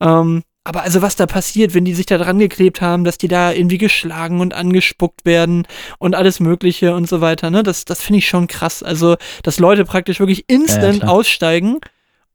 Ähm, 0.00 0.42
aber 0.66 0.82
also 0.82 1.00
was 1.00 1.14
da 1.14 1.26
passiert, 1.26 1.74
wenn 1.74 1.84
die 1.84 1.94
sich 1.94 2.06
da 2.06 2.18
dran 2.18 2.40
geklebt 2.40 2.80
haben, 2.80 3.04
dass 3.04 3.18
die 3.18 3.28
da 3.28 3.52
irgendwie 3.52 3.78
geschlagen 3.78 4.40
und 4.40 4.52
angespuckt 4.52 5.24
werden 5.24 5.64
und 5.98 6.16
alles 6.16 6.40
Mögliche 6.40 6.94
und 6.96 7.08
so 7.08 7.20
weiter, 7.20 7.50
ne? 7.50 7.62
Das, 7.62 7.84
das 7.84 8.02
finde 8.02 8.18
ich 8.18 8.28
schon 8.28 8.48
krass. 8.48 8.82
Also, 8.82 9.16
dass 9.44 9.60
Leute 9.60 9.84
praktisch 9.84 10.18
wirklich 10.18 10.44
instant 10.48 11.02
ja, 11.02 11.08
aussteigen 11.08 11.78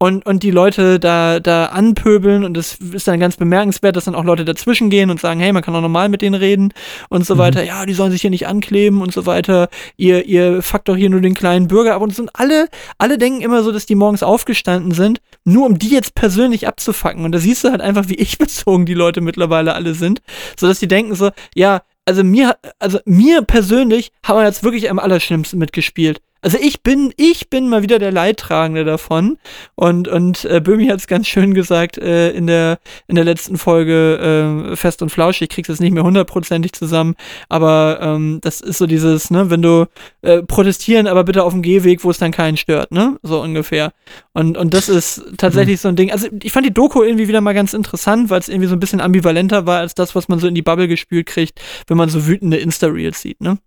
und, 0.01 0.25
und 0.25 0.41
die 0.41 0.49
Leute 0.49 0.99
da, 0.99 1.39
da 1.39 1.65
anpöbeln 1.65 2.43
und 2.43 2.57
das 2.57 2.73
ist 2.73 3.07
dann 3.07 3.19
ganz 3.19 3.37
bemerkenswert, 3.37 3.95
dass 3.95 4.05
dann 4.05 4.15
auch 4.15 4.23
Leute 4.23 4.45
dazwischen 4.45 4.89
gehen 4.89 5.11
und 5.11 5.19
sagen, 5.19 5.39
hey, 5.39 5.53
man 5.53 5.61
kann 5.61 5.75
auch 5.75 5.81
normal 5.81 6.09
mit 6.09 6.23
denen 6.23 6.33
reden 6.33 6.73
und 7.09 7.23
so 7.23 7.35
mhm. 7.35 7.39
weiter. 7.39 7.63
Ja, 7.63 7.85
die 7.85 7.93
sollen 7.93 8.11
sich 8.11 8.21
hier 8.21 8.31
nicht 8.31 8.47
ankleben 8.47 9.03
und 9.03 9.13
so 9.13 9.27
weiter. 9.27 9.69
Ihr, 9.97 10.25
ihr 10.25 10.63
fuckt 10.63 10.89
doch 10.89 10.95
hier 10.95 11.11
nur 11.11 11.21
den 11.21 11.35
kleinen 11.35 11.67
Bürger 11.67 11.93
ab 11.93 12.01
und 12.01 12.15
so. 12.15 12.23
Und 12.23 12.31
alle, 12.33 12.67
alle 12.97 13.19
denken 13.19 13.41
immer 13.41 13.61
so, 13.61 13.71
dass 13.71 13.85
die 13.85 13.93
morgens 13.93 14.23
aufgestanden 14.23 14.91
sind, 14.91 15.21
nur 15.43 15.67
um 15.67 15.77
die 15.77 15.89
jetzt 15.89 16.15
persönlich 16.15 16.67
abzufacken. 16.67 17.23
Und 17.23 17.31
da 17.31 17.37
siehst 17.37 17.63
du 17.63 17.69
halt 17.69 17.81
einfach, 17.81 18.09
wie 18.09 18.15
ich 18.15 18.37
bezogen 18.39 18.87
die 18.87 18.95
Leute 18.95 19.21
mittlerweile 19.21 19.75
alle 19.75 19.93
sind, 19.93 20.23
so 20.59 20.67
dass 20.67 20.79
die 20.79 20.87
denken 20.87 21.13
so, 21.13 21.29
ja, 21.53 21.83
also 22.05 22.23
mir, 22.23 22.55
also 22.79 22.97
mir 23.05 23.43
persönlich 23.43 24.11
haben 24.23 24.39
wir 24.39 24.45
jetzt 24.45 24.63
wirklich 24.63 24.89
am 24.89 24.97
allerschlimmsten 24.97 25.59
mitgespielt. 25.59 26.21
Also 26.41 26.57
ich 26.59 26.81
bin, 26.81 27.13
ich 27.17 27.49
bin 27.49 27.69
mal 27.69 27.83
wieder 27.83 27.99
der 27.99 28.11
Leidtragende 28.11 28.83
davon. 28.83 29.37
Und, 29.75 30.07
und 30.07 30.45
äh, 30.45 30.59
Böhmi 30.59 30.87
hat 30.87 30.99
es 30.99 31.07
ganz 31.07 31.27
schön 31.27 31.53
gesagt 31.53 31.97
äh, 31.99 32.31
in, 32.31 32.47
der, 32.47 32.79
in 33.07 33.15
der 33.15 33.23
letzten 33.23 33.57
Folge 33.57 34.71
äh, 34.71 34.75
Fest 34.75 35.01
und 35.03 35.09
Flauschig. 35.09 35.41
Ich 35.43 35.49
krieg's 35.49 35.69
jetzt 35.69 35.81
nicht 35.81 35.93
mehr 35.93 36.03
hundertprozentig 36.03 36.73
zusammen, 36.73 37.15
aber 37.49 37.99
ähm, 38.01 38.39
das 38.41 38.61
ist 38.61 38.79
so 38.79 38.87
dieses, 38.87 39.29
ne, 39.29 39.49
wenn 39.49 39.61
du 39.61 39.85
äh, 40.21 40.41
protestieren, 40.41 41.07
aber 41.07 41.23
bitte 41.23 41.43
auf 41.43 41.53
dem 41.53 41.61
Gehweg, 41.61 42.03
wo 42.03 42.09
es 42.09 42.17
dann 42.17 42.31
keinen 42.31 42.57
stört, 42.57 42.91
ne? 42.91 43.19
So 43.21 43.41
ungefähr. 43.41 43.93
Und, 44.33 44.57
und 44.57 44.73
das 44.73 44.89
ist 44.89 45.23
tatsächlich 45.37 45.77
mhm. 45.77 45.81
so 45.81 45.87
ein 45.89 45.95
Ding. 45.95 46.11
Also 46.11 46.27
ich 46.41 46.51
fand 46.51 46.65
die 46.65 46.73
Doku 46.73 47.03
irgendwie 47.03 47.27
wieder 47.27 47.41
mal 47.41 47.53
ganz 47.53 47.73
interessant, 47.73 48.29
weil 48.29 48.39
es 48.39 48.49
irgendwie 48.49 48.67
so 48.67 48.75
ein 48.75 48.79
bisschen 48.79 49.01
ambivalenter 49.01 49.65
war 49.67 49.79
als 49.79 49.93
das, 49.93 50.15
was 50.15 50.27
man 50.27 50.39
so 50.39 50.47
in 50.47 50.55
die 50.55 50.61
Bubble 50.61 50.87
gespült 50.87 51.27
kriegt, 51.27 51.61
wenn 51.87 51.97
man 51.97 52.09
so 52.09 52.25
wütende 52.25 52.57
Insta-Reels 52.57 53.21
sieht, 53.21 53.41
ne? 53.41 53.57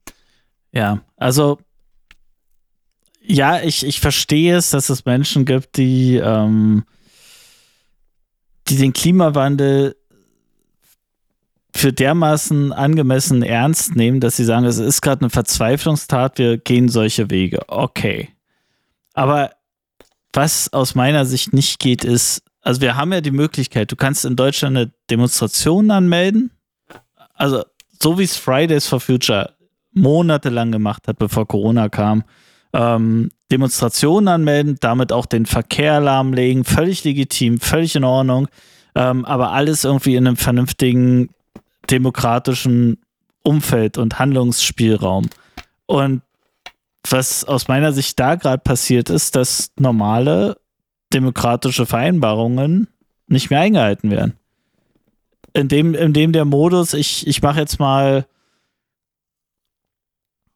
Ja, 0.73 1.03
also 1.17 1.59
ja, 3.27 3.61
ich, 3.63 3.85
ich 3.87 4.01
verstehe 4.01 4.57
es, 4.57 4.71
dass 4.71 4.91
es 4.91 5.05
Menschen 5.05 5.45
gibt, 5.45 5.77
die, 5.77 6.17
ähm, 6.17 6.85
die 8.69 8.77
den 8.77 8.93
Klimawandel 8.93 9.97
für 11.75 11.93
dermaßen 11.93 12.73
angemessen 12.73 13.43
ernst 13.43 13.97
nehmen, 13.97 14.21
dass 14.21 14.37
sie 14.37 14.45
sagen, 14.45 14.65
es 14.65 14.79
ist 14.79 15.01
gerade 15.01 15.23
eine 15.23 15.31
Verzweiflungstat, 15.31 16.39
wir 16.39 16.59
gehen 16.59 16.89
solche 16.89 17.31
Wege. 17.31 17.63
Okay. 17.67 18.29
Aber 19.15 19.51
was 20.33 20.73
aus 20.73 20.95
meiner 20.95 21.25
Sicht 21.25 21.53
nicht 21.53 21.81
geht, 21.81 22.05
ist, 22.05 22.43
also 22.61 22.81
wir 22.81 22.97
haben 22.97 23.13
ja 23.13 23.21
die 23.21 23.31
Möglichkeit, 23.31 23.91
du 23.91 23.97
kannst 23.97 24.25
in 24.25 24.37
Deutschland 24.37 24.77
eine 24.77 24.93
Demonstration 25.11 25.91
anmelden. 25.91 26.51
Also 27.35 27.65
so 28.01 28.19
wie 28.19 28.25
es 28.25 28.37
Fridays 28.37 28.87
for 28.87 29.01
Future 29.01 29.55
monatelang 29.93 30.73
gemacht 30.73 31.09
hat, 31.09 31.19
bevor 31.19 31.47
Corona 31.47 31.89
kam 31.89 32.25
ähm, 32.75 33.31
Demonstrationen 33.51 34.29
anmelden, 34.29 34.77
damit 34.81 35.13
auch 35.13 35.27
den 35.27 35.47
Verkehr 35.47 36.01
lahmlegen, 36.01 36.65
völlig 36.65 37.05
legitim, 37.05 37.61
völlig 37.61 37.95
in 37.95 38.05
Ordnung, 38.05 38.49
ähm, 38.97 39.25
aber 39.25 39.53
alles 39.53 39.85
irgendwie 39.85 40.17
in 40.17 40.27
einem 40.27 40.37
vernünftigen 40.37 41.31
demokratischen 41.91 42.99
Umfeld 43.45 43.97
und 43.97 44.19
Handlungsspielraum. 44.19 45.31
Und 45.87 46.23
was 47.09 47.45
aus 47.45 47.69
meiner 47.69 47.93
Sicht 47.93 48.19
da 48.19 48.35
gerade 48.35 48.63
passiert 48.63 49.09
ist, 49.09 49.37
dass 49.37 49.71
normale 49.79 50.57
demokratische 51.13 51.87
Vereinbarungen 51.87 52.89
nicht 53.29 53.51
mehr 53.51 53.61
eingehalten 53.61 54.11
werden. 54.11 54.35
In 55.53 55.69
dem, 55.69 55.95
in 55.95 56.13
dem 56.13 56.33
der 56.33 56.45
Modus, 56.45 56.95
ich, 56.95 57.27
ich 57.27 57.43
mache 57.43 57.61
jetzt 57.61 57.79
mal 57.79 58.27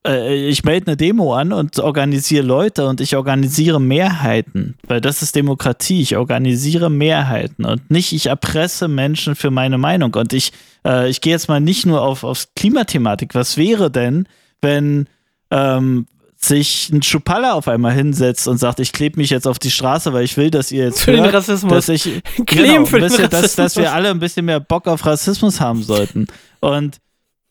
äh, 0.07 0.49
ich 0.49 0.65
melde 0.65 0.89
eine 0.89 0.97
Demo 0.97 1.35
an 1.35 1.53
und 1.53 1.79
organisiere 1.79 2.45
Leute 2.45 2.87
und 2.87 3.01
ich 3.01 3.17
organisiere 3.17 3.81
Mehrheiten, 3.81 4.77
weil 4.87 5.01
das 5.01 5.23
ist 5.23 5.35
Demokratie. 5.37 6.01
Ich 6.01 6.17
organisiere 6.17 6.91
Mehrheiten 6.91 7.65
und 7.65 7.91
nicht 7.91 8.13
ich 8.13 8.27
erpresse 8.27 8.89
Menschen 8.89 9.35
für 9.35 9.51
meine 9.51 9.79
Meinung. 9.79 10.15
Und 10.15 10.33
ich, 10.33 10.53
äh, 10.85 11.09
ich 11.09 11.21
gehe 11.21 11.33
jetzt 11.33 11.49
mal 11.49 11.61
nicht 11.61 11.87
nur 11.87 12.03
auf, 12.03 12.25
auf 12.25 12.49
Klimathematik. 12.55 13.35
Was 13.35 13.57
wäre 13.57 13.91
denn, 13.91 14.29
wenn 14.61 15.09
ähm, 15.51 16.07
sich 16.41 16.91
ein 16.91 17.03
Schupalla 17.03 17.55
auf 17.55 17.67
einmal 17.67 17.93
hinsetzt 17.93 18.47
und 18.47 18.59
sagt, 18.59 18.79
ich 18.79 18.93
klebe 18.93 19.19
mich 19.19 19.31
jetzt 19.31 19.47
auf 19.49 19.59
die 19.59 19.73
Straße, 19.73 20.13
weil 20.13 20.23
ich 20.25 20.37
will, 20.37 20.51
dass 20.51 20.71
ihr 20.71 20.85
jetzt 20.85 21.03
für 21.03 21.13
hört, 21.13 21.27
den 21.27 21.35
Rassismus. 21.35 21.73
dass 21.73 21.89
ich 21.89 22.05
genau, 22.47 22.85
für 22.85 23.01
bisschen, 23.01 23.23
den 23.23 23.31
Rassismus. 23.31 23.31
Dass, 23.31 23.55
dass 23.55 23.77
wir 23.77 23.93
alle 23.93 24.11
ein 24.11 24.21
bisschen 24.21 24.47
mehr 24.47 24.61
Bock 24.61 24.87
auf 24.87 25.05
Rassismus 25.05 25.61
haben 25.61 25.83
sollten. 25.83 26.29
Und 26.61 26.99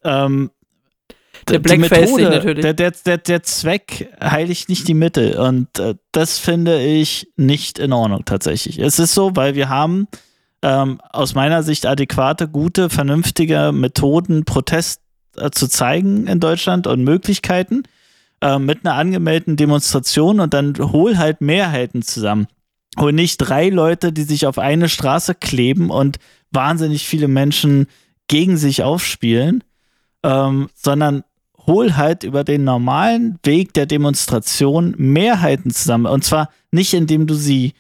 ähm, 0.06 0.52
der 1.50 1.60
Blackface 1.60 2.12
Methode, 2.12 2.24
natürlich. 2.30 2.62
Der, 2.62 2.74
der, 2.74 2.92
der, 2.92 3.18
der 3.18 3.44
Zweck 3.44 4.14
heiligt 4.22 4.70
nicht 4.70 4.88
die 4.88 4.94
Mittel. 4.94 5.38
Und 5.38 5.80
äh, 5.80 5.96
das 6.12 6.40
finde 6.40 6.82
ich 6.84 7.32
nicht 7.36 7.80
in 7.80 7.94
Ordnung 7.94 8.26
tatsächlich. 8.26 8.80
Es 8.80 9.00
ist 9.00 9.14
so, 9.14 9.36
weil 9.36 9.56
wir 9.56 9.70
haben 9.70 10.08
ähm, 10.62 11.00
aus 11.12 11.36
meiner 11.36 11.64
Sicht 11.64 11.86
adäquate, 11.86 12.48
gute, 12.48 12.90
vernünftige 12.90 13.72
Methoden, 13.74 14.46
Protest 14.46 15.02
äh, 15.38 15.50
zu 15.52 15.68
zeigen 15.68 16.28
in 16.28 16.40
Deutschland 16.40 16.88
und 16.88 17.04
Möglichkeiten 17.04 17.84
äh, 18.42 18.60
mit 18.60 18.86
einer 18.86 18.96
angemeldeten 18.96 19.56
Demonstration 19.56 20.40
und 20.40 20.54
dann 20.54 20.76
hol 20.78 21.18
halt 21.18 21.42
Mehrheiten 21.42 22.02
zusammen. 22.02 22.48
Hol 23.00 23.14
nicht 23.14 23.38
drei 23.38 23.70
Leute, 23.70 24.12
die 24.12 24.24
sich 24.24 24.48
auf 24.48 24.58
eine 24.58 24.90
Straße 24.90 25.36
kleben 25.36 25.92
und 25.92 26.18
wahnsinnig 26.52 27.08
viele 27.08 27.28
Menschen 27.28 27.88
gegen 28.28 28.58
sich 28.58 28.84
aufspielen, 28.84 29.64
ähm, 30.24 30.70
sondern 30.74 31.24
hol 31.68 31.98
halt 31.98 32.24
über 32.24 32.44
den 32.44 32.64
normalen 32.64 33.38
Weg 33.44 33.74
der 33.74 33.86
Demonstration 33.86 34.96
Mehrheiten 34.98 35.72
zusammen. 35.72 36.06
Und 36.06 36.24
zwar 36.24 36.50
nicht, 36.72 36.94
indem 36.94 37.28
du 37.28 37.36
sie 37.36 37.74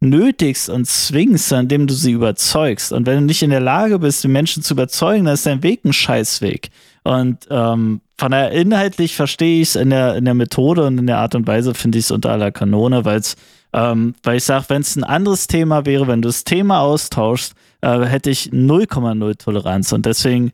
nötigst 0.00 0.70
und 0.70 0.86
zwingst, 0.86 1.48
sondern 1.48 1.64
indem 1.64 1.86
du 1.86 1.94
sie 1.94 2.12
überzeugst. 2.12 2.92
Und 2.92 3.06
wenn 3.06 3.16
du 3.16 3.24
nicht 3.24 3.42
in 3.42 3.50
der 3.50 3.60
Lage 3.60 3.98
bist, 3.98 4.24
die 4.24 4.28
Menschen 4.28 4.62
zu 4.62 4.74
überzeugen, 4.74 5.24
dann 5.26 5.34
ist 5.34 5.46
dein 5.46 5.62
Weg 5.62 5.84
ein 5.84 5.92
Scheißweg. 5.92 6.70
Und 7.02 7.46
ähm, 7.50 8.00
von 8.18 8.30
daher 8.30 8.50
inhaltlich 8.52 9.16
verstehe 9.16 9.62
ich 9.62 9.70
es 9.70 9.76
in 9.76 9.90
der, 9.90 10.16
in 10.16 10.24
der 10.24 10.34
Methode 10.34 10.86
und 10.86 10.98
in 10.98 11.06
der 11.06 11.18
Art 11.18 11.34
und 11.34 11.46
Weise 11.46 11.74
finde 11.74 11.98
ich 11.98 12.06
es 12.06 12.10
unter 12.10 12.30
aller 12.30 12.50
Kanone, 12.50 13.04
weil's, 13.04 13.36
ähm, 13.72 14.14
weil 14.22 14.36
ich 14.36 14.44
sage, 14.44 14.66
wenn 14.68 14.82
es 14.82 14.96
ein 14.96 15.04
anderes 15.04 15.46
Thema 15.46 15.86
wäre, 15.86 16.06
wenn 16.06 16.22
du 16.22 16.28
das 16.28 16.44
Thema 16.44 16.80
austauschst, 16.80 17.54
äh, 17.80 18.00
hätte 18.00 18.30
ich 18.30 18.50
0,0 18.52 19.38
Toleranz. 19.38 19.92
Und 19.92 20.04
deswegen 20.06 20.52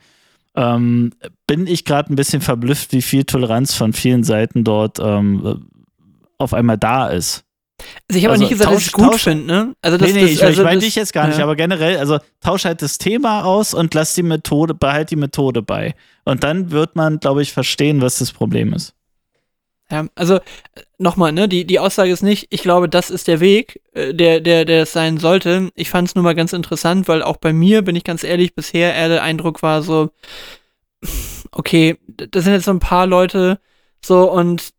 ähm, 0.56 1.12
bin 1.46 1.66
ich 1.66 1.84
gerade 1.84 2.12
ein 2.12 2.16
bisschen 2.16 2.40
verblüfft, 2.40 2.92
wie 2.92 3.02
viel 3.02 3.24
Toleranz 3.24 3.74
von 3.74 3.92
vielen 3.92 4.24
Seiten 4.24 4.64
dort 4.64 4.98
ähm, 4.98 5.66
auf 6.38 6.54
einmal 6.54 6.78
da 6.78 7.08
ist. 7.08 7.44
Also 8.08 8.18
ich 8.18 8.24
habe 8.24 8.32
also, 8.32 8.42
nicht 8.44 8.50
gesagt, 8.50 8.70
tausch, 8.70 8.74
dass 8.74 8.86
ich 8.86 8.86
es 8.86 8.92
gut 8.92 9.20
finde, 9.20 9.46
ne? 9.46 9.74
Also 9.82 9.98
das, 9.98 10.08
nee, 10.08 10.14
nee, 10.14 10.22
das, 10.22 10.30
ich, 10.30 10.44
also 10.44 10.62
ich 10.62 10.66
meine 10.66 10.80
dich 10.80 10.94
jetzt 10.94 11.12
gar 11.12 11.28
nicht, 11.28 11.40
aber 11.40 11.56
generell, 11.56 11.98
also 11.98 12.18
tausch 12.40 12.64
halt 12.64 12.80
das 12.80 12.96
Thema 12.96 13.44
aus 13.44 13.74
und 13.74 13.92
lass 13.92 14.14
die 14.14 14.22
Methode, 14.22 14.74
behalt 14.74 15.10
die 15.10 15.16
Methode 15.16 15.60
bei. 15.60 15.94
Und 16.24 16.42
dann 16.42 16.70
wird 16.70 16.96
man, 16.96 17.20
glaube 17.20 17.42
ich, 17.42 17.52
verstehen, 17.52 18.00
was 18.00 18.18
das 18.18 18.32
Problem 18.32 18.72
ist. 18.72 18.95
Ja, 19.90 20.06
also 20.16 20.40
nochmal, 20.98 21.30
ne, 21.32 21.48
die, 21.48 21.64
die 21.64 21.78
Aussage 21.78 22.10
ist 22.10 22.22
nicht, 22.22 22.48
ich 22.50 22.62
glaube, 22.62 22.88
das 22.88 23.08
ist 23.08 23.28
der 23.28 23.38
Weg, 23.38 23.80
äh, 23.94 24.12
der, 24.14 24.40
der, 24.40 24.64
der 24.64 24.82
es 24.82 24.92
sein 24.92 25.18
sollte. 25.18 25.70
Ich 25.76 25.90
fand 25.90 26.08
es 26.08 26.14
nur 26.16 26.24
mal 26.24 26.34
ganz 26.34 26.52
interessant, 26.52 27.06
weil 27.06 27.22
auch 27.22 27.36
bei 27.36 27.52
mir, 27.52 27.82
bin 27.82 27.94
ich 27.94 28.02
ganz 28.02 28.24
ehrlich, 28.24 28.54
bisher 28.54 28.94
eher 28.94 29.08
der 29.08 29.22
Eindruck 29.22 29.62
war 29.62 29.82
so, 29.82 30.10
okay, 31.52 31.98
das 32.08 32.44
sind 32.44 32.52
jetzt 32.54 32.64
so 32.64 32.72
ein 32.72 32.80
paar 32.80 33.06
Leute, 33.06 33.60
so 34.04 34.30
und 34.30 34.72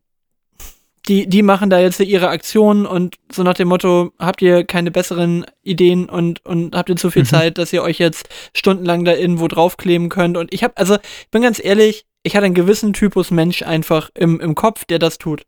die, 1.08 1.28
die 1.28 1.42
machen 1.42 1.70
da 1.70 1.80
jetzt 1.80 2.00
ihre 2.02 2.28
Aktionen 2.28 2.86
und 2.86 3.16
so 3.32 3.44
nach 3.44 3.54
dem 3.54 3.70
Motto, 3.70 4.12
habt 4.20 4.42
ihr 4.42 4.66
keine 4.66 4.92
besseren 4.92 5.46
Ideen 5.64 6.10
und, 6.10 6.46
und 6.46 6.76
habt 6.76 6.90
ihr 6.90 6.98
zu 6.98 7.12
viel 7.12 7.22
Mhm. 7.22 7.28
Zeit, 7.28 7.58
dass 7.58 7.72
ihr 7.72 7.82
euch 7.82 7.98
jetzt 7.98 8.28
stundenlang 8.54 9.06
da 9.06 9.14
irgendwo 9.14 9.48
draufkleben 9.48 10.10
könnt. 10.10 10.36
Und 10.36 10.54
ich 10.54 10.64
habe, 10.64 10.76
also, 10.76 10.96
ich 10.96 11.30
bin 11.32 11.42
ganz 11.42 11.64
ehrlich, 11.64 12.06
ich 12.24 12.36
hatte 12.36 12.46
einen 12.46 12.56
gewissen 12.56 12.94
Typus 12.94 13.32
Mensch 13.32 13.64
einfach 13.64 14.10
im, 14.14 14.40
im 14.40 14.56
Kopf, 14.56 14.86
der 14.86 15.00
das 15.00 15.18
tut. 15.18 15.46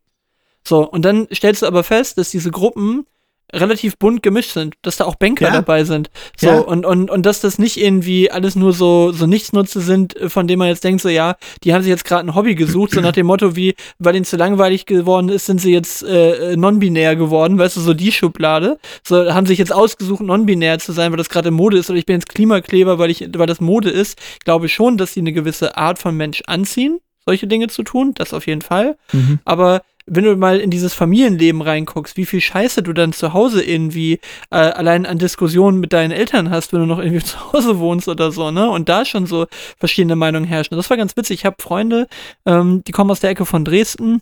So, 0.66 0.88
und 0.88 1.04
dann 1.04 1.26
stellst 1.32 1.62
du 1.62 1.66
aber 1.66 1.84
fest, 1.84 2.18
dass 2.18 2.30
diese 2.30 2.50
Gruppen 2.50 3.06
relativ 3.52 3.96
bunt 3.98 4.22
gemischt 4.22 4.52
sind, 4.52 4.74
dass 4.82 4.96
da 4.96 5.04
auch 5.04 5.14
Banker 5.16 5.46
Ja. 5.46 5.52
dabei 5.52 5.84
sind. 5.84 6.10
So, 6.36 6.46
Ja. 6.48 6.58
und, 6.58 6.84
und, 6.86 7.10
und 7.10 7.26
dass 7.26 7.40
das 7.40 7.58
nicht 7.58 7.76
irgendwie 7.76 8.30
alles 8.30 8.56
nur 8.56 8.72
so, 8.72 9.12
so 9.12 9.26
Nichtsnutze 9.26 9.80
sind, 9.80 10.16
äh, 10.16 10.28
von 10.28 10.46
denen 10.46 10.58
man 10.58 10.68
jetzt 10.68 10.84
denkt, 10.84 11.00
so 11.02 11.08
ja, 11.08 11.36
die 11.64 11.72
haben 11.74 11.82
sich 11.82 11.90
jetzt 11.90 12.04
gerade 12.04 12.26
ein 12.28 12.34
Hobby 12.34 12.54
gesucht, 12.54 12.92
so 12.92 13.00
nach 13.00 13.12
dem 13.12 13.26
Motto 13.26 13.56
wie, 13.56 13.74
weil 13.98 14.14
ihnen 14.16 14.24
zu 14.24 14.36
langweilig 14.36 14.86
geworden 14.86 15.28
ist, 15.28 15.46
sind 15.46 15.60
sie 15.60 15.72
jetzt 15.72 16.02
äh, 16.02 16.52
äh, 16.52 16.56
non-binär 16.56 17.16
geworden, 17.16 17.58
weißt 17.58 17.76
du, 17.76 17.80
so 17.80 17.94
die 17.94 18.12
Schublade. 18.12 18.78
So, 19.06 19.32
haben 19.34 19.46
sich 19.46 19.58
jetzt 19.58 19.72
ausgesucht, 19.72 20.20
non-binär 20.22 20.78
zu 20.78 20.92
sein, 20.92 21.10
weil 21.12 21.18
das 21.18 21.28
gerade 21.28 21.50
Mode 21.50 21.78
ist, 21.78 21.90
oder 21.90 21.98
ich 21.98 22.06
bin 22.06 22.16
jetzt 22.16 22.28
Klimakleber, 22.28 22.98
weil 22.98 23.10
ich, 23.10 23.26
weil 23.36 23.46
das 23.46 23.60
Mode 23.60 23.90
ist. 23.90 24.18
Ich 24.34 24.44
glaube 24.44 24.68
schon, 24.68 24.96
dass 24.96 25.14
sie 25.14 25.20
eine 25.20 25.32
gewisse 25.32 25.76
Art 25.76 25.98
von 25.98 26.16
Mensch 26.16 26.42
anziehen, 26.46 27.00
solche 27.24 27.46
Dinge 27.46 27.68
zu 27.68 27.82
tun, 27.82 28.12
das 28.14 28.32
auf 28.32 28.46
jeden 28.46 28.62
Fall. 28.62 28.96
Mhm. 29.12 29.38
Aber 29.44 29.82
wenn 30.10 30.24
du 30.24 30.36
mal 30.36 30.58
in 30.58 30.70
dieses 30.70 30.92
Familienleben 30.92 31.62
reinguckst, 31.62 32.16
wie 32.16 32.26
viel 32.26 32.40
Scheiße 32.40 32.82
du 32.82 32.92
dann 32.92 33.12
zu 33.12 33.32
Hause 33.32 33.62
irgendwie 33.62 34.14
äh, 34.50 34.56
allein 34.56 35.06
an 35.06 35.18
Diskussionen 35.18 35.78
mit 35.78 35.92
deinen 35.92 36.10
Eltern 36.10 36.50
hast, 36.50 36.72
wenn 36.72 36.80
du 36.80 36.86
noch 36.86 36.98
irgendwie 36.98 37.24
zu 37.24 37.52
Hause 37.52 37.78
wohnst 37.78 38.08
oder 38.08 38.32
so, 38.32 38.50
ne? 38.50 38.68
Und 38.68 38.88
da 38.88 39.04
schon 39.04 39.26
so 39.26 39.46
verschiedene 39.78 40.16
Meinungen 40.16 40.46
herrschen. 40.46 40.76
Das 40.76 40.90
war 40.90 40.96
ganz 40.96 41.16
witzig. 41.16 41.40
Ich 41.40 41.46
habe 41.46 41.56
Freunde, 41.60 42.08
ähm, 42.44 42.82
die 42.86 42.92
kommen 42.92 43.10
aus 43.10 43.20
der 43.20 43.30
Ecke 43.30 43.46
von 43.46 43.64
Dresden. 43.64 44.20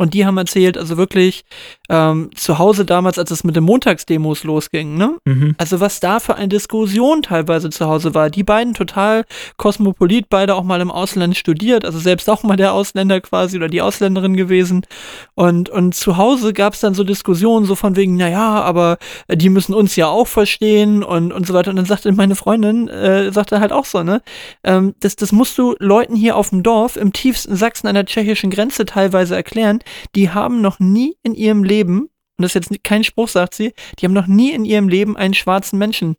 Und 0.00 0.14
die 0.14 0.24
haben 0.24 0.38
erzählt, 0.38 0.78
also 0.78 0.96
wirklich 0.96 1.44
ähm, 1.88 2.30
zu 2.36 2.60
Hause 2.60 2.84
damals, 2.84 3.18
als 3.18 3.32
es 3.32 3.42
mit 3.42 3.56
den 3.56 3.64
Montagsdemos 3.64 4.44
losging, 4.44 4.96
ne? 4.96 5.18
Mhm. 5.24 5.56
Also 5.58 5.80
was 5.80 5.98
da 5.98 6.20
für 6.20 6.36
eine 6.36 6.46
Diskussion 6.46 7.22
teilweise 7.22 7.68
zu 7.70 7.86
Hause 7.86 8.14
war. 8.14 8.30
Die 8.30 8.44
beiden 8.44 8.74
total 8.74 9.24
kosmopolit, 9.56 10.28
beide 10.28 10.54
auch 10.54 10.62
mal 10.62 10.80
im 10.80 10.92
Ausland 10.92 11.36
studiert, 11.36 11.84
also 11.84 11.98
selbst 11.98 12.30
auch 12.30 12.44
mal 12.44 12.56
der 12.56 12.74
Ausländer 12.74 13.20
quasi 13.20 13.56
oder 13.56 13.68
die 13.68 13.82
Ausländerin 13.82 14.36
gewesen. 14.36 14.86
Und, 15.34 15.68
und 15.68 15.96
zu 15.96 16.16
Hause 16.16 16.52
gab 16.52 16.74
es 16.74 16.80
dann 16.80 16.94
so 16.94 17.02
Diskussionen, 17.02 17.66
so 17.66 17.74
von 17.74 17.96
wegen, 17.96 18.16
naja, 18.16 18.62
aber 18.62 18.98
die 19.28 19.48
müssen 19.48 19.74
uns 19.74 19.96
ja 19.96 20.06
auch 20.06 20.28
verstehen 20.28 21.02
und, 21.02 21.32
und 21.32 21.44
so 21.44 21.54
weiter. 21.54 21.70
Und 21.70 21.76
dann 21.76 21.86
sagte 21.86 22.12
meine 22.12 22.36
Freundin, 22.36 22.86
äh, 22.86 23.32
sagte 23.32 23.58
halt 23.58 23.72
auch 23.72 23.84
so, 23.84 24.04
ne, 24.04 24.22
ähm, 24.62 24.94
das, 25.00 25.16
das 25.16 25.32
musst 25.32 25.58
du 25.58 25.74
Leuten 25.80 26.14
hier 26.14 26.36
auf 26.36 26.50
dem 26.50 26.62
Dorf 26.62 26.96
im 26.96 27.12
tiefsten 27.12 27.56
Sachsen 27.56 27.88
an 27.88 27.94
der 27.94 28.06
tschechischen 28.06 28.50
Grenze 28.50 28.84
teilweise 28.84 29.34
erklären. 29.34 29.80
Die 30.14 30.30
haben 30.30 30.60
noch 30.60 30.78
nie 30.78 31.16
in 31.22 31.34
ihrem 31.34 31.64
Leben, 31.64 32.00
und 32.02 32.42
das 32.42 32.54
ist 32.54 32.70
jetzt 32.70 32.84
kein 32.84 33.04
Spruch, 33.04 33.28
sagt 33.28 33.54
sie, 33.54 33.72
die 33.98 34.06
haben 34.06 34.12
noch 34.12 34.26
nie 34.26 34.52
in 34.52 34.64
ihrem 34.64 34.88
Leben 34.88 35.16
einen 35.16 35.34
schwarzen 35.34 35.78
Menschen 35.78 36.16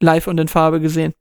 live 0.00 0.26
und 0.26 0.38
in 0.38 0.48
Farbe 0.48 0.80
gesehen. 0.80 1.14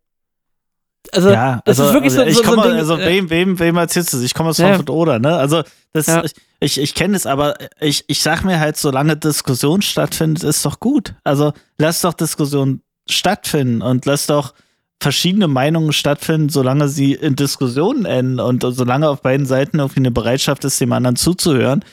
Also, 1.12 1.30
ja, 1.30 1.62
das 1.66 1.80
also, 1.80 1.89
ist 1.89 1.93
wirklich 1.93 2.14
so, 2.14 2.22
also 2.22 2.32
ich 2.32 2.38
so, 2.38 2.43
so 2.43 2.50
ein 2.50 2.56
komme, 2.56 2.70
Ding, 2.70 2.78
also 2.80 2.98
äh, 2.98 3.06
wem, 3.06 3.30
wem, 3.30 3.60
wem 3.60 3.78
erzählst 3.78 4.12
du 4.14 4.18
das? 4.18 4.26
Ich 4.26 4.34
komme 4.34 4.50
aus 4.50 4.58
Ja. 4.58 4.68
Frankfurt 4.68 4.89
oder, 4.89 5.20
ne? 5.20 5.36
Also 5.36 5.64
das, 5.93 6.08
Ja. 6.08 6.24
ich, 6.24 6.34
ich, 6.60 6.80
ich 6.80 6.96
kenne 6.96 7.16
es, 7.16 7.26
aber 7.26 7.56
ich, 7.80 8.06
ich 8.08 8.22
sag 8.22 8.43
mir 8.43 8.60
halt, 8.60 8.78
solange 8.78 9.16
Diskussion 9.16 9.82
stattfindet, 9.82 10.43
ist 10.43 10.66
doch 10.66 10.80
gut. 10.80 11.14
Also 11.24 11.54
lass 11.78 12.02
doch 12.02 12.14
Diskussion 12.14 12.82
stattfinden 13.08 13.82
und 13.82 14.06
lass 14.06 14.26
doch 14.26 14.54
verschiedene 15.02 15.48
Meinungen 15.48 15.93
stattfinden, 15.93 16.50
solange 16.50 16.88
sie 16.88 17.14
in 17.14 17.36
Diskussionen 17.36 18.06
enden 18.06 18.39
und 18.39 18.64
solange 18.68 19.10
auf 19.10 19.22
beiden 19.22 19.46
Seiten 19.46 19.80
irgendwie 19.80 20.00
eine 20.00 20.12
Bereitschaft 20.12 20.64
ist, 20.64 20.82
dem 20.82 20.93
anderen 20.93 21.16
zuzuhören. 21.16 21.84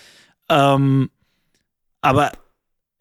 Ähm, 0.49 1.11
aber 2.01 2.33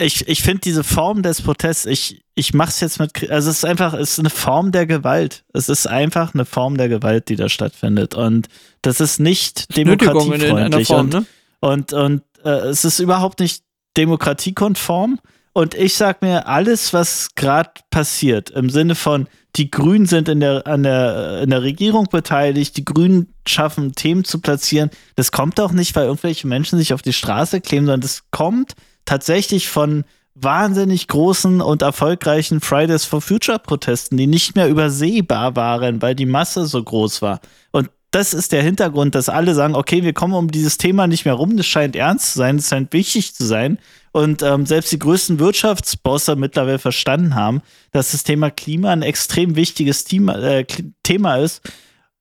ich, 0.02 0.28
ich 0.28 0.42
finde 0.42 0.62
diese 0.62 0.84
Form 0.84 1.22
des 1.22 1.42
Protests, 1.42 1.86
ich, 1.86 2.24
ich 2.36 2.54
mache 2.54 2.70
es 2.70 2.80
jetzt 2.80 3.00
mit, 3.00 3.30
also 3.30 3.50
es 3.50 3.58
ist 3.58 3.66
einfach, 3.66 3.94
es 3.94 4.14
ist 4.14 4.20
eine 4.20 4.30
Form 4.30 4.72
der 4.72 4.88
Gewalt. 4.88 5.44
Es 5.54 5.70
ist 5.70 5.88
einfach 5.88 6.34
eine 6.34 6.46
Form 6.46 6.78
der 6.78 6.90
Gewalt, 6.90 7.30
die 7.30 7.36
da 7.36 7.50
stattfindet. 7.50 8.16
Und 8.16 8.48
das 8.82 9.00
ist 9.00 9.20
nicht 9.20 9.76
demokratiefreundlich. 9.78 10.88
Form, 10.88 11.00
und 11.02 11.14
ne? 11.14 11.26
und, 11.60 11.94
und 11.94 12.24
äh, 12.44 12.50
es 12.50 12.84
ist 12.84 13.00
überhaupt 13.00 13.40
nicht 13.40 13.64
demokratiekonform. 13.98 15.20
Und 15.54 15.74
ich 15.74 15.96
sag 15.96 16.22
mir, 16.22 16.48
alles, 16.48 16.94
was 16.94 17.36
gerade 17.36 17.72
passiert, 17.90 18.50
im 18.52 18.70
Sinne 18.70 18.96
von, 18.96 19.28
die 19.58 19.70
Grünen 19.70 20.06
sind 20.06 20.30
in 20.30 20.40
der, 20.40 20.66
an 20.66 20.84
der, 20.84 21.42
in 21.42 21.50
der 21.50 21.62
Regierung 21.62 22.08
beteiligt, 22.10 22.78
die 22.78 22.86
Grünen 22.86 23.34
schaffen, 23.46 23.94
Themen 23.94 24.24
zu 24.24 24.40
platzieren, 24.40 24.90
das 25.16 25.34
kommt 25.34 25.60
doch 25.60 25.74
nicht, 25.74 25.94
weil 25.96 26.06
irgendwelche 26.06 26.48
Menschen 26.48 26.80
sich 26.80 26.94
auf 26.94 27.02
die 27.02 27.12
Straße 27.12 27.60
kleben, 27.60 27.86
sondern 27.86 28.02
das 28.02 28.24
kommt 28.32 28.76
tatsächlich 29.04 29.68
von 29.68 30.06
wahnsinnig 30.36 31.10
großen 31.10 31.60
und 31.60 31.82
erfolgreichen 31.82 32.62
Fridays 32.62 33.04
for 33.04 33.20
Future 33.20 33.60
Protesten, 33.60 34.16
die 34.16 34.28
nicht 34.28 34.56
mehr 34.56 34.70
übersehbar 34.70 35.58
waren, 35.58 36.02
weil 36.02 36.16
die 36.16 36.26
Masse 36.26 36.66
so 36.66 36.82
groß 36.82 37.22
war. 37.22 37.42
Und 37.72 37.90
das 38.12 38.34
ist 38.34 38.52
der 38.52 38.62
Hintergrund, 38.62 39.16
dass 39.16 39.30
alle 39.30 39.56
sagen, 39.56 39.74
okay, 39.74 40.04
wir 40.04 40.14
kommen 40.14 40.34
um 40.34 40.52
dieses 40.52 40.78
Thema 40.78 41.08
nicht 41.08 41.24
mehr 41.24 41.34
rum, 41.34 41.56
das 41.56 41.66
scheint 41.66 41.96
ernst 41.96 42.34
zu 42.34 42.40
sein, 42.40 42.58
das 42.58 42.68
scheint 42.68 42.92
wichtig 42.92 43.34
zu 43.34 43.46
sein. 43.46 43.80
Und 44.12 44.44
ähm, 44.44 44.66
selbst 44.66 44.92
die 44.92 45.00
größten 45.00 45.40
Wirtschaftsbosse 45.40 46.36
mittlerweile 46.36 46.80
verstanden 46.80 47.36
haben, 47.36 47.62
dass 47.94 48.12
das 48.12 48.24
Thema 48.24 48.52
Klima 48.52 48.92
ein 48.92 49.02
extrem 49.02 49.56
wichtiges 49.56 50.04
Thema, 50.04 50.38
äh, 50.38 50.66
Thema 51.04 51.38
ist, 51.38 51.62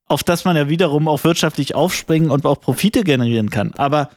auf 0.06 0.22
das 0.22 0.44
man 0.44 0.56
ja 0.56 0.68
wiederum 0.68 1.08
auch 1.08 1.24
wirtschaftlich 1.24 1.74
aufspringen 1.74 2.30
und 2.30 2.46
auch 2.46 2.60
Profite 2.60 3.02
generieren 3.02 3.50
kann. 3.50 3.72
Aber 3.76 4.10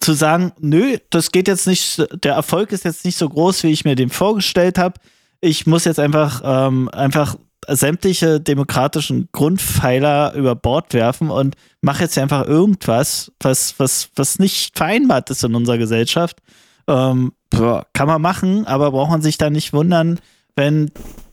zu 0.00 0.14
sagen, 0.14 0.52
nö, 0.58 0.96
das 1.10 1.32
geht 1.32 1.48
jetzt 1.48 1.66
nicht, 1.66 2.02
der 2.24 2.34
Erfolg 2.34 2.72
ist 2.72 2.84
jetzt 2.84 3.04
nicht 3.04 3.18
so 3.18 3.28
groß, 3.28 3.64
wie 3.64 3.70
ich 3.70 3.84
mir 3.84 3.96
den 3.96 4.10
vorgestellt 4.10 4.78
habe. 4.78 4.98
Ich 5.40 5.66
muss 5.66 5.84
jetzt 5.84 6.00
einfach, 6.00 6.40
ähm, 6.44 6.88
einfach 6.88 7.36
sämtliche 7.66 8.40
demokratischen 8.40 9.28
Grundpfeiler 9.32 10.34
über 10.34 10.54
Bord 10.54 10.94
werfen 10.94 11.30
und 11.30 11.56
mache 11.80 12.04
jetzt 12.04 12.18
einfach 12.18 12.46
irgendwas, 12.46 13.32
was, 13.40 13.74
was, 13.78 14.10
was 14.16 14.38
nicht 14.38 14.76
vereinbart 14.76 15.30
ist 15.30 15.44
in 15.44 15.54
unserer 15.54 15.78
Gesellschaft. 15.78 16.38
Ähm, 16.86 17.32
kann 17.50 18.06
man 18.06 18.22
machen, 18.22 18.66
aber 18.66 18.90
braucht 18.92 19.10
man 19.10 19.22
sich 19.22 19.38
da 19.38 19.50
nicht 19.50 19.72
wundern, 19.72 20.20
wenn 20.54 20.90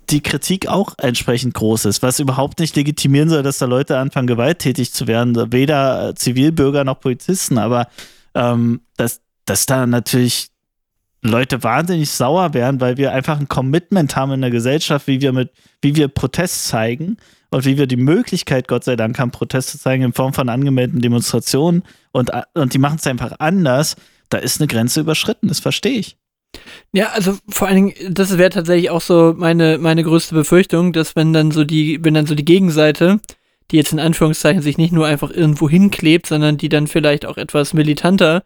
die 0.09 0.21
Kritik 0.21 0.67
auch 0.67 0.93
entsprechend 0.97 1.53
groß 1.53 1.85
ist, 1.85 2.01
was 2.03 2.19
überhaupt 2.19 2.59
nicht 2.59 2.75
legitimieren 2.75 3.29
soll, 3.29 3.43
dass 3.43 3.57
da 3.57 3.65
Leute 3.65 3.97
anfangen, 3.97 4.27
gewalttätig 4.27 4.93
zu 4.93 5.07
werden, 5.07 5.51
weder 5.51 6.13
Zivilbürger 6.15 6.83
noch 6.83 6.99
Polizisten, 6.99 7.57
aber 7.57 7.87
ähm, 8.35 8.81
dass, 8.97 9.21
dass 9.45 9.65
da 9.65 9.87
natürlich 9.87 10.49
Leute 11.27 11.63
wahnsinnig 11.63 12.09
sauer 12.09 12.53
werden, 12.53 12.81
weil 12.81 12.97
wir 12.97 13.11
einfach 13.11 13.39
ein 13.39 13.47
Commitment 13.47 14.15
haben 14.15 14.31
in 14.33 14.41
der 14.41 14.51
Gesellschaft, 14.51 15.07
wie 15.07 15.21
wir 15.21 15.33
mit, 15.33 15.51
wie 15.81 15.95
wir 15.95 16.07
Protest 16.07 16.67
zeigen 16.67 17.17
und 17.51 17.65
wie 17.65 17.77
wir 17.77 17.87
die 17.87 17.97
Möglichkeit, 17.97 18.67
Gott 18.67 18.83
sei 18.83 18.95
Dank, 18.95 19.17
haben, 19.19 19.31
Protest 19.31 19.69
zu 19.69 19.79
zeigen 19.79 20.03
in 20.03 20.13
Form 20.13 20.33
von 20.33 20.49
angemeldeten 20.49 21.01
Demonstrationen 21.01 21.83
und, 22.11 22.31
und 22.53 22.73
die 22.73 22.79
machen 22.79 22.97
es 22.99 23.07
einfach 23.07 23.33
anders. 23.39 23.95
Da 24.29 24.37
ist 24.37 24.59
eine 24.59 24.67
Grenze 24.67 25.01
überschritten, 25.01 25.47
das 25.47 25.59
verstehe 25.59 25.99
ich. 25.99 26.17
Ja, 26.93 27.09
also 27.09 27.37
vor 27.49 27.67
allen 27.67 27.93
Dingen, 27.93 28.13
das 28.13 28.37
wäre 28.37 28.49
tatsächlich 28.49 28.89
auch 28.89 29.01
so 29.01 29.33
meine, 29.35 29.77
meine 29.77 30.03
größte 30.03 30.33
Befürchtung, 30.33 30.93
dass 30.93 31.15
wenn 31.15 31.33
dann 31.33 31.51
so 31.51 31.63
die, 31.63 32.03
wenn 32.03 32.13
dann 32.13 32.25
so 32.25 32.35
die 32.35 32.45
Gegenseite, 32.45 33.19
die 33.71 33.77
jetzt 33.77 33.91
in 33.91 33.99
Anführungszeichen 33.99 34.61
sich 34.61 34.77
nicht 34.77 34.93
nur 34.93 35.07
einfach 35.07 35.31
irgendwo 35.31 35.69
hinklebt, 35.69 36.27
sondern 36.27 36.57
die 36.57 36.69
dann 36.69 36.87
vielleicht 36.87 37.25
auch 37.25 37.37
etwas 37.37 37.73
militanter 37.73 38.43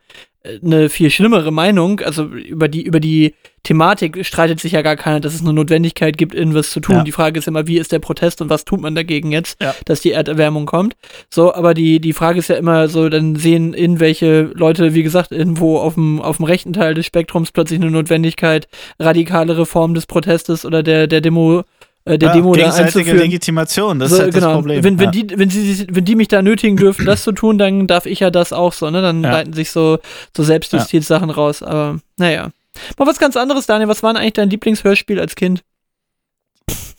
eine 0.63 0.89
viel 0.89 1.09
schlimmere 1.11 1.51
Meinung, 1.51 1.99
also 1.99 2.23
über 2.23 2.67
die, 2.67 2.83
über 2.83 2.99
die 2.99 3.33
Thematik 3.63 4.25
streitet 4.25 4.61
sich 4.61 4.71
ja 4.71 4.81
gar 4.81 4.95
keiner, 4.95 5.19
dass 5.19 5.33
es 5.35 5.41
eine 5.41 5.51
Notwendigkeit 5.51 6.17
gibt, 6.17 6.33
irgendwas 6.33 6.71
zu 6.71 6.79
tun. 6.79 6.95
Ja. 6.95 7.03
Die 7.03 7.11
Frage 7.11 7.39
ist 7.39 7.47
immer, 7.47 7.67
wie 7.67 7.77
ist 7.77 7.91
der 7.91 7.99
Protest 7.99 8.41
und 8.41 8.49
was 8.49 8.63
tut 8.63 8.79
man 8.79 8.95
dagegen 8.95 9.33
jetzt, 9.33 9.61
Ja. 9.61 9.75
dass 9.85 9.99
die 9.99 10.11
Erderwärmung 10.13 10.65
kommt. 10.65 10.95
So, 11.29 11.53
aber 11.53 11.73
die, 11.73 11.99
die 11.99 12.13
Frage 12.13 12.39
ist 12.39 12.47
ja 12.47 12.55
immer 12.55 12.87
so, 12.87 13.09
dann 13.09 13.35
sehen 13.35 13.73
irgendwelche 13.73 14.43
Leute, 14.55 14.93
wie 14.93 15.03
gesagt, 15.03 15.33
irgendwo 15.33 15.77
auf 15.77 15.95
dem, 15.95 16.21
auf 16.21 16.37
dem 16.37 16.45
rechten 16.45 16.71
Teil 16.71 16.93
des 16.93 17.05
Spektrums 17.05 17.51
plötzlich 17.51 17.81
eine 17.81 17.91
Notwendigkeit, 17.91 18.69
radikale 18.97 19.57
Reform 19.57 19.93
des 19.93 20.05
Protestes 20.05 20.63
oder 20.65 20.81
der, 20.83 21.07
der 21.07 21.19
Demo, 21.19 21.63
äh, 22.10 22.18
der 22.18 22.30
Ja, 22.30 22.34
Demo 22.36 22.53
da 22.55 22.74
einzuführen. 22.74 23.18
Legitimation, 23.18 23.99
das 23.99 24.10
So, 24.10 24.16
ist 24.18 24.22
halt 24.24 24.34
genau. 24.34 24.47
das 24.47 24.55
Problem. 24.55 24.84
Wenn, 24.84 24.99
wenn, 24.99 25.05
ja. 25.05 25.12
die, 25.12 25.38
wenn, 25.38 25.49
sie, 25.49 25.88
wenn 25.89 26.05
die 26.05 26.16
mich 26.16 26.28
da 26.28 26.41
nötigen 26.41 26.76
dürfen, 26.78 27.05
das 27.05 27.24
zu 27.24 27.32
tun, 27.32 27.57
dann 27.57 27.88
darf 27.88 28.05
ich 28.05 28.20
ja 28.20 28.32
das 28.32 28.51
auch 28.53 28.74
so, 28.74 28.89
ne? 28.89 29.01
Dann 29.01 29.24
Ja. 29.24 29.32
leiten 29.32 29.53
sich 29.53 29.72
so, 29.72 29.99
so 30.36 30.43
Selbstjustizsachen 30.43 31.30
raus. 31.30 31.62
Aber 31.64 31.99
naja. 32.18 32.49
Mal 32.97 33.07
was 33.07 33.20
ganz 33.20 33.36
anderes, 33.38 33.66
Daniel. 33.66 33.88
Was 33.89 34.03
war 34.03 34.14
denn 34.14 34.22
eigentlich 34.22 34.34
dein 34.34 34.49
Lieblingshörspiel 34.49 35.20
als 35.20 35.36
Kind? 35.36 35.62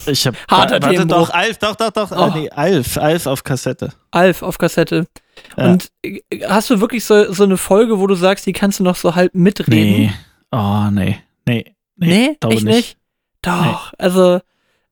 ich 0.06 0.26
hab, 0.26 0.34
Harter 0.50 0.74
warte, 0.82 0.88
Themenbruch. 0.96 1.28
doch, 1.28 1.34
Alf, 1.34 1.58
doch, 1.58 1.76
doch, 1.76 1.90
doch, 1.90 2.10
Oh. 2.12 2.26
äh, 2.36 2.40
nee, 2.40 2.50
Alf, 2.50 2.96
Alf 2.96 3.26
auf 3.26 3.44
Kassette. 3.44 3.90
Alf 4.10 4.42
auf 4.42 4.58
Kassette. 4.58 5.06
Ja. 5.56 5.64
Und 5.72 5.90
äh, 6.02 6.20
hast 6.48 6.70
du 6.70 6.80
wirklich 6.80 7.04
so, 7.04 7.32
so 7.32 7.44
eine 7.44 7.56
Folge, 7.56 7.98
wo 7.98 8.06
du 8.06 8.14
sagst, 8.14 8.46
die 8.46 8.52
kannst 8.52 8.80
du 8.80 8.84
noch 8.84 8.96
so 8.96 9.14
halb 9.14 9.34
mitreden? 9.34 9.70
Nee, 9.72 10.12
oh, 10.52 10.88
nee, 10.90 11.18
nee, 11.46 11.64
Nee, 11.96 12.36
glaube 12.40 12.56
echt 12.56 12.64
nicht? 12.64 12.96
Doch, 13.42 13.92
also. 13.98 14.40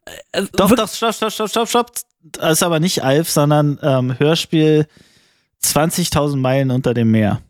Äh, 0.08 0.38
also 0.38 0.48
Doch, 0.52 0.74
doch, 0.74 0.88
stopp, 0.88 1.14
stopp, 1.14 1.32
stopp, 1.32 1.48
stopp, 1.50 1.68
stopp. 1.68 1.92
Das 2.22 2.52
ist 2.52 2.62
aber 2.62 2.80
nicht 2.80 3.02
Alf, 3.02 3.30
sondern 3.30 3.78
ähm, 3.82 4.18
Hörspiel 4.18 4.86
20.000 5.62 6.36
Meilen 6.36 6.70
unter 6.70 6.94
dem 6.94 7.10
Meer. 7.10 7.40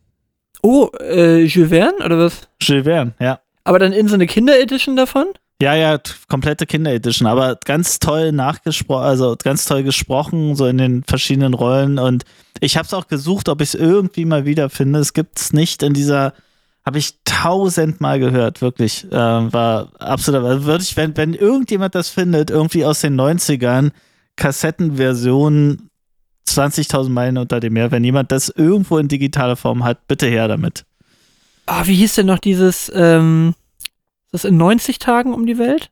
Oh, 0.63 0.89
äh, 1.01 1.45
Jules 1.45 1.71
Verne 1.71 2.05
oder 2.05 2.19
was? 2.19 2.49
Jules 2.61 2.85
Verne, 2.85 3.15
ja. 3.21 3.41
Aber 3.65 3.79
dann 3.79 3.93
in 3.93 4.09
so 4.09 4.15
eine 4.15 4.27
Kinderedition 4.27 4.97
davon? 4.97 5.27
Ja, 5.61 5.75
ja, 5.75 5.99
komplette 6.29 6.67
Kinderedition, 6.67 7.27
aber 7.27 7.59
ganz 7.65 7.99
toll 7.99 8.31
nachgesprochen, 8.31 9.05
also 9.05 9.37
ganz 9.43 9.65
toll 9.65 9.83
gesprochen, 9.83 10.55
so 10.55 10.67
in 10.67 10.79
den 10.79 11.03
verschiedenen 11.03 11.53
Rollen. 11.53 11.99
Und 11.99 12.25
ich 12.61 12.77
habe 12.77 12.87
es 12.87 12.95
auch 12.95 13.09
gesucht, 13.09 13.49
ob 13.49 13.61
ich 13.61 13.71
es 13.71 13.75
irgendwie 13.75 14.25
mal 14.25 14.45
wiederfinde. 14.45 15.01
Es 15.01 15.13
gibt 15.15 15.39
es 15.39 15.53
nicht 15.53 15.83
in 15.83 15.95
dieser, 15.95 16.33
habe 16.89 16.99
ich 16.99 17.19
tausendmal 17.23 18.19
gehört, 18.19 18.63
wirklich. 18.63 19.05
Äh, 19.13 19.13
war 19.13 19.91
absolut, 19.99 20.43
also 20.43 20.65
würde 20.65 20.83
ich, 20.83 20.97
wenn, 20.97 21.15
wenn 21.19 21.35
irgendjemand 21.35 21.95
das 21.95 22.09
findet, 22.09 22.49
irgendwie 22.49 22.87
aus 22.87 23.03
den 23.03 23.15
90ern, 23.21 23.91
Kassettenversion 24.37 25.91
20.000 26.49 27.11
Meilen 27.11 27.37
unter 27.37 27.61
dem 27.61 27.75
Meer, 27.75 27.91
wenn 27.91 28.05
jemand 28.05 28.33
das 28.33 28.49
irgendwo 28.49 28.97
in 28.97 29.07
digitaler 29.07 29.57
Form 29.57 29.85
hat, 29.85 30.09
bitte 30.09 30.29
her 30.29 30.49
damit. 30.49 30.87
Ah, 31.67 31.85
wie 31.85 31.95
hieß 31.95 32.15
denn 32.15 32.27
noch 32.27 32.39
dieses, 32.39 32.91
ähm, 32.95 33.55
das 34.33 34.47
in 34.47 34.57
90 34.57 34.99
Tagen 34.99 35.35
um 35.35 35.45
die 35.45 35.59
Welt? 35.59 35.91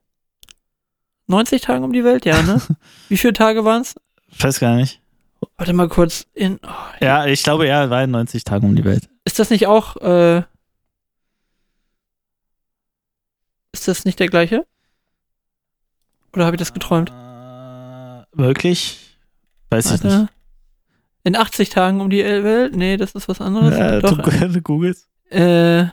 90 1.26 1.60
Tagen 1.60 1.84
um 1.84 1.92
die 1.92 2.04
Welt, 2.04 2.24
ja, 2.24 2.40
ne? 2.40 2.62
Wie 3.10 3.18
viele 3.18 3.34
Tage 3.34 3.66
waren 3.66 3.82
es? 3.82 3.96
Ich 4.30 4.42
weiß 4.42 4.60
gar 4.60 4.76
nicht. 4.76 4.98
Warte 5.58 5.74
mal 5.74 5.90
kurz. 5.90 6.24
In, 6.32 6.58
oh, 6.62 7.04
Ja, 7.04 7.26
ich 7.26 7.42
glaube, 7.42 7.66
ja, 7.66 7.90
war 7.90 8.02
in 8.02 8.12
90 8.12 8.44
Tagen 8.44 8.66
um 8.66 8.76
die 8.76 8.84
Welt. 8.84 9.10
Ist 9.26 9.38
das 9.38 9.50
nicht 9.50 9.66
auch, 9.66 9.98
äh, 9.98 10.42
ist 13.78 13.88
das 13.88 14.04
nicht 14.04 14.18
der 14.20 14.28
gleiche? 14.28 14.66
Oder 16.32 16.46
habe 16.46 16.56
ich 16.56 16.58
das 16.60 16.72
geträumt? 16.74 17.10
Äh, 17.10 17.12
wirklich? 18.32 19.16
Weiß 19.70 19.86
ich 19.86 20.02
nicht. 20.02 20.12
Warte. 20.12 20.28
In 21.24 21.36
80 21.36 21.70
Tagen 21.70 22.00
um 22.00 22.10
die 22.10 22.22
Welt? 22.24 22.76
Nee, 22.76 22.96
das 22.96 23.12
ist 23.12 23.28
was 23.28 23.40
anderes. 23.40 23.76
Ja, 23.76 24.00
Doch, 24.00 24.16
du, 24.22 24.48
du 24.48 24.60
googelst. 24.62 25.08
äh, 25.30 25.86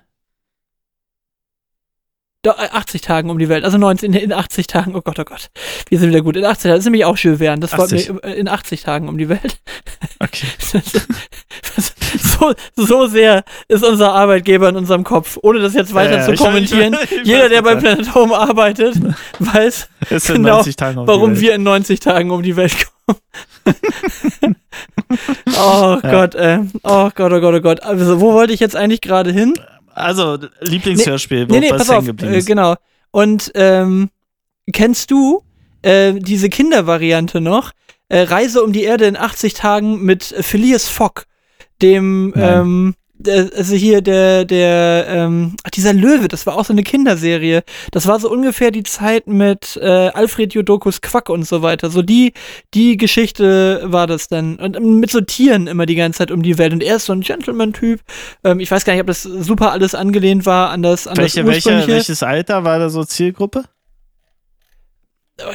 80 2.52 3.02
Tagen 3.02 3.30
um 3.30 3.40
die 3.40 3.48
Welt, 3.48 3.64
also 3.64 3.78
19, 3.78 4.14
in 4.14 4.34
80 4.34 4.68
Tagen, 4.68 4.96
oh 4.96 5.02
Gott, 5.02 5.18
oh 5.18 5.24
Gott, 5.24 5.50
wir 5.90 5.98
sind 5.98 6.10
wieder 6.10 6.22
gut. 6.22 6.36
In 6.36 6.44
80 6.44 6.64
Tagen, 6.64 6.72
das 6.74 6.80
ist 6.80 6.86
nämlich 6.86 7.06
auch 7.06 7.18
Jules 7.18 7.40
Verne, 7.40 7.62
das 7.62 7.78
wollten 7.78 7.96
80. 7.96 8.16
wir 8.16 8.24
äh, 8.26 8.34
in 8.34 8.48
80 8.50 8.84
Tagen 8.84 9.08
um 9.08 9.18
die 9.18 9.30
Welt. 9.30 9.60
Okay. 10.20 10.48
so, 12.22 12.54
so 12.76 13.08
sehr 13.08 13.44
ist 13.70 13.84
unser 13.86 14.14
Arbeitgeber 14.14 14.68
in 14.70 14.76
unserem 14.76 15.04
Kopf, 15.06 15.38
ohne 15.42 15.60
das 15.60 15.74
jetzt 15.74 15.94
weiter 15.94 16.18
Ja, 16.18 16.26
zu 16.26 16.34
ich 16.34 16.40
weiß- 16.42 16.44
kommentieren. 16.44 16.94
ich 17.04 17.10
weiß- 17.12 17.22
ich 17.22 17.28
Jeder, 17.28 17.44
weiß 17.44 17.50
der 17.50 17.62
bei. 17.62 17.76
Planet 17.76 18.16
Home 18.16 18.38
arbeitet, 18.38 18.96
weiß, 19.40 19.88
Ist 20.10 20.30
in 20.30 20.36
Genau, 20.36 20.56
90 20.58 20.76
Tagen 20.76 20.98
um 21.00 21.08
warum 21.08 21.40
wir 21.40 21.56
in 21.56 21.64
90 21.64 22.00
Tagen 22.02 22.30
um 22.32 22.44
die 22.44 22.56
Welt 22.58 22.76
kommen. 23.06 23.20
oh 25.58 25.98
Gott, 26.02 26.36
ey. 26.36 26.60
Oh 26.84 27.10
Gott, 27.16 27.32
oh 27.32 27.40
Gott, 27.40 27.56
oh 27.56 27.62
Gott. 27.62 27.84
Also, 27.84 28.20
wo 28.20 28.34
wollte 28.34 28.54
ich 28.54 28.60
jetzt 28.60 28.76
eigentlich 28.76 29.02
gerade 29.02 29.32
hin? 29.32 29.54
Also, 29.94 30.38
Lieblingshörspiel, 30.62 31.50
wo 31.50 31.54
Nee, 31.54 31.62
nee, 31.62 31.72
was 31.72 31.88
pass 31.88 31.90
auf, 31.90 32.06
geblieben 32.06 32.34
äh, 32.34 32.42
genau. 32.42 32.76
Und 33.12 33.52
ähm, 33.56 34.10
kennst 34.72 35.12
du 35.12 35.44
äh, 35.82 36.14
diese 36.14 36.50
Kindervariante 36.50 37.42
noch? 37.42 37.72
Äh, 38.10 38.22
Reise 38.22 38.64
um 38.64 38.74
die 38.74 38.84
Erde 38.84 39.06
in 39.06 39.18
80 39.18 39.54
Tagen 39.54 40.04
mit 40.04 40.24
Phileas 40.24 40.88
Fogg, 40.88 41.26
dem, 41.82 42.34
ähm, 42.36 42.96
also 43.26 43.76
hier 43.76 44.02
der, 44.02 44.44
der, 44.44 45.06
ähm, 45.08 45.56
ach, 45.64 45.70
dieser 45.70 45.94
Löwe, 45.94 46.28
das 46.28 46.46
war 46.46 46.58
auch 46.58 46.66
so 46.66 46.74
eine 46.74 46.84
Kinderserie. 46.84 47.64
Das 47.92 48.08
war 48.08 48.20
so 48.20 48.30
ungefähr 48.30 48.72
die 48.72 48.84
Zeit 48.84 49.28
mit 49.28 49.78
äh, 49.82 49.86
Alfred 49.88 50.54
Jodokus 50.54 51.00
Quack 51.00 51.30
und 51.30 51.48
so 51.48 51.62
weiter. 51.62 51.90
So 51.90 52.02
die, 52.02 52.34
die 52.74 52.98
Geschichte 52.98 53.82
war 53.86 54.08
das 54.08 54.28
dann. 54.28 54.56
Und 54.58 54.76
ähm, 54.76 55.00
mit 55.00 55.12
so 55.12 55.22
Tieren 55.22 55.68
immer 55.68 55.86
die 55.86 55.96
ganze 55.96 56.18
Zeit 56.18 56.32
um 56.32 56.42
die 56.44 56.58
Welt. 56.58 56.74
Und 56.74 56.84
er 56.84 56.98
ist 56.98 57.06
so 57.06 57.14
ein 57.14 57.22
Gentleman-Typ. 57.22 58.02
Ähm, 58.44 58.60
ich 58.60 58.70
weiß 58.70 58.84
gar 58.84 58.94
nicht, 58.94 59.02
ob 59.02 59.08
das 59.08 59.24
super 59.24 59.72
alles 59.72 59.96
angelehnt 59.96 60.46
war 60.46 60.72
an 60.72 60.82
das, 60.82 61.08
an 61.08 61.16
Welche, 61.18 61.44
das 61.44 61.66
welche, 61.66 61.88
welches 61.88 62.24
Alter 62.24 62.64
war 62.64 62.80
da 62.80 62.90
so 62.90 63.04
Zielgruppe? 63.06 63.64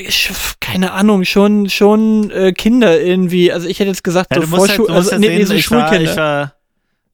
Ich- 0.01 0.31
keine 0.61 0.93
Ahnung, 0.93 1.25
schon, 1.25 1.69
schon 1.71 2.31
äh, 2.31 2.53
Kinder 2.53 3.01
irgendwie. 3.01 3.53
Also 3.53 3.69
ich 3.69 3.79
hätte 3.79 3.89
jetzt 3.91 4.05
gesagt, 4.05 4.35
Ja, 4.35 4.43
so 4.43 4.49
musst 4.57 4.71
halt, 4.79 4.91
also, 4.91 5.17
nee, 5.19 5.29
nee, 5.29 5.45
so 5.45 5.57
Schulkinder. 5.59 6.17
war, 6.17 6.55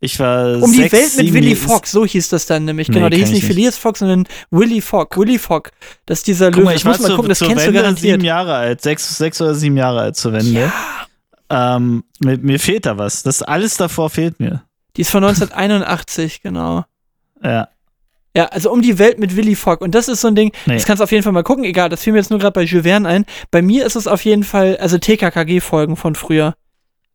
ich 0.04 0.20
war 0.20 0.62
um 0.62 0.70
die 0.70 0.82
sechs, 0.82 0.92
Welt 0.92 1.16
mit 1.26 1.34
Willy 1.34 1.56
Fox, 1.56 1.90
so 1.90 2.04
hieß 2.04 2.28
das 2.28 2.46
dann 2.46 2.64
nämlich. 2.64 2.88
Nee, 2.88 2.94
genau, 2.94 3.08
der 3.08 3.18
hieß 3.18 3.28
ich 3.28 3.34
nicht. 3.36 3.46
Phileas 3.46 3.76
Fox, 3.76 3.98
sondern 4.00 4.26
Willy 4.50 4.80
Fogg. 4.80 5.16
Willy 5.18 5.38
Fogg. 5.38 5.70
Das 6.06 6.18
ist 6.18 6.26
dieser 6.26 6.50
Löwe. 6.50 6.64
mal, 6.64 6.76
ich 6.76 6.84
muss 6.84 6.98
zu, 6.98 7.14
gucken, 7.14 7.28
das 7.28 7.38
kennst 7.40 7.64
du 7.64 7.68
Wende 7.68 7.72
garantiert. 7.80 8.12
sieben 8.12 8.24
Jahre 8.24 8.54
alt, 8.54 8.80
sechs, 8.82 9.16
sechs 9.16 9.40
oder 9.40 9.54
sieben 9.54 9.76
Jahre 9.76 10.00
alt 10.00 10.16
zur 10.16 10.32
Wende. 10.32 10.70
Ähm, 11.50 12.04
mir, 12.20 12.38
mir 12.38 12.58
fehlt 12.60 12.86
da 12.86 12.98
was. 12.98 13.22
Das 13.22 13.42
alles 13.42 13.76
davor 13.76 14.10
fehlt 14.10 14.40
mir. 14.40 14.62
Die 14.96 15.02
ist 15.02 15.10
von 15.10 15.24
1981, 15.24 16.40
genau. 16.42 16.84
Ja. 17.42 17.68
Ja, 18.36 18.46
also 18.46 18.72
um 18.72 18.82
die 18.82 18.98
Welt 18.98 19.20
mit 19.20 19.36
Willy 19.36 19.54
Fogg. 19.54 19.80
Und 19.80 19.94
das 19.94 20.08
ist 20.08 20.20
so 20.20 20.28
ein 20.28 20.34
Ding, 20.34 20.50
Nee. 20.66 20.74
das 20.74 20.86
kannst 20.86 20.98
du 21.00 21.04
auf 21.04 21.12
jeden 21.12 21.22
Fall 21.22 21.32
mal 21.32 21.44
gucken. 21.44 21.62
Egal, 21.64 21.88
das 21.88 22.02
fiel 22.02 22.12
mir 22.12 22.18
jetzt 22.18 22.30
nur 22.30 22.40
gerade 22.40 22.52
bei 22.52 22.62
Jules 22.62 22.84
Verne 22.84 23.08
ein. 23.08 23.26
Bei 23.52 23.62
mir 23.62 23.86
ist 23.86 23.94
es 23.94 24.08
auf 24.08 24.24
jeden 24.24 24.42
Fall, 24.42 24.76
also 24.78 24.98
TKKG-Folgen 24.98 25.96
von 25.96 26.14
früher. 26.16 26.54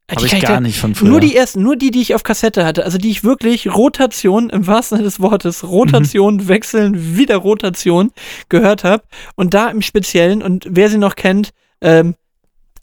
Habe 0.10 0.26
ich 0.26 0.42
gar 0.42 0.60
nicht 0.62 0.80
von 0.80 0.96
früher. 0.96 1.10
Nur 1.10 1.20
die 1.20 1.36
ersten, 1.36 1.62
nur 1.62 1.76
die, 1.76 1.92
die 1.92 2.02
ich 2.02 2.16
auf 2.16 2.24
Kassette 2.24 2.66
hatte. 2.66 2.84
Also 2.86 2.98
die 2.98 3.10
ich 3.10 3.24
wirklich 3.24 3.74
Rotation, 3.74 4.50
im 4.50 4.66
wahrsten 4.68 4.98
Sinne 4.98 5.08
des 5.08 5.20
Wortes, 5.20 5.64
Rotation, 5.64 6.36
Mhm. 6.36 6.48
wechseln, 6.48 7.18
wieder 7.18 7.38
Rotation 7.38 8.12
gehört 8.50 8.84
habe. 8.84 9.04
Und 9.36 9.54
da 9.54 9.70
im 9.70 9.82
Speziellen, 9.82 10.42
und 10.42 10.66
wer 10.70 10.90
sie 10.90 10.98
noch 10.98 11.16
kennt, 11.16 11.52
ähm, 11.82 12.16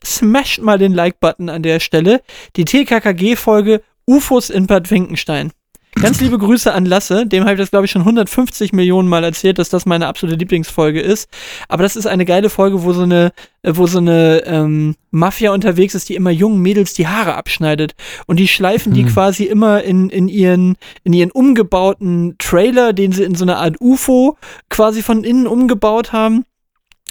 smasht 0.04 0.60
mal 0.60 0.78
den 0.78 0.92
Like-Button 0.92 1.48
an 1.48 1.62
der 1.62 1.80
Stelle. 1.80 2.20
Die 2.56 2.64
TKKG-Folge 2.64 3.82
UFOs 4.06 4.50
in 4.50 4.66
Bad 4.66 4.90
Winkenstein. 4.90 5.50
Ganz 6.02 6.20
liebe 6.20 6.36
Grüße 6.36 6.72
an 6.74 6.84
Lasse, 6.84 7.26
dem 7.26 7.44
habe 7.44 7.54
ich 7.54 7.58
das, 7.58 7.70
glaube 7.70 7.86
ich, 7.86 7.90
schon 7.90 8.02
150 8.02 8.74
Millionen 8.74 9.08
Mal 9.08 9.24
erzählt, 9.24 9.58
dass 9.58 9.70
das 9.70 9.86
meine 9.86 10.06
absolute 10.06 10.38
Lieblingsfolge 10.38 11.00
ist. 11.00 11.28
Aber 11.68 11.82
das 11.82 11.96
ist 11.96 12.06
eine 12.06 12.26
geile 12.26 12.50
Folge, 12.50 12.82
wo 12.84 12.92
so 12.92 13.02
eine, 13.02 13.32
wo 13.64 13.86
so 13.86 13.98
eine 13.98 14.42
ähm, 14.44 14.94
Mafia 15.10 15.52
unterwegs 15.52 15.94
ist, 15.94 16.10
die 16.10 16.14
immer 16.14 16.30
jungen 16.30 16.60
Mädels 16.60 16.92
die 16.92 17.08
Haare 17.08 17.34
abschneidet. 17.34 17.94
Und 18.26 18.38
die 18.38 18.46
schleifen 18.46 18.92
die 18.92 19.04
Hm. 19.04 19.08
quasi 19.08 19.44
immer 19.44 19.82
in, 19.84 20.10
in, 20.10 20.28
ihren, 20.28 20.76
in 21.02 21.14
ihren 21.14 21.30
umgebauten 21.30 22.36
Trailer, 22.38 22.92
den 22.92 23.12
sie 23.12 23.24
in 23.24 23.34
so 23.34 23.44
einer 23.44 23.56
Art 23.56 23.76
UFO 23.80 24.36
quasi 24.68 25.02
von 25.02 25.24
innen 25.24 25.46
umgebaut 25.46 26.12
haben. 26.12 26.44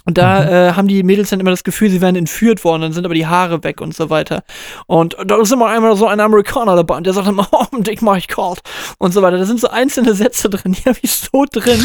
Und 0.06 0.18
da 0.20 0.70
äh, 0.70 0.74
haben 0.74 0.88
die 0.88 1.02
Mädels 1.04 1.30
dann 1.30 1.40
immer 1.40 1.50
das 1.50 1.64
Gefühl, 1.64 1.90
sie 1.90 2.00
wären 2.00 2.16
entführt 2.16 2.64
worden, 2.64 2.84
dann 2.84 2.94
sind 2.94 3.06
aber 3.06 3.16
die 3.16 3.26
Haare 3.26 3.64
weg 3.64 3.82
und 3.82 3.96
so 3.96 4.10
weiter. 4.12 4.44
Und 4.86 5.18
da 5.26 5.42
ist 5.42 5.52
immer 5.52 5.68
einmal 5.68 5.96
so 5.98 6.06
ein 6.06 6.20
Amerikaner 6.20 6.76
dabei 6.76 6.98
und 6.98 7.06
der 7.06 7.14
sagt 7.14 7.28
immer, 7.28 7.48
oh, 7.52 7.66
dich 7.78 8.02
mach 8.02 8.18
ich 8.18 8.28
kalt 8.28 8.62
und 9.00 9.14
so 9.14 9.22
weiter. 9.24 9.38
Da 9.38 9.46
sind 9.46 9.60
so 9.60 9.70
einzelne 9.70 10.14
Sätze 10.14 10.50
drin, 10.50 10.74
die 10.80 10.88
habe 10.88 11.00
ich 11.02 11.12
so 11.12 11.46
drin. 11.52 11.80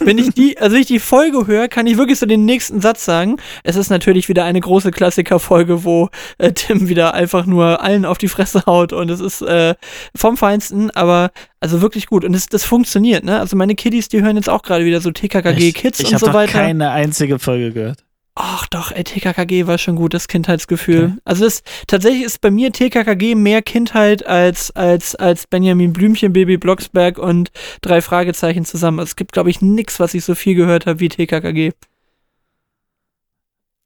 wenn 0.00 0.16
ich 0.16 0.30
die, 0.30 0.58
also 0.58 0.74
wenn 0.74 0.80
ich 0.80 0.88
die 0.88 0.98
Folge 0.98 1.46
höre, 1.46 1.68
kann 1.68 1.86
ich 1.86 1.98
wirklich 1.98 2.18
so 2.18 2.26
den 2.26 2.46
nächsten 2.46 2.80
Satz 2.80 3.04
sagen. 3.04 3.36
Es 3.62 3.76
ist 3.76 3.90
natürlich 3.90 4.28
wieder 4.28 4.44
eine 4.44 4.60
große 4.60 4.90
Klassikerfolge, 4.90 5.84
wo 5.84 6.08
äh, 6.38 6.52
Tim 6.52 6.88
wieder 6.88 7.12
einfach 7.14 7.44
nur 7.44 7.82
allen 7.82 8.06
auf 8.06 8.16
die 8.16 8.28
Fresse 8.28 8.62
haut 8.66 8.94
und 8.94 9.10
es 9.10 9.20
ist 9.20 9.42
äh, 9.42 9.74
vom 10.14 10.36
Feinsten, 10.38 10.90
aber 10.92 11.30
also 11.60 11.80
wirklich 11.80 12.06
gut. 12.06 12.24
Und 12.24 12.32
das, 12.32 12.46
das 12.46 12.64
funktioniert, 12.64 13.24
ne? 13.24 13.38
Also 13.38 13.56
meine 13.56 13.74
Kiddies, 13.74 14.08
die 14.08 14.22
hören 14.22 14.36
jetzt 14.36 14.48
auch 14.48 14.62
gerade 14.62 14.84
wieder 14.84 15.00
so 15.00 15.10
TKKG 15.10 15.72
Kids 15.72 16.00
ich 16.00 16.12
und 16.12 16.18
so 16.18 16.32
weiter. 16.32 16.52
keine 16.52 16.90
einzige 16.90 17.38
Folge 17.38 17.72
gehört. 17.72 18.04
Ach 18.38 18.66
doch, 18.66 18.92
ey, 18.92 19.02
TKKG 19.02 19.66
war 19.66 19.78
schon 19.78 19.96
gut, 19.96 20.12
das 20.12 20.28
Kindheitsgefühl. 20.28 21.04
Okay. 21.04 21.20
Also 21.24 21.44
das, 21.44 21.62
tatsächlich 21.86 22.22
ist 22.22 22.42
bei 22.42 22.50
mir 22.50 22.70
TKKG 22.70 23.34
mehr 23.34 23.62
Kindheit 23.62 24.26
als, 24.26 24.70
als, 24.72 25.14
als 25.14 25.46
Benjamin 25.46 25.94
Blümchen, 25.94 26.34
Baby 26.34 26.58
Blocksberg 26.58 27.16
und 27.16 27.50
drei 27.80 28.02
Fragezeichen 28.02 28.66
zusammen. 28.66 28.98
Also 28.98 29.10
es 29.10 29.16
gibt, 29.16 29.32
glaube 29.32 29.48
ich, 29.48 29.62
nix, 29.62 30.00
was 30.00 30.12
ich 30.12 30.22
so 30.22 30.34
viel 30.34 30.54
gehört 30.54 30.84
habe 30.84 31.00
wie 31.00 31.08
TKKG. 31.08 31.72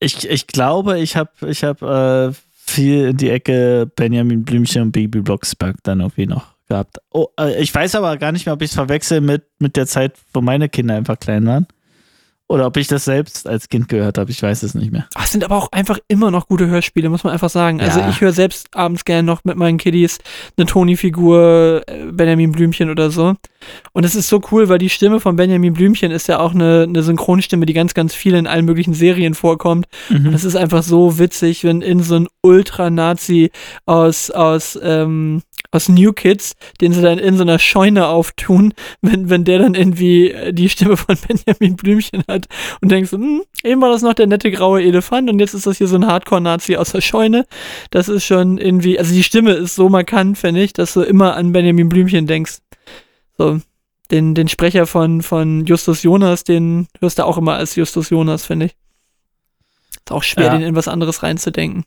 Ich, 0.00 0.28
ich 0.28 0.46
glaube, 0.48 0.98
ich 0.98 1.14
habe 1.14 1.30
ich 1.46 1.62
hab, 1.62 1.80
äh, 1.82 2.32
viel 2.70 3.08
in 3.08 3.16
die 3.16 3.30
Ecke 3.30 3.90
Benjamin 3.94 4.44
Blümchen 4.44 4.82
und 4.82 4.92
Baby 4.92 5.20
Blocksberg 5.20 5.76
dann 5.82 6.00
irgendwie 6.00 6.26
noch 6.26 6.54
gehabt. 6.70 6.96
Oh, 7.12 7.26
äh, 7.38 7.60
ich 7.62 7.74
weiß 7.74 7.94
aber 7.96 8.16
gar 8.16 8.32
nicht 8.32 8.46
mehr, 8.46 8.54
ob 8.54 8.62
ich 8.62 8.70
es 8.70 8.74
verwechsel 8.74 9.20
mit, 9.20 9.42
mit 9.58 9.76
der 9.76 9.86
Zeit, 9.86 10.14
wo 10.32 10.40
meine 10.40 10.68
Kinder 10.70 10.94
einfach 10.94 11.18
klein 11.20 11.46
waren. 11.46 11.66
Oder 12.48 12.66
ob 12.66 12.76
ich 12.78 12.88
das 12.88 13.04
selbst 13.04 13.46
als 13.46 13.68
Kind 13.68 13.88
gehört 13.88 14.18
habe. 14.18 14.28
Ich 14.32 14.42
weiß 14.42 14.64
es 14.64 14.74
nicht 14.74 14.90
mehr. 14.90 15.06
Es 15.22 15.30
sind 15.30 15.44
aber 15.44 15.54
auch 15.54 15.70
einfach 15.70 16.00
immer 16.08 16.32
noch 16.32 16.48
gute 16.48 16.66
Hörspiele, 16.66 17.08
muss 17.08 17.22
man 17.22 17.32
einfach 17.32 17.48
sagen. 17.48 17.80
Also 17.80 18.00
Ja. 18.00 18.08
ich 18.10 18.20
höre 18.20 18.32
selbst 18.32 18.74
abends 18.74 19.04
gerne 19.04 19.22
noch 19.22 19.44
mit 19.44 19.56
meinen 19.56 19.78
Kiddies 19.78 20.18
eine 20.56 20.66
Toni-Figur, 20.66 21.82
äh, 21.86 22.06
Benjamin 22.10 22.50
Blümchen 22.50 22.90
oder 22.90 23.12
so. 23.12 23.34
Und 23.92 24.04
es 24.04 24.16
ist 24.16 24.28
so 24.28 24.40
cool, 24.50 24.68
weil 24.68 24.78
die 24.78 24.90
Stimme 24.90 25.20
von 25.20 25.36
Benjamin 25.36 25.74
Blümchen 25.74 26.10
ist 26.10 26.26
ja 26.26 26.40
auch 26.40 26.52
eine, 26.52 26.86
eine 26.88 27.04
Synchronstimme, 27.04 27.66
die 27.66 27.72
ganz, 27.72 27.94
ganz 27.94 28.16
viel 28.16 28.34
in 28.34 28.48
allen 28.48 28.64
möglichen 28.64 28.94
Serien 28.94 29.34
vorkommt. 29.34 29.86
Und 30.08 30.34
es 30.34 30.42
ist 30.44 30.56
einfach 30.56 30.82
so 30.82 31.20
witzig, 31.20 31.62
wenn 31.62 31.82
in 31.82 32.02
so 32.02 32.16
ein 32.16 32.26
Ultra-Nazi 32.42 33.52
aus, 33.86 34.32
aus, 34.32 34.76
ähm, 34.82 35.42
aus 35.72 35.88
New 35.88 36.12
Kids, 36.12 36.54
den 36.80 36.92
sie 36.92 37.00
dann 37.02 37.18
in 37.18 37.36
so 37.36 37.42
einer 37.42 37.58
Scheune 37.58 38.08
auftun, 38.08 38.74
wenn, 39.02 39.30
wenn 39.30 39.44
der 39.44 39.60
dann 39.60 39.74
irgendwie 39.74 40.30
äh, 40.30 40.52
die 40.52 40.68
Stimme 40.68 40.96
von 40.96 41.16
Benjamin 41.28 41.76
Blümchen 41.76 42.24
hat 42.28 42.46
und 42.80 42.90
denkst, 42.90 43.12
hm, 43.12 43.42
eben 43.62 43.80
war 43.80 43.90
das 43.90 44.02
noch 44.02 44.14
der 44.14 44.26
nette 44.26 44.50
graue 44.50 44.82
Elefant 44.82 45.30
und 45.30 45.38
jetzt 45.38 45.54
ist 45.54 45.66
das 45.66 45.78
hier 45.78 45.86
so 45.86 45.96
ein 45.96 46.06
Hardcore-Nazi 46.06 46.76
aus 46.76 46.90
der 46.92 47.00
Scheune. 47.00 47.46
Das 47.90 48.08
ist 48.08 48.24
schon 48.24 48.58
irgendwie, 48.58 48.98
also 48.98 49.14
die 49.14 49.22
Stimme 49.22 49.52
ist 49.52 49.74
so 49.74 49.88
markant, 49.88 50.38
finde 50.38 50.62
ich, 50.62 50.72
dass 50.72 50.94
du 50.94 51.02
immer 51.02 51.36
an 51.36 51.52
Benjamin 51.52 51.88
Blümchen 51.88 52.26
denkst. 52.26 52.58
So, 53.38 53.60
den, 54.10 54.34
den 54.34 54.48
Sprecher 54.48 54.86
von, 54.86 55.22
von 55.22 55.66
Justus 55.66 56.02
Jonas, 56.02 56.42
den 56.44 56.88
hörst 57.00 57.18
du 57.18 57.24
auch 57.24 57.38
immer 57.38 57.54
als 57.54 57.76
Justus 57.76 58.10
Jonas, 58.10 58.44
finde 58.44 58.66
ich. 58.66 58.72
Ist 59.92 60.10
auch 60.10 60.22
schwer, 60.24 60.46
Ja. 60.46 60.52
den 60.58 60.62
in 60.62 60.74
was 60.74 60.88
anderes 60.88 61.22
reinzudenken. 61.22 61.84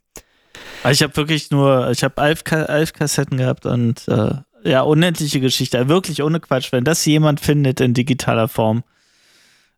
Ich 0.90 1.02
habe 1.02 1.16
wirklich 1.16 1.50
nur, 1.52 1.92
ich 1.92 2.04
habe 2.04 2.22
elf, 2.22 2.44
elf 2.52 2.94
Kassetten 2.94 3.38
gehabt 3.38 3.66
und 3.66 4.08
äh, 4.08 4.32
ja, 4.64 4.82
unendliche 4.82 5.40
Geschichte. 5.40 5.88
Wirklich 5.88 6.24
ohne 6.24 6.40
Quatsch. 6.40 6.72
Wenn 6.72 6.84
das 6.84 7.06
jemand 7.06 7.40
findet 7.40 7.80
in 7.80 7.94
digitaler 7.94 8.48
Form, 8.48 8.84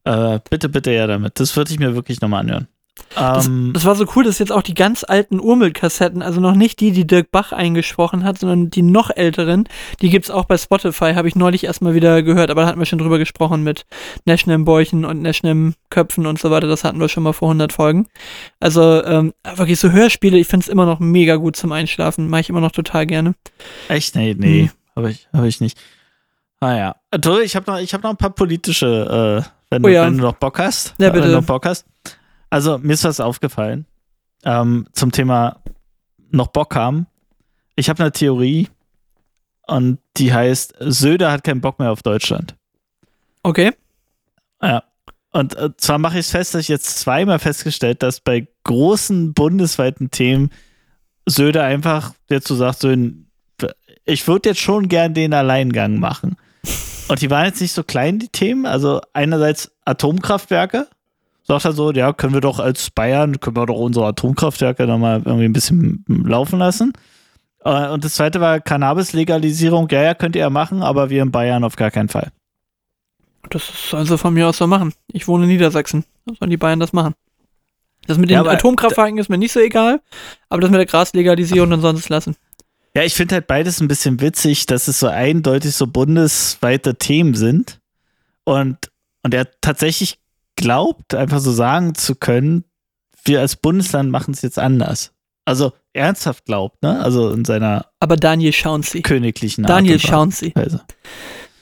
äh, 0.04 0.40
bitte, 0.50 0.70
bitte 0.70 0.92
ja 0.92 1.08
damit. 1.08 1.40
Das 1.40 1.56
würde 1.56 1.72
ich 1.72 1.80
mir 1.80 1.96
wirklich 1.96 2.22
nochmal 2.22 2.42
anhören. 2.42 2.68
Das, 3.14 3.48
Ähm, 3.48 3.72
das 3.74 3.84
war 3.86 3.96
so 3.96 4.06
cool, 4.16 4.24
dass 4.24 4.40
jetzt 4.40 4.52
auch 4.52 4.62
die 4.62 4.74
ganz 4.74 5.04
alten 5.04 5.40
Urmel-Kassetten, 5.40 6.22
also 6.22 6.40
noch 6.40 6.56
nicht 6.56 6.80
die, 6.80 6.92
die 6.92 7.06
Dirk 7.06 7.30
Bach 7.32 7.52
eingesprochen 7.52 8.24
hat, 8.24 8.38
sondern 8.40 8.70
die 8.70 8.82
noch 8.82 9.10
älteren, 9.14 9.68
die 10.02 10.10
gibt's 10.10 10.32
auch 10.32 10.46
bei 10.46 10.58
Spotify, 10.58 11.14
habe 11.14 11.28
ich 11.28 11.36
neulich 11.36 11.66
erstmal 11.66 11.94
wieder 11.94 12.24
gehört, 12.24 12.50
aber 12.50 12.62
da 12.62 12.68
hatten 12.68 12.80
wir 12.80 12.86
schon 12.86 13.00
drüber 13.00 13.18
gesprochen 13.18 13.64
mit 13.64 13.86
National 14.26 14.60
Bäuchen 14.60 15.04
und 15.06 15.22
National 15.22 15.74
Köpfen 15.90 16.26
und 16.26 16.40
so 16.40 16.52
weiter, 16.52 16.68
das 16.68 16.84
hatten 16.86 17.00
wir 17.00 17.10
schon 17.10 17.24
mal 17.24 17.34
vor 17.34 17.50
100 17.50 17.74
Folgen. 17.74 18.08
Also 18.60 19.04
ähm, 19.04 19.34
wirklich 19.56 19.80
so 19.80 19.92
Hörspiele, 19.92 20.38
ich 20.38 20.48
find's 20.48 20.68
immer 20.70 20.86
noch 20.86 21.00
mega 21.00 21.36
gut 21.36 21.56
zum 21.58 21.72
Einschlafen, 21.74 22.30
mache 22.30 22.42
ich 22.42 22.50
immer 22.50 22.62
noch 22.62 22.72
total 22.72 23.06
gerne. 23.06 23.36
echt? 23.90 24.16
Nee, 24.16 24.36
nee, 24.38 24.62
Hm. 24.64 24.70
habe 24.96 25.12
ich, 25.12 25.28
hab 25.34 25.44
ich 25.44 25.60
nicht. 25.62 25.78
Ah 26.62 26.76
ja. 26.78 26.96
Toll, 27.22 27.42
ich 27.44 27.56
habe 27.58 27.70
noch, 27.70 27.80
ich 27.80 27.94
hab 27.94 28.02
noch 28.04 28.10
ein 28.12 28.18
paar 28.18 28.30
politische, 28.30 29.44
äh, 29.46 29.50
wenn, 29.70 29.84
Oh 29.84 29.88
du, 29.88 29.94
ja. 29.94 30.06
wenn 30.06 30.18
du 30.18 30.24
noch 30.24 30.36
Bock 30.36 30.60
hast. 30.60 30.96
Ja, 30.98 31.08
Äh, 31.08 31.14
Wenn 31.14 31.14
bitte. 31.22 31.28
du 31.34 31.34
noch 31.40 31.44
Bock 31.46 31.66
hast. 31.66 31.86
Also, 32.56 32.78
mir 32.78 32.94
ist 32.94 33.04
was 33.04 33.20
aufgefallen 33.20 33.86
ähm, 34.46 34.88
zum 34.94 35.12
Thema 35.12 35.60
noch 36.32 36.48
Bock 36.48 36.74
haben. 36.74 37.06
Ich 37.76 37.90
habe 37.90 38.02
eine 38.02 38.14
Theorie 38.14 38.70
und 39.68 40.00
die 40.16 40.34
heißt, 40.34 40.74
Söder 40.80 41.34
hat 41.34 41.44
keinen 41.44 41.60
Bock 41.60 41.80
mehr 41.80 41.92
auf 41.92 42.02
Deutschland. 42.02 42.56
Okay. 43.44 43.74
Ja. 44.62 44.86
Und 45.34 45.58
äh, 45.58 45.76
zwar 45.76 45.98
mache 45.98 46.14
ich 46.14 46.28
es 46.28 46.32
fest, 46.32 46.54
dass 46.54 46.62
ich 46.62 46.70
jetzt 46.70 46.98
zweimal 46.98 47.40
festgestellt, 47.40 48.02
dass 48.02 48.22
bei 48.22 48.48
großen 48.64 49.34
bundesweiten 49.34 50.10
Themen 50.10 50.50
Söder 51.26 51.66
einfach 51.66 52.14
jetzt 52.30 52.48
so 52.48 52.56
sagt, 52.56 52.80
so 52.80 52.88
ein, 52.88 53.30
ich 54.06 54.26
würde 54.30 54.48
jetzt 54.48 54.62
schon 54.62 54.88
gern 54.88 55.14
den 55.14 55.34
Alleingang 55.34 56.00
machen. 56.00 56.38
Und 57.10 57.22
die 57.22 57.30
waren 57.30 57.48
jetzt 57.48 57.60
nicht 57.60 57.74
so 57.74 57.84
klein, 57.84 58.18
die 58.18 58.30
Themen. 58.30 58.66
Also 58.66 59.02
einerseits 59.12 59.74
Atomkraftwerke. 59.84 60.88
Sagt 61.48 61.66
er 61.66 61.74
so, 61.74 61.92
ja, 61.92 62.12
können 62.12 62.34
wir 62.34 62.42
doch 62.42 62.60
als 62.60 62.90
Bayern, 62.90 63.40
können 63.40 63.56
wir 63.56 63.66
doch 63.68 63.78
unsere 63.78 64.08
Atomkraftwerke 64.08 64.88
noch 64.88 64.98
mal 64.98 65.22
irgendwie 65.24 65.46
ein 65.46 65.54
bisschen 65.54 66.04
laufen 66.08 66.58
lassen. 66.60 66.94
Äh, 67.64 67.90
Und 67.90 68.04
das 68.04 68.16
zweite 68.16 68.42
war 68.42 68.60
Cannabis-Legalisierung. 68.60 69.88
Ja, 69.92 70.02
ja, 70.02 70.14
könnt 70.16 70.36
ihr 70.36 70.42
ja 70.42 70.50
machen, 70.50 70.82
aber 70.82 71.10
wir 71.10 71.22
in 71.22 71.32
Bayern 71.32 71.64
auf 71.64 71.76
gar 71.76 71.92
keinen 71.92 72.10
Fall. 72.10 72.32
Das 73.52 73.90
sollen 73.92 74.08
sie 74.08 74.18
von 74.18 74.34
mir 74.34 74.48
aus 74.50 74.58
so 74.58 74.66
machen. 74.66 74.92
Ich 75.08 75.28
wohne 75.28 75.44
in 75.44 75.50
Niedersachsen. 75.50 76.04
Da 76.26 76.34
sollen 76.40 76.50
die 76.50 76.58
Bayern 76.58 76.80
das 76.80 76.94
machen. 76.94 77.14
Das 78.08 78.18
mit 78.18 78.30
den 78.30 78.44
Ja, 78.44 78.52
Atomkraftwerken 78.52 79.18
ist 79.20 79.30
mir 79.30 79.38
nicht 79.38 79.52
so 79.52 79.60
egal, 79.60 80.02
aber 80.50 80.62
das 80.62 80.72
mit 80.72 80.80
der 80.80 80.86
Graslegalisierung, 80.86 81.70
dann 81.70 81.82
sollen 81.82 81.96
sie 81.96 82.02
es 82.02 82.10
lassen. 82.10 82.36
Ja, 82.96 83.04
ich 83.04 83.14
finde 83.14 83.36
halt 83.36 83.48
beides 83.48 83.82
ein 83.82 83.88
bisschen 83.88 84.22
witzig, 84.22 84.66
dass 84.68 84.88
es 84.88 85.00
so 85.00 85.08
eindeutig 85.08 85.76
so 85.76 85.86
bundesweite 85.86 86.96
Themen 86.96 87.36
sind. 87.36 87.80
Und, 88.46 88.78
und 89.22 89.34
er 89.34 89.48
tatsächlich 89.62 90.20
glaubt, 90.56 91.14
einfach 91.14 91.40
so 91.40 91.52
sagen 91.52 91.96
zu 91.96 92.16
können, 92.16 92.66
wir 93.24 93.42
als 93.42 93.56
Bundesland 93.56 94.12
machen 94.12 94.34
es 94.34 94.42
jetzt 94.42 94.60
anders. 94.60 95.12
Also 95.46 95.74
ernsthaft 95.94 96.46
glaubt, 96.46 96.82
ne? 96.82 97.00
Also 97.02 97.32
in 97.32 97.46
seiner 97.46 97.88
Aber 98.00 98.16
Daniel 98.16 98.54
schauen 98.54 98.84
Sie. 98.84 99.02
königlichen 99.02 99.64
Daniel 99.64 100.00
Sie. 100.32 100.54
Weise. 100.56 100.82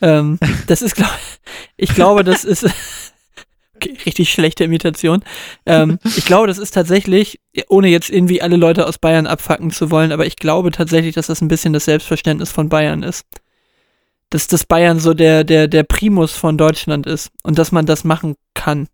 Ähm, 0.02 0.40
das 0.68 0.82
ist, 0.82 0.96
glaub, 0.96 1.10
ich 1.78 1.94
glaube, 1.94 2.24
das 2.24 2.44
ist 2.44 2.66
okay, 3.76 3.98
richtig 4.06 4.32
schlechte 4.32 4.64
Imitation. 4.64 5.24
Ähm, 5.66 6.00
ich 6.04 6.26
glaube, 6.26 6.48
das 6.48 6.58
ist 6.58 6.72
tatsächlich, 6.72 7.40
ohne 7.68 7.88
jetzt 7.88 8.10
irgendwie 8.10 8.42
alle 8.42 8.58
Leute 8.58 8.88
aus 8.88 8.98
Bayern 8.98 9.28
abfacken 9.28 9.72
zu 9.72 9.92
wollen, 9.92 10.12
aber 10.12 10.26
ich 10.26 10.38
glaube 10.38 10.72
tatsächlich, 10.72 11.16
dass 11.16 11.28
das 11.28 11.42
ein 11.42 11.48
bisschen 11.48 11.74
das 11.74 11.86
Selbstverständnis 11.86 12.52
von 12.52 12.70
Bayern 12.70 13.04
ist. 13.04 13.26
Dass 14.34 14.48
das 14.48 14.66
Bayern 14.66 15.00
so 15.00 15.14
der, 15.14 15.44
der, 15.44 15.68
der 15.68 15.84
Primus 15.84 16.32
von 16.32 16.58
Deutschland 16.58 17.06
ist 17.06 17.30
und 17.44 17.60
dass 17.60 17.72
man 17.72 17.86
das 17.86 18.04
machen 18.04 18.36
kann. 18.56 18.88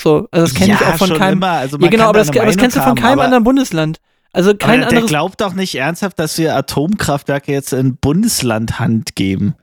So, 0.00 0.26
also 0.30 0.46
das 0.46 0.54
kenne 0.54 0.72
ich 0.74 0.80
Ja, 0.80 0.92
auch 0.92 0.96
von 0.96 1.12
keinem. 1.12 1.38
Immer. 1.38 1.48
Also 1.50 1.78
Ja, 1.78 1.88
genau, 1.88 2.04
aber 2.04 2.18
da 2.20 2.24
das, 2.24 2.36
aber 2.36 2.46
das 2.46 2.56
kennst 2.56 2.76
du 2.76 2.80
von 2.80 2.94
keinem 2.94 3.20
anderen 3.20 3.44
Bundesland. 3.44 3.98
Also 4.32 4.54
kein 4.54 4.70
aber 4.70 4.78
der 4.80 4.88
anderes. 4.88 5.06
glaubt 5.10 5.40
doch 5.40 5.52
nicht 5.54 5.74
ernsthaft, 5.74 6.18
dass 6.18 6.36
wir 6.38 6.56
Atomkraftwerke 6.56 7.52
jetzt 7.52 7.72
in 7.74 7.96
Bundeslandhand 7.96 9.14
geben. 9.16 9.54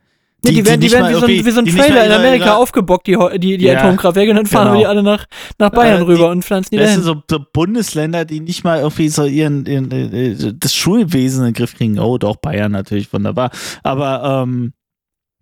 Nee, 0.46 0.52
die, 0.52 0.66
werden, 0.66 0.82
die, 0.82 0.92
werden 0.92 1.08
wie 1.10 1.14
so, 1.20 1.26
ein, 1.26 1.46
wie 1.46 1.52
so 1.52 1.60
ein 1.60 1.66
die 1.66 1.72
Trailer 1.72 2.06
in 2.06 2.12
Amerika 2.12 2.46
ihre- 2.46 2.56
aufgebockt, 2.58 3.08
die, 3.08 3.18
die, 3.40 3.58
die 3.58 3.66
Ja, 3.66 3.80
Atomkraftwerke, 3.80 4.32
und 4.32 4.36
dann 4.38 4.46
fahren 4.46 4.66
genau. 4.66 4.74
wir 4.76 4.80
die 4.82 4.86
alle 4.88 5.02
nach, 5.02 5.26
nach 5.58 5.70
Bayern 5.70 6.02
Äh, 6.02 6.06
die- 6.06 6.12
rüber 6.12 6.30
und 6.32 6.44
pflanzen 6.44 6.70
die 6.72 6.78
du, 6.78 6.84
dahin. 6.84 7.02
so, 7.02 7.24
so 7.30 7.40
Bundesländer, 7.54 8.26
die 8.26 8.42
nicht 8.42 8.64
mal 8.66 8.80
irgendwie 8.80 9.08
so 9.10 9.24
ihren, 9.26 9.66
ihren 9.66 9.90
äh, 9.92 10.36
das 10.54 10.76
Schulwesen 10.76 11.40
in 11.40 11.46
den 11.46 11.54
Griff 11.54 11.76
kriegen. 11.76 11.98
Oh, 11.98 12.18
doch, 12.18 12.36
Bayern 12.36 12.72
natürlich, 12.74 13.12
wunderbar. 13.14 13.52
Aber 13.84 14.44
ähm, 14.46 14.74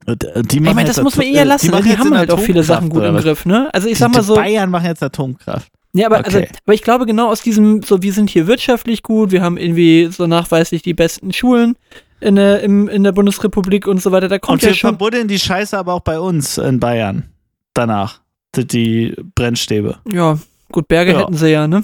die 0.07 0.57
Ich 0.57 0.61
meine, 0.61 0.85
das 0.85 1.01
muss 1.01 1.15
man 1.15 1.25
eher 1.27 1.41
äh, 1.41 1.45
lassen, 1.45 1.71
die, 1.71 1.89
jetzt 1.89 1.99
haben 1.99 2.17
halt 2.17 2.31
auch 2.31 2.39
viele 2.39 2.63
Sachen 2.63 2.89
gut 2.89 3.03
im? 3.03 3.15
Griff, 3.17 3.45
ne? 3.45 3.69
Also 3.73 3.87
ich 3.87 3.93
Die- 3.93 3.99
sag 3.99 4.11
mal 4.11 4.19
die 4.19 4.25
so, 4.25 4.35
Bayern 4.35 4.69
machen 4.69 4.85
jetzt 4.85 5.03
Atomkraft. 5.03 5.67
ja, 5.93 6.07
aber, 6.07 6.25
also, 6.25 6.37
okay. 6.39 6.49
aber 6.65 6.73
ich 6.73 6.81
glaube 6.81 7.05
genau 7.05 7.29
aus 7.29 7.41
diesem, 7.41 7.81
so 7.83 8.01
wir 8.01 8.11
sind 8.13 8.29
hier 8.29 8.47
wirtschaftlich 8.47 9.03
gut, 9.03 9.31
wir 9.31 9.41
haben 9.41 9.57
irgendwie 9.57 10.07
so 10.11 10.25
nachweislich 10.27 10.81
die 10.81 10.93
besten 10.93 11.31
Schulen 11.33 11.75
in 12.19 12.35
der, 12.35 12.61
im, 12.61 12.87
in 12.87 13.03
der 13.03 13.11
Bundesrepublik 13.11 13.87
und 13.87 14.01
so 14.01 14.11
weiter, 14.11 14.27
da 14.27 14.39
kommt 14.39 14.55
Und 14.55 14.61
ja 14.63 14.67
wir 14.69 14.75
schon, 14.75 14.89
verbuddeln 14.91 15.27
die 15.27 15.39
Scheiße 15.39 15.77
aber 15.77 15.93
auch 15.93 16.01
bei 16.01 16.19
uns 16.19 16.57
in 16.57 16.79
Bayern. 16.79 17.29
Danach. 17.73 18.19
Die, 18.55 18.67
die 18.67 19.15
Brennstäbe. 19.35 19.97
ja, 20.11 20.37
gut, 20.71 20.87
Berge 20.87 21.13
Ja. 21.13 21.19
hätten 21.21 21.35
sie 21.35 21.49
ja, 21.49 21.67
ne? 21.67 21.83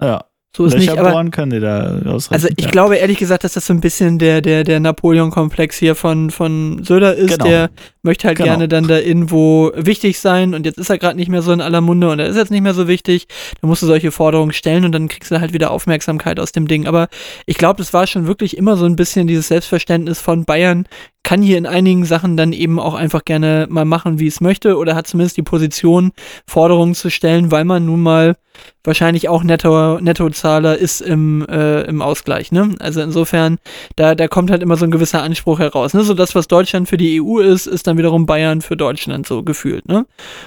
Ja. 0.00 0.24
So 0.58 0.64
ist 0.64 0.72
Löcher 0.74 0.90
nicht, 0.90 0.98
aber 0.98 1.12
bohren 1.12 1.30
können 1.30 1.52
die 1.52 1.60
da 1.60 2.00
ausreichen. 2.04 2.34
Also 2.34 2.48
ich 2.56 2.64
ja. 2.64 2.70
glaube 2.70 2.96
ehrlich 2.96 3.18
gesagt, 3.18 3.44
dass 3.44 3.52
das 3.52 3.64
so 3.64 3.72
ein 3.72 3.80
bisschen 3.80 4.18
der, 4.18 4.40
der, 4.40 4.64
der 4.64 4.80
Napoleon-Komplex 4.80 5.76
hier 5.78 5.94
von, 5.94 6.30
von 6.30 6.82
Söder 6.82 7.14
ist. 7.14 7.38
Genau. 7.38 7.44
Der 7.44 7.70
möchte 8.02 8.26
halt 8.26 8.38
Genau. 8.38 8.50
gerne 8.50 8.66
dann 8.66 8.88
da 8.88 8.98
irgendwo 8.98 9.70
wichtig 9.76 10.18
sein 10.18 10.54
und 10.54 10.66
jetzt 10.66 10.78
ist 10.78 10.90
er 10.90 10.98
gerade 10.98 11.16
nicht 11.16 11.28
mehr 11.28 11.42
so 11.42 11.52
in 11.52 11.60
aller 11.60 11.80
Munde 11.80 12.10
und 12.10 12.18
er 12.18 12.26
ist 12.26 12.36
jetzt 12.36 12.50
nicht 12.50 12.62
mehr 12.62 12.74
so 12.74 12.88
wichtig. 12.88 13.28
Da 13.60 13.68
musst 13.68 13.82
du 13.82 13.86
solche 13.86 14.10
Forderungen 14.10 14.52
stellen 14.52 14.84
und 14.84 14.92
dann 14.92 15.06
kriegst 15.06 15.30
du 15.30 15.40
halt 15.40 15.52
wieder 15.52 15.70
Aufmerksamkeit 15.70 16.40
aus 16.40 16.50
dem 16.50 16.66
Ding. 16.66 16.88
Aber 16.88 17.06
ich 17.46 17.56
glaube, 17.56 17.78
das 17.78 17.92
war 17.92 18.08
schon 18.08 18.26
wirklich 18.26 18.56
immer 18.56 18.76
so 18.76 18.84
ein 18.84 18.96
bisschen 18.96 19.28
dieses 19.28 19.46
Selbstverständnis 19.46 20.20
von 20.20 20.44
Bayern 20.44 20.86
kann 21.28 21.42
hier 21.42 21.58
in 21.58 21.66
einigen 21.66 22.06
Sachen 22.06 22.38
dann 22.38 22.54
eben 22.54 22.80
auch 22.80 22.94
einfach 22.94 23.22
gerne 23.22 23.66
mal 23.68 23.84
machen, 23.84 24.18
wie 24.18 24.28
es 24.28 24.40
möchte 24.40 24.78
oder 24.78 24.94
hat 24.94 25.06
zumindest 25.06 25.36
die 25.36 25.42
Position, 25.42 26.12
Forderungen 26.46 26.94
zu 26.94 27.10
stellen, 27.10 27.50
weil 27.50 27.66
man 27.66 27.84
nun 27.84 28.00
mal 28.00 28.36
wahrscheinlich 28.84 29.28
auch 29.28 29.44
Netto, 29.44 30.00
Nettozahler 30.00 30.78
ist 30.78 31.00
im, 31.00 31.46
äh, 31.48 31.82
im 31.82 32.00
Ausgleich. 32.00 32.52
Ne? 32.52 32.74
Also 32.78 33.02
insofern, 33.02 33.58
da, 33.96 34.14
da 34.14 34.28
kommt 34.28 34.50
halt 34.50 34.62
immer 34.62 34.76
so 34.76 34.84
ein 34.84 34.90
gewisser 34.90 35.22
Anspruch 35.22 35.58
heraus. 35.58 35.92
Ne? 35.94 36.04
So 36.04 36.14
das, 36.14 36.34
was 36.34 36.48
Deutschland 36.48 36.88
für 36.88 36.96
die 36.96 37.20
EU 37.20 37.38
ist, 37.38 37.66
ist 37.66 37.86
dann 37.86 37.98
wiederum 37.98 38.24
Bayern 38.24 38.62
für 38.62 38.76
Deutschland 38.76 39.26
so 39.26 39.42
gefühlt. 39.42 39.86
Ne? 39.88 40.06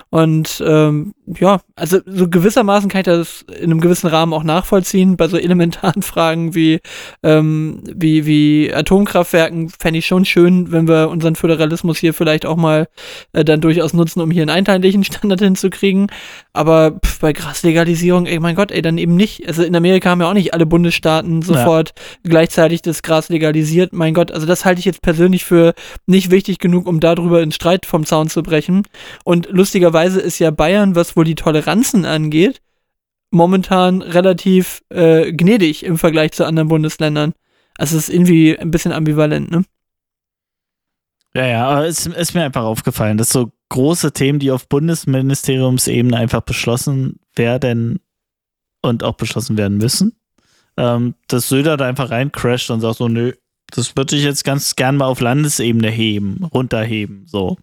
Und 0.09 0.63
ähm, 0.65 1.13
ja, 1.27 1.61
also 1.75 1.99
so 2.05 2.27
gewissermaßen 2.27 2.89
kann 2.89 3.01
ich 3.01 3.05
das 3.05 3.45
in 3.59 3.71
einem 3.71 3.82
gewissen 3.82 4.07
Rahmen 4.07 4.34
auch 4.34 4.43
nachvollziehen. 4.43 5.17
Bei 5.17 5.27
so 5.27 5.38
elementaren 5.38 6.01
Fragen 6.01 6.55
wie, 6.55 6.79
ähm, 7.23 7.84
wie, 7.93 8.25
wie 8.25 8.73
Atomkraftwerken 8.73 9.69
fände 9.69 9.99
ich 9.99 10.07
schon 10.07 10.25
schön, 10.25 10.70
wenn 10.72 10.88
wir 10.88 11.09
unseren 11.09 11.36
Föderalismus 11.36 11.97
hier 11.97 12.13
vielleicht 12.13 12.45
auch 12.45 12.57
mal 12.57 12.88
äh, 13.34 13.43
dann 13.43 13.61
durchaus 13.61 13.93
nutzen, 13.93 14.22
um 14.22 14.32
hier 14.32 14.43
einen 14.43 14.49
einheitlichen 14.49 15.03
Standard 15.05 15.39
hinzukriegen. 15.39 16.07
Aber 16.53 16.99
pff, 17.03 17.19
bei 17.19 17.34
Graslegalisierung, 17.34 18.26
ey, 18.26 18.39
mein 18.39 18.55
Gott, 18.55 18.72
ey, 18.72 18.82
dann 18.82 18.97
eben 18.97 19.15
nicht. 19.15 19.47
Also 19.47 19.63
in 19.63 19.76
Amerika 19.76 20.09
haben 20.09 20.22
ja 20.22 20.30
auch 20.30 20.34
nicht 20.34 20.53
alle 20.53 20.65
Bundesstaaten 20.65 21.41
sofort 21.41 21.91
gleichzeitig 22.24 22.82
das 22.82 23.03
Gras 23.03 23.30
legalisiert. 23.30 23.93
Mein 23.93 24.13
Gott, 24.13 24.32
also 24.32 24.45
das 24.45 24.65
halte 24.65 24.80
ich 24.80 24.86
jetzt 24.86 25.01
persönlich 25.01 25.45
für 25.45 25.74
nicht 26.05 26.32
wichtig 26.32 26.59
genug, 26.59 26.88
um 26.88 26.99
darüber 26.99 27.41
in 27.41 27.51
Streit 27.51 27.86
vom 27.86 28.05
Zaun 28.05 28.30
zu 28.30 28.43
brechen. 28.43 28.84
Und 29.24 29.49
lustigerweise 29.49 30.19
ist 30.19 30.39
ja 30.39 30.51
Bayern, 30.51 30.95
was 30.95 31.15
wohl 31.15 31.26
die 31.26 31.36
Toleranzen 31.36 32.05
angeht, 32.05 32.61
momentan 33.32 34.01
relativ 34.01 34.84
äh, 34.89 35.32
gnädig 35.32 35.86
im 35.86 35.97
Vergleich 35.97 36.32
zu 36.34 36.45
anderen 36.45 36.67
Bundesländern. 36.67 37.34
Also 37.78 37.97
es 37.97 38.09
ist 38.09 38.13
irgendwie 38.13 38.57
ein 38.57 38.72
bisschen 38.72 38.91
ambivalent, 38.91 39.49
ne? 39.49 39.63
Ja, 41.34 41.45
ja, 41.47 41.67
aber 41.67 41.88
es 41.88 42.05
ist 42.05 42.34
mir 42.34 42.43
einfach 42.43 42.63
aufgefallen, 42.63 43.17
dass 43.17 43.29
so 43.29 43.51
große 43.69 44.11
Themen, 44.11 44.39
die 44.39 44.51
auf 44.51 44.67
Bundesministeriumsebene 44.67 46.17
einfach 46.17 46.41
beschlossen 46.41 47.19
werden 47.36 47.99
und 48.82 49.03
auch 49.03 49.15
beschlossen 49.15 49.57
werden 49.57 49.77
müssen, 49.77 50.13
ähm, 50.77 51.15
dass 51.27 51.47
Söder 51.47 51.77
da 51.77 51.86
einfach 51.88 52.09
reincrasht 52.11 52.69
und 52.71 52.82
sagt 52.82 52.97
so, 52.97 53.07
nö, 53.07 53.34
Das 53.73 53.95
würde 53.95 54.17
ich 54.17 54.23
jetzt 54.23 54.43
ganz 54.43 54.75
gern 54.75 54.97
mal 54.97 55.05
auf 55.05 55.21
Landesebene 55.21 55.89
heben, 55.89 56.43
runterheben, 56.53 57.23
so. 57.27 57.57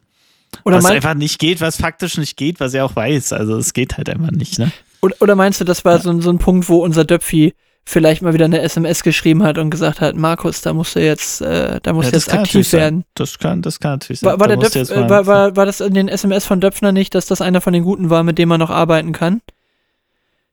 Oder, 0.64 0.77
was 0.79 0.85
einfach 0.87 1.12
nicht 1.14 1.39
geht, 1.39 1.61
was 1.61 1.77
faktisch 1.77 2.16
nicht 2.16 2.39
geht, 2.39 2.61
was 2.61 2.73
er 2.73 2.87
auch 2.87 2.97
weiß. 2.97 3.35
Also 3.35 3.59
es 3.59 3.75
geht 3.75 3.99
halt 3.99 4.09
einfach 4.09 4.31
nicht, 4.31 4.59
ne? 4.59 4.73
oder, 5.03 5.35
meinst 5.37 5.61
du, 5.61 5.64
das 5.64 5.85
war 5.85 6.01
so, 6.01 6.09
ein- 6.09 6.23
so 6.23 6.31
ein 6.31 6.39
Punkt, 6.39 6.69
wo 6.71 6.83
unser 6.83 7.05
Döpfi 7.05 7.53
vielleicht 7.89 8.20
mal 8.20 8.34
wieder 8.34 8.45
eine 8.45 8.61
SMS 8.61 9.03
geschrieben 9.03 9.43
hat 9.43 9.57
und 9.57 9.70
gesagt 9.70 10.01
hat, 10.03 10.14
Markus, 10.14 10.61
da 10.61 10.74
musst 10.74 10.95
du 10.95 11.01
jetzt, 11.01 11.41
äh, 11.41 11.80
da 11.82 11.93
musst 11.95 12.11
Ja, 12.12 12.18
jetzt 12.18 12.32
aktiv 12.32 12.70
werden. 12.74 13.05
Das 13.14 13.39
kann, 13.39 13.62
das 13.62 13.80
kann 13.80 13.93
natürlich 13.93 14.20
sein. 14.20 14.30
War, 14.30 14.41
war, 14.41 14.49
Da 14.49 14.57
Döpf, 14.57 14.91
war, 14.91 15.26
war, 15.26 15.57
war 15.57 15.66
das 15.66 15.80
in 15.80 15.95
den 15.95 16.09
SMS 16.09 16.45
von 16.45 16.61
Döpfner 16.61 16.93
nicht, 16.93 17.14
dass 17.14 17.26
das 17.26 17.41
einer 17.41 17.61
von 17.62 17.72
den 17.72 17.84
Guten 17.84 18.11
war, 18.11 18.22
mit 18.24 18.36
dem 18.39 18.51
man 18.51 18.61
noch 18.61 18.70
arbeiten 18.70 19.12
kann? 19.12 19.41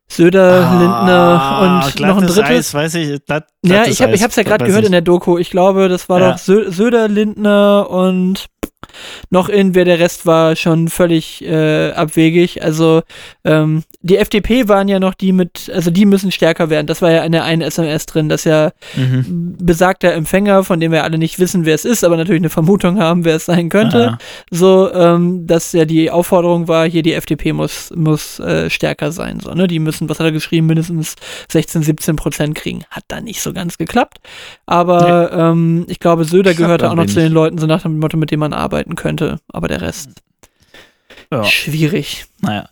Söder, 0.07 0.59
Lindner 0.79 1.59
und 1.61 1.99
noch 1.99 2.17
ein 2.17 2.23
Ah, 2.23 2.27
drittes. 2.27 2.39
Eis, 2.39 2.73
weiß 2.73 2.95
ich. 2.95 3.25
Glatt, 3.25 3.47
Ja, 3.65 3.86
ich, 3.86 4.01
hab, 4.01 4.09
ich 4.09 4.15
Eis, 4.15 4.23
hab's 4.23 4.36
ja 4.36 4.43
gerade 4.43 4.63
gehört 4.65 4.86
in 4.86 4.91
der 4.91 5.01
Doku. 5.01 5.38
Ich 5.38 5.49
glaube, 5.49 5.89
das 5.89 6.07
war 6.09 6.19
Ja. 6.21 6.31
doch 6.31 6.38
Sö 6.38 6.71
Söder, 6.71 7.07
Lindner 7.07 7.89
und 7.89 8.45
noch 9.30 9.50
in, 9.50 9.76
wer 9.76 9.86
der 9.86 10.00
Rest 10.00 10.26
war, 10.26 10.56
schon 10.56 10.88
völlig 10.88 11.43
äh, 11.43 11.91
abwegig. 11.91 12.64
Also 12.64 13.02
ähm, 13.43 13.84
die 14.02 14.18
FDP 14.18 14.68
waren 14.68 14.88
ja 14.88 15.00
noch 15.00 15.14
die 15.14 15.32
mit, 15.32 15.72
also 15.74 15.91
die 15.91 16.06
müssen 16.06 16.32
stärker 16.32 16.70
werden. 16.70 16.88
Das 16.88 17.02
war 17.02 17.12
ja 17.12 17.24
in 17.24 17.32
der 17.32 17.43
einen 17.43 17.62
SMS 17.62 18.06
drin, 18.06 18.30
dass 18.30 18.43
ja 18.43 18.72
Mhm. 18.96 19.56
besagter 19.60 20.14
Empfänger, 20.14 20.64
von 20.64 20.80
dem 20.80 20.91
wir 20.91 21.04
alle 21.04 21.18
nicht 21.18 21.39
wissen, 21.39 21.66
wer 21.66 21.76
es 21.76 21.86
ist, 21.86 22.04
aber 22.04 22.18
natürlich 22.18 22.41
eine 22.41 22.50
Vermutung 22.50 23.00
haben, 23.00 23.26
wer 23.26 23.36
es 23.36 23.46
sein 23.46 23.70
könnte. 23.70 24.12
Ah. 24.12 24.18
So, 24.52 24.91
ähm, 24.93 25.48
dass 25.48 25.72
ja 25.74 25.86
die 25.86 26.12
Aufforderung 26.12 26.68
war, 26.68 26.88
hier 26.88 27.04
die 27.04 27.14
FDP 27.14 27.54
muss, 27.54 27.91
muss 27.96 28.39
äh, 28.39 28.70
stärker 28.70 29.12
sein. 29.12 29.39
So, 29.39 29.52
ne? 29.54 29.68
Die 29.68 29.80
müssen, 29.80 30.10
was 30.10 30.20
hat 30.20 30.26
er 30.26 30.32
geschrieben, 30.32 30.68
mindestens 30.68 31.16
16, 31.52 31.84
17 31.84 32.16
Prozent 32.16 32.56
kriegen. 32.56 32.84
Hat 32.89 33.04
da 33.08 33.22
nicht 33.22 33.41
so 33.41 33.54
ganz 33.54 33.78
geklappt. 33.78 34.20
Aber 34.66 35.32
ähm, 35.32 35.86
ich 35.89 36.00
glaube, 36.00 36.26
Söder 36.26 36.54
gehörte 36.54 36.89
auch 36.89 36.96
noch 36.96 37.06
zu 37.06 37.20
den 37.20 37.32
Leuten, 37.32 37.58
so 37.58 37.68
nach 37.68 37.82
dem 37.84 38.00
Motto, 38.00 38.18
mit 38.18 38.32
dem 38.32 38.39
man 38.39 38.54
arbeiten 38.86 38.95
könnte. 38.95 39.39
Aber 39.51 39.67
der 39.67 39.81
Rest, 39.81 40.09
Ja. 41.31 41.43
schwierig. 41.43 42.25
Naja. 42.41 42.69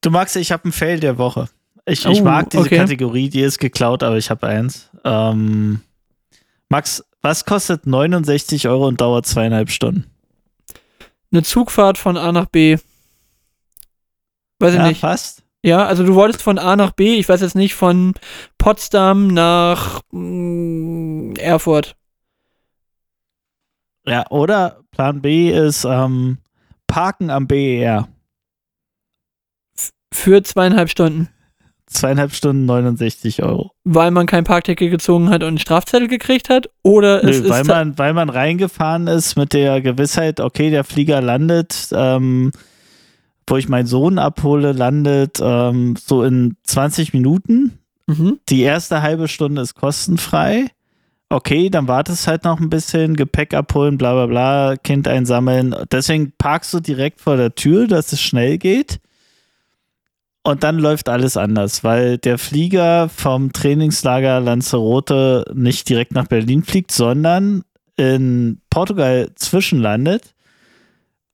Du 0.00 0.10
magst, 0.10 0.36
ich 0.36 0.52
habe 0.52 0.68
ein 0.68 0.72
Fail 0.72 1.00
der 1.00 1.18
Woche. 1.18 1.48
Ich, 1.86 2.04
ich 2.04 2.20
Oh, 2.20 2.24
mag 2.24 2.50
diese 2.50 2.64
okay. 2.64 2.78
Kategorie, 2.78 3.28
die 3.28 3.40
ist 3.42 3.58
geklaut, 3.58 4.02
aber 4.02 4.16
ich 4.16 4.30
habe 4.30 4.46
eins. 4.46 4.90
Ähm, 5.04 5.80
Max, 6.68 7.04
was 7.22 7.44
kostet 7.44 7.86
69 7.86 8.68
Euro 8.68 8.88
und 8.88 9.00
dauert 9.00 9.26
zweieinhalb 9.26 9.70
Stunden? 9.70 10.04
Eine 11.32 11.42
Zugfahrt 11.42 11.98
von 11.98 12.16
A 12.16 12.32
nach 12.32 12.46
B. 12.46 12.76
Weiß 14.58 14.72
ich 14.72 14.78
Ja, 14.78 14.88
nicht. 14.88 15.00
fast. 15.00 15.42
Ja, 15.62 15.84
also 15.86 16.04
du 16.04 16.14
wolltest 16.14 16.42
von 16.42 16.58
A 16.58 16.76
nach 16.76 16.92
B, 16.92 17.16
ich 17.16 17.28
weiß 17.28 17.40
jetzt 17.40 17.56
nicht, 17.56 17.74
von 17.74 18.14
Potsdam 18.58 19.28
nach 19.28 20.00
mm, 20.12 21.34
Erfurt. 21.36 21.96
Ja, 24.08 24.24
oder 24.30 24.80
Plan 24.92 25.20
B 25.20 25.50
ist 25.50 25.84
ähm, 25.84 26.38
Parken 26.86 27.30
am 27.30 27.46
BER. 27.46 28.08
Für 30.12 30.42
zweieinhalb 30.42 30.88
Stunden. 30.90 31.28
Zweieinhalb 31.86 32.32
Stunden 32.32 32.66
69 32.66 33.42
Euro. 33.44 33.70
Weil 33.84 34.10
man 34.10 34.26
kein 34.26 34.44
Parkticket 34.44 34.90
gezogen 34.90 35.28
hat 35.30 35.42
und 35.42 35.48
einen 35.48 35.58
Strafzettel 35.58 36.08
gekriegt 36.08 36.48
hat? 36.48 36.68
Oder 36.82 37.22
es 37.22 37.42
Nö, 37.42 37.48
weil, 37.48 37.60
ist. 37.62 37.68
ta- 37.68 37.74
man, 37.76 37.98
weil 37.98 38.12
man 38.12 38.28
reingefahren 38.28 39.06
ist 39.06 39.36
mit 39.36 39.52
der 39.52 39.80
Gewissheit, 39.80 40.40
okay, 40.40 40.70
der 40.70 40.82
Flieger 40.84 41.20
landet, 41.20 41.88
ähm, 41.92 42.50
wo 43.46 43.56
ich 43.56 43.68
meinen 43.68 43.86
Sohn 43.86 44.18
abhole, 44.18 44.72
landet 44.72 45.38
ähm, 45.40 45.94
so 45.96 46.24
in 46.24 46.56
20 46.64 47.12
Minuten. 47.12 47.78
Mhm. 48.08 48.40
Die 48.48 48.62
erste 48.62 49.02
halbe 49.02 49.28
Stunde 49.28 49.62
ist 49.62 49.74
kostenfrei. 49.74 50.66
Okay, 51.28 51.70
dann 51.70 51.88
wartest 51.88 52.28
halt 52.28 52.44
noch 52.44 52.60
ein 52.60 52.70
bisschen, 52.70 53.16
Gepäck 53.16 53.52
abholen, 53.52 53.98
bla 53.98 54.12
bla 54.12 54.26
bla, 54.26 54.76
Kind 54.76 55.08
einsammeln. 55.08 55.74
Deswegen 55.90 56.32
parkst 56.38 56.72
du 56.72 56.80
direkt 56.80 57.20
vor 57.20 57.36
der 57.36 57.54
Tür, 57.54 57.88
dass 57.88 58.12
es 58.12 58.20
schnell 58.20 58.58
geht. 58.58 59.00
Und 60.44 60.62
dann 60.62 60.78
läuft 60.78 61.08
alles 61.08 61.36
anders, 61.36 61.82
weil 61.82 62.18
der 62.18 62.38
Flieger 62.38 63.08
vom 63.08 63.52
Trainingslager 63.52 64.38
Lanzarote 64.38 65.44
nicht 65.52 65.88
direkt 65.88 66.12
nach 66.12 66.28
Berlin 66.28 66.62
fliegt, 66.62 66.92
sondern 66.92 67.64
in 67.96 68.60
Portugal 68.70 69.30
zwischenlandet. 69.34 70.34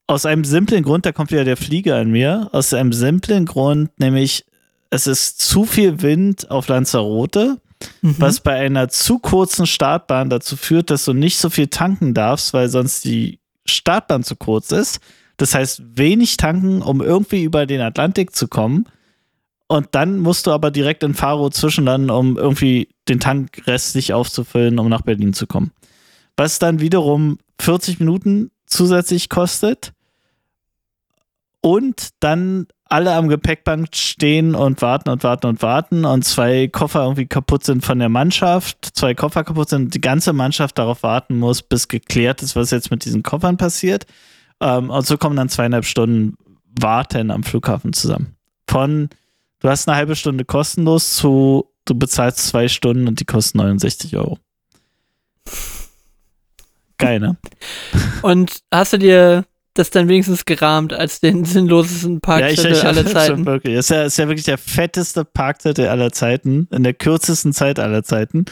Aus 0.06 0.24
einem 0.24 0.44
simplen 0.44 0.82
Grund, 0.82 1.04
da 1.04 1.12
kommt 1.12 1.30
wieder 1.30 1.44
der 1.44 1.58
Flieger 1.58 2.00
in 2.00 2.10
mir, 2.10 2.48
aus 2.52 2.72
einem 2.72 2.94
simplen 2.94 3.44
Grund, 3.44 3.90
nämlich 3.98 4.46
es 4.88 5.06
ist 5.06 5.40
zu 5.40 5.64
viel 5.66 6.00
Wind 6.00 6.50
auf 6.50 6.68
Lanzarote, 6.68 7.58
Mhm. 8.00 8.16
was 8.18 8.40
bei 8.40 8.54
einer 8.54 8.88
zu 8.88 9.18
kurzen 9.18 9.66
Startbahn 9.66 10.30
dazu 10.30 10.56
führt, 10.56 10.90
dass 10.90 11.04
du 11.04 11.12
nicht 11.12 11.38
so 11.38 11.50
viel 11.50 11.68
tanken 11.68 12.14
darfst, 12.14 12.52
weil 12.52 12.68
sonst 12.68 13.04
die 13.04 13.40
Startbahn 13.64 14.22
zu 14.22 14.36
kurz 14.36 14.72
ist. 14.72 15.00
Das 15.36 15.54
heißt, 15.54 15.82
wenig 15.96 16.36
tanken, 16.36 16.82
um 16.82 17.00
irgendwie 17.00 17.42
über 17.42 17.66
den 17.66 17.80
Atlantik 17.80 18.34
zu 18.34 18.48
kommen. 18.48 18.86
Und 19.66 19.88
dann 19.92 20.18
musst 20.18 20.46
du 20.46 20.50
aber 20.50 20.70
direkt 20.70 21.02
in 21.02 21.14
Faro 21.14 21.48
zwischenlanden, 21.48 22.10
um 22.10 22.36
irgendwie 22.36 22.88
den 23.08 23.20
Tank 23.20 23.62
restlich 23.66 24.12
aufzufüllen, 24.12 24.78
um 24.78 24.88
nach 24.88 25.02
Berlin 25.02 25.32
zu 25.32 25.46
kommen. 25.46 25.72
Was 26.36 26.58
dann 26.58 26.80
wiederum 26.80 27.38
40 27.60 27.98
Minuten 28.00 28.50
zusätzlich 28.66 29.28
kostet. 29.28 29.92
Und 31.62 32.10
dann 32.20 32.66
alle 32.84 33.14
am 33.14 33.28
Gepäckband 33.28 33.96
stehen 33.96 34.54
und 34.54 34.82
warten 34.82 35.08
und 35.08 35.24
warten 35.24 35.46
und 35.46 35.62
warten 35.62 36.04
und 36.04 36.24
zwei 36.24 36.68
Koffer 36.68 37.04
irgendwie 37.04 37.26
kaputt 37.26 37.64
sind 37.64 37.84
von 37.84 37.98
der 37.98 38.10
Mannschaft, 38.10 38.90
zwei 38.92 39.14
Koffer 39.14 39.44
kaputt 39.44 39.70
sind, 39.70 39.84
und 39.84 39.94
die 39.94 40.00
ganze 40.00 40.34
Mannschaft 40.34 40.76
darauf 40.76 41.02
warten 41.02 41.38
muss, 41.38 41.62
bis 41.62 41.88
geklärt 41.88 42.42
ist, 42.42 42.54
was 42.54 42.70
jetzt 42.70 42.90
mit 42.90 43.04
diesen 43.06 43.22
Koffern 43.22 43.56
passiert. 43.56 44.06
Ähm, 44.60 44.90
und 44.90 45.06
so 45.06 45.16
kommen 45.16 45.36
dann 45.36 45.48
zweieinhalb 45.48 45.86
Stunden 45.86 46.36
Warten 46.78 47.30
am 47.30 47.44
Flughafen 47.44 47.92
zusammen. 47.92 48.36
Von 48.68 49.08
du 49.60 49.68
hast 49.68 49.88
eine 49.88 49.96
halbe 49.96 50.16
Stunde 50.16 50.44
kostenlos 50.44 51.16
zu 51.16 51.72
du 51.84 51.94
bezahlst 51.94 52.38
zwei 52.38 52.68
Stunden 52.68 53.08
und 53.08 53.20
die 53.20 53.24
kosten 53.24 53.58
69 53.58 54.16
Euro. 54.16 54.38
Geil, 56.98 57.20
ne? 57.20 57.36
Und 58.22 58.60
hast 58.70 58.92
du 58.92 58.98
dir 58.98 59.44
das 59.74 59.90
dann 59.90 60.08
wenigstens 60.08 60.44
gerahmt 60.44 60.92
als 60.92 61.20
den 61.20 61.44
sinnlosesten 61.44 62.20
Parkzettel 62.20 62.80
aller 62.80 63.02
schon 63.02 63.12
Zeiten? 63.12 63.46
Wirklich. 63.46 63.74
Ist 63.76 63.90
ja, 63.90 64.04
ist 64.04 64.18
ja 64.18 64.28
wirklich 64.28 64.44
der 64.44 64.58
fetteste 64.58 65.24
Parkzettel 65.24 65.88
aller 65.88 66.12
Zeiten, 66.12 66.68
in 66.70 66.82
der 66.82 66.94
kürzesten 66.94 67.52
Zeit 67.52 67.78
aller 67.78 68.02
Zeiten. 68.02 68.44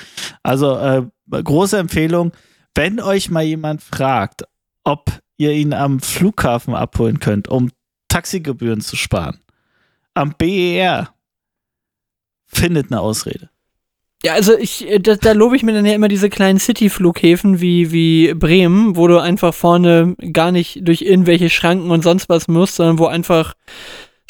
Also 0.42 0.76
äh, 0.78 1.02
große 1.30 1.78
Empfehlung, 1.78 2.32
wenn 2.74 3.00
euch 3.00 3.30
mal 3.30 3.42
jemand 3.42 3.82
fragt, 3.82 4.44
ob 4.84 5.10
ihr 5.36 5.52
ihn 5.52 5.72
am 5.72 6.00
Flughafen 6.00 6.74
abholen 6.74 7.18
könnt, 7.20 7.48
um 7.48 7.70
Taxigebühren 8.08 8.80
zu 8.80 8.96
sparen, 8.96 9.40
am 10.14 10.34
BER 10.36 11.14
findet 12.46 12.90
eine 12.90 13.00
Ausrede. 13.00 13.50
Ja, 14.22 14.34
also 14.34 14.56
ich, 14.56 14.88
äh, 14.88 14.98
da, 14.98 15.16
da 15.16 15.32
lobe 15.32 15.56
ich 15.56 15.62
mir 15.62 15.72
dann 15.72 15.86
ja 15.86 15.94
immer 15.94 16.08
diese 16.08 16.28
kleinen 16.28 16.58
City-Flughäfen 16.58 17.60
wie, 17.60 17.90
wie 17.90 18.34
Bremen, 18.34 18.96
wo 18.96 19.06
du 19.06 19.18
einfach 19.18 19.54
vorne 19.54 20.14
gar 20.32 20.52
nicht 20.52 20.80
durch 20.86 21.02
irgendwelche 21.02 21.48
Schranken 21.48 21.90
und 21.90 22.02
sonst 22.02 22.28
was 22.28 22.46
musst, 22.46 22.76
sondern 22.76 22.98
wo 22.98 23.06
einfach 23.06 23.54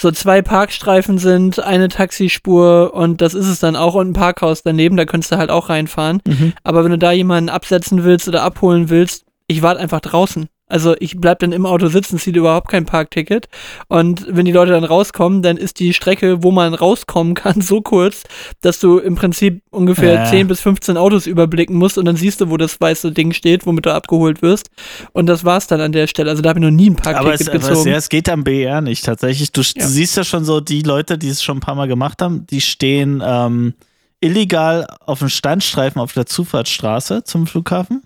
so 0.01 0.11
zwei 0.12 0.43
Parkstreifen 0.43 1.18
sind, 1.18 1.61
eine 1.61 1.88
Taxispur 1.88 2.95
und 2.95 3.20
das 3.20 3.34
ist 3.34 3.49
es 3.49 3.61
dann 3.61 3.76
auch 3.76 3.95
und 3.95 4.11
ein 4.11 4.12
Parkhaus 4.14 4.62
daneben, 4.62 4.97
da 4.97 5.05
könntest 5.05 5.32
du 5.32 5.36
halt 5.36 5.51
auch 5.51 5.68
reinfahren. 5.68 6.22
Aber 6.62 6.84
wenn 6.84 6.93
du 6.93 6.99
da 6.99 7.12
jemanden 7.12 7.51
absetzen 7.51 8.05
willst 8.05 8.26
oder 8.28 8.43
abholen 8.43 8.88
willst, 8.88 9.24
ich 9.47 9.61
warte 9.61 9.80
einfach 9.80 10.01
draußen. 10.01 10.49
Also 10.70 10.94
ich 11.00 11.16
bleib 11.18 11.40
dann 11.40 11.52
im 11.52 11.66
Auto 11.66 11.88
sitzen, 11.88 12.18
ziehe 12.18 12.36
überhaupt 12.36 12.68
kein 12.68 12.86
Parkticket. 12.86 13.48
Und 13.88 14.24
wenn 14.28 14.44
die 14.44 14.52
Leute 14.52 14.72
dann 14.72 14.84
rauskommen, 14.84 15.42
dann 15.42 15.56
ist 15.56 15.78
die 15.80 15.92
Strecke, 15.92 16.42
wo 16.42 16.50
man 16.50 16.72
rauskommen 16.74 17.34
kann, 17.34 17.60
so 17.60 17.80
kurz, 17.82 18.22
dass 18.60 18.78
du 18.80 18.98
im 18.98 19.14
Prinzip 19.16 19.62
ungefähr 19.70 20.14
Ja. 20.14 20.24
10 20.26 20.48
bis 20.48 20.60
15 20.60 20.96
Autos 20.96 21.26
überblicken 21.26 21.76
musst 21.76 21.98
und 21.98 22.04
dann 22.06 22.16
siehst 22.16 22.40
du, 22.40 22.48
wo 22.50 22.56
das 22.56 22.80
weiße 22.80 23.12
Ding 23.12 23.32
steht, 23.32 23.66
womit 23.66 23.86
du 23.86 23.92
abgeholt 23.94 24.42
wirst. 24.42 24.70
Und 25.12 25.26
das 25.26 25.44
war's 25.44 25.66
dann 25.66 25.80
an 25.80 25.92
der 25.92 26.06
Stelle. 26.06 26.30
Also 26.30 26.42
da 26.42 26.50
habe 26.50 26.60
ich 26.60 26.64
noch 26.64 26.70
nie 26.70 26.90
ein 26.90 26.96
Aber 27.04 27.12
Parkticket 27.12 27.40
es, 27.40 27.48
aber 27.48 27.56
es, 27.58 27.68
gezogen. 27.68 27.90
ja, 27.90 27.96
es 27.96 28.08
geht 28.08 28.28
am 28.28 28.44
BER 28.44 28.80
nicht 28.80 29.04
tatsächlich. 29.04 29.52
Du, 29.52 29.60
Ja. 29.62 29.82
du 29.84 29.88
siehst 29.88 30.16
ja 30.16 30.24
schon 30.24 30.44
so, 30.44 30.60
die 30.60 30.82
Leute, 30.82 31.18
die 31.18 31.28
es 31.28 31.42
schon 31.42 31.58
ein 31.58 31.60
paar 31.60 31.74
Mal 31.74 31.88
gemacht 31.88 32.22
haben, 32.22 32.46
die 32.46 32.60
stehen 32.60 33.22
ähm, 33.24 33.74
illegal 34.20 34.86
auf 35.06 35.20
dem 35.20 35.28
Standstreifen 35.28 36.00
auf 36.00 36.12
der 36.12 36.26
Zufahrtsstraße 36.26 37.24
zum 37.24 37.46
Flughafen. 37.46 38.02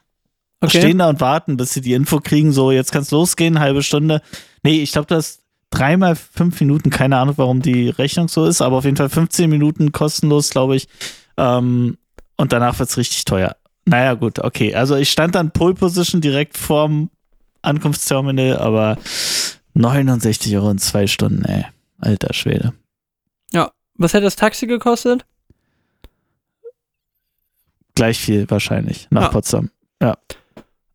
Okay. 0.65 0.79
Stehen 0.79 0.99
da 0.99 1.09
und 1.09 1.21
warten, 1.21 1.57
bis 1.57 1.73
sie 1.73 1.81
die 1.81 1.93
Info 1.95 2.21
kriegen, 2.21 2.53
so 2.53 2.71
jetzt 2.71 2.93
kann's 2.93 3.11
losgehen, 3.11 3.61
halbe 3.61 3.83
Stunde. 3.83 4.23
Nee, 4.63 4.83
ich 4.83 4.93
glaube, 4.93 5.07
das 5.07 5.41
dreimal 5.71 6.17
fünf 6.17 6.61
Minuten, 6.61 6.91
keine 6.91 7.19
Ahnung, 7.19 7.35
warum 7.39 7.63
die 7.63 7.89
Rechnung 7.89 8.29
so 8.29 8.47
ist, 8.47 8.63
aber 8.63 8.77
auf 8.77 8.85
jeden 8.85 8.97
Fall 8.97 9.09
15 9.09 9.51
Minuten 9.51 9.93
kostenlos, 9.93 10.51
glaube 10.51 10.77
ich. 10.77 10.89
Ähm, 11.37 11.99
und 12.37 12.53
danach 12.53 12.79
wird's 12.79 12.97
richtig 12.97 13.25
teuer. 13.25 13.57
Naja, 13.85 14.15
gut, 14.15 14.39
okay. 14.39 14.75
Also 14.75 14.97
ich 14.97 15.11
stand 15.11 15.35
dann 15.35 15.51
Pole 15.51 15.75
Position 15.75 16.21
direkt 16.21 16.57
vorm 16.57 17.11
Ankunftsterminal, 17.63 18.59
aber 18.59 18.99
69 19.75 20.57
Euro 20.57 20.71
in 20.71 20.79
zwei 20.79 21.07
Stunden, 21.07 21.45
ey. 21.45 21.65
Alter 21.99 22.33
Schwede. 22.35 22.73
Was 23.97 24.13
hätte 24.13 24.25
das 24.25 24.35
Taxi 24.35 24.67
gekostet? 24.67 25.25
gleich 27.95 28.19
viel 28.19 28.51
wahrscheinlich 28.51 29.07
nach 29.11 29.23
Ja. 29.23 29.29
Potsdam. 29.29 29.71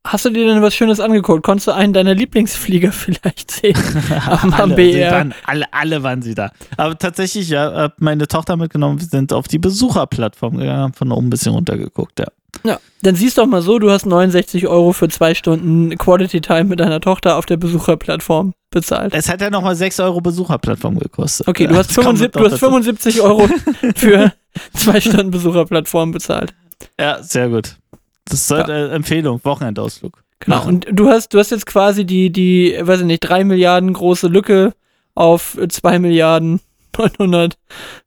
Hast 0.07 0.23
du 0.25 0.29
dir 0.29 0.45
denn 0.47 0.61
was 0.61 0.73
Schönes 0.73 0.99
angeguckt? 1.01 1.43
Konntest 1.43 1.67
du 1.67 1.71
einen 1.71 1.91
deiner 1.93 2.15
Lieblingsflieger 2.15 2.91
vielleicht 2.93 3.51
sehen? 3.51 3.77
Am- 4.27 4.53
alle, 4.53 4.75
BR. 4.75 5.11
waren, 5.11 5.33
alle, 5.45 5.65
alle 5.73 6.03
waren 6.03 6.21
sie 6.21 6.35
da. 6.35 6.51
Aber 6.77 6.97
tatsächlich, 6.97 7.49
ja, 7.49 7.71
hab 7.73 8.01
meine 8.01 8.27
Tochter 8.27 8.55
mitgenommen, 8.57 8.99
wir 8.99 9.07
sind 9.07 9.33
auf 9.33 9.47
die 9.47 9.59
Besucherplattform 9.59 10.57
gegangen, 10.57 10.79
haben 10.81 10.93
von 10.93 11.11
oben 11.11 11.27
ein 11.27 11.29
bisschen 11.29 11.53
runtergeguckt, 11.53 12.19
ja. 12.19 12.27
Ja, 12.63 12.79
dann 13.03 13.15
siehst 13.15 13.37
doch 13.37 13.45
mal 13.45 13.61
so, 13.61 13.77
du 13.77 13.91
hast 13.91 14.05
69 14.07 14.67
Euro 14.67 14.91
für 14.91 15.07
zwei 15.07 15.35
Stunden 15.35 15.95
Quality 15.97 16.41
Time 16.41 16.63
mit 16.65 16.79
deiner 16.79 16.99
Tochter 16.99 17.37
auf 17.37 17.45
der 17.45 17.57
Besucherplattform 17.57 18.53
bezahlt. 18.71 19.13
Es 19.13 19.29
hat 19.29 19.39
ja 19.41 19.49
nochmal 19.51 19.75
6 19.75 19.99
Euro 19.99 20.19
Besucherplattform 20.19 20.97
gekostet. 20.97 21.47
Okay, 21.47 21.67
du 21.67 21.75
hast, 21.75 21.95
das 21.95 22.03
kommt 22.03 22.17
75, 22.19 22.35
noch 22.35 22.41
du 22.41 22.45
hast 22.45 22.61
dazu. 22.61 22.65
75 22.65 23.21
Euro 23.21 23.47
für 23.95 24.33
zwei 24.73 24.99
Stunden 24.99 25.29
Besucherplattform 25.31 26.11
bezahlt. 26.11 26.53
Ja, 26.99 27.21
sehr 27.21 27.49
gut. 27.49 27.75
Das 28.29 28.41
ist 28.41 28.51
halt, 28.51 28.69
äh, 28.69 28.89
Empfehlung, 28.89 29.39
Wochenendausflug. 29.43 30.23
Genau. 30.39 30.57
Machen. 30.57 30.75
Und 30.75 30.87
du 30.91 31.09
hast, 31.09 31.33
du 31.33 31.39
hast 31.39 31.51
jetzt 31.51 31.65
quasi 31.65 32.05
die, 32.05 32.31
die, 32.31 32.77
weiß 32.79 33.01
ich 33.01 33.05
nicht, 33.05 33.19
drei 33.21 33.43
Milliarden 33.43 33.91
große 33.91 34.27
Lücke 34.27 34.73
auf 35.15 35.57
zwei 35.69 35.99
Milliarden 35.99 36.61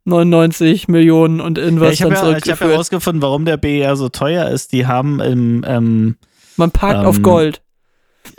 999 0.04 0.88
Millionen 0.88 1.40
und 1.40 1.58
Ja, 1.58 1.64
irgendwas 1.64 1.92
ich 1.94 2.02
habe 2.02 2.14
dann 2.14 2.24
ja, 2.24 2.30
ich 2.30 2.34
hab 2.36 2.42
zurückgeführt. 2.42 2.70
herausgefunden, 2.70 3.22
warum 3.22 3.44
der 3.44 3.56
BER 3.56 3.96
so 3.96 4.08
teuer 4.08 4.48
ist. 4.48 4.72
Die 4.72 4.86
haben 4.86 5.20
im, 5.20 5.64
ähm, 5.66 6.16
Man 6.56 6.70
parkt 6.70 7.04
auf 7.04 7.16
ähm, 7.16 7.22
Gold. 7.22 7.62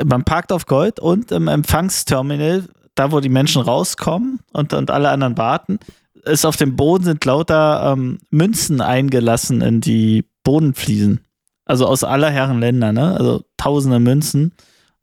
man 0.03 0.23
parkt 0.23 0.51
auf 0.51 0.65
Gold 0.65 0.99
und 0.99 1.31
im 1.31 1.47
Empfangsterminal, 1.47 2.65
da 2.95 3.11
wo 3.11 3.19
die 3.19 3.29
Menschen 3.29 3.61
rauskommen 3.61 4.39
und, 4.53 4.73
und 4.73 4.91
alle 4.91 5.09
anderen 5.09 5.37
warten, 5.37 5.79
ist 6.25 6.45
auf 6.45 6.55
dem 6.55 6.75
Boden 6.75 7.03
sind 7.03 7.25
lauter 7.25 7.93
ähm, 7.93 8.19
Münzen 8.29 8.81
eingelassen 8.81 9.61
in 9.61 9.81
die 9.81 10.25
Bodenfliesen. 10.43 11.21
Also 11.73 11.87
aus 11.87 12.03
aller 12.03 12.29
Herren 12.29 12.59
Länder, 12.59 12.91
ne? 12.93 13.17
Also 13.17 13.43
tausende 13.57 13.99
Münzen. 13.99 14.53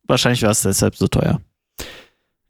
Wahrscheinlich 0.04 0.42
war 0.42 0.52
es 0.52 0.62
deshalb 0.62 0.94
so 0.94 1.08
teuer. 1.08 1.40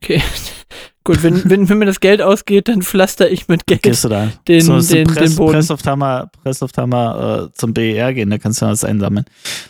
Okay. 0.03 0.21
Gut, 1.05 1.23
wenn, 1.23 1.49
wenn, 1.49 1.67
wenn 1.71 1.79
mir 1.79 1.87
das 1.87 2.01
Geld 2.01 2.21
ausgeht, 2.21 2.69
dann 2.69 2.83
pflaster 2.83 3.31
ich 3.31 3.49
mit 3.49 3.67
Geld. 3.67 3.83
Gehst 3.83 4.05
du 4.05 4.11
da? 4.11 4.31
Den- 4.47 4.61
so, 4.61 4.79
den- 4.79 5.09
den 5.15 5.37
Boden. 5.37 5.55
Pressofthammer, 5.55 6.31
Pressofthammer 6.43 7.49
äh, 7.49 7.53
zum 7.57 7.73
BER 7.73 8.13
gehen, 8.13 8.29
da 8.29 8.37
kannst 8.37 8.61
du 8.61 8.67
was 8.67 8.85
einsammeln. 8.85 9.25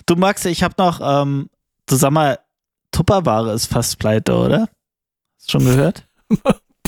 Du 0.07 0.17
Max, 0.17 0.45
ich 0.47 0.65
habe 0.65 0.75
noch, 0.79 1.01
ähm, 1.01 1.49
du 1.87 1.95
sag 1.95 2.11
mal, 2.11 2.41
Tupperware 2.91 3.53
ist 3.55 3.67
fast 3.67 4.01
pleite, 4.01 4.35
oder? 4.35 4.63
Hast 5.39 5.47
du 5.55 5.59
schon 5.61 5.65
gehört? 5.65 6.09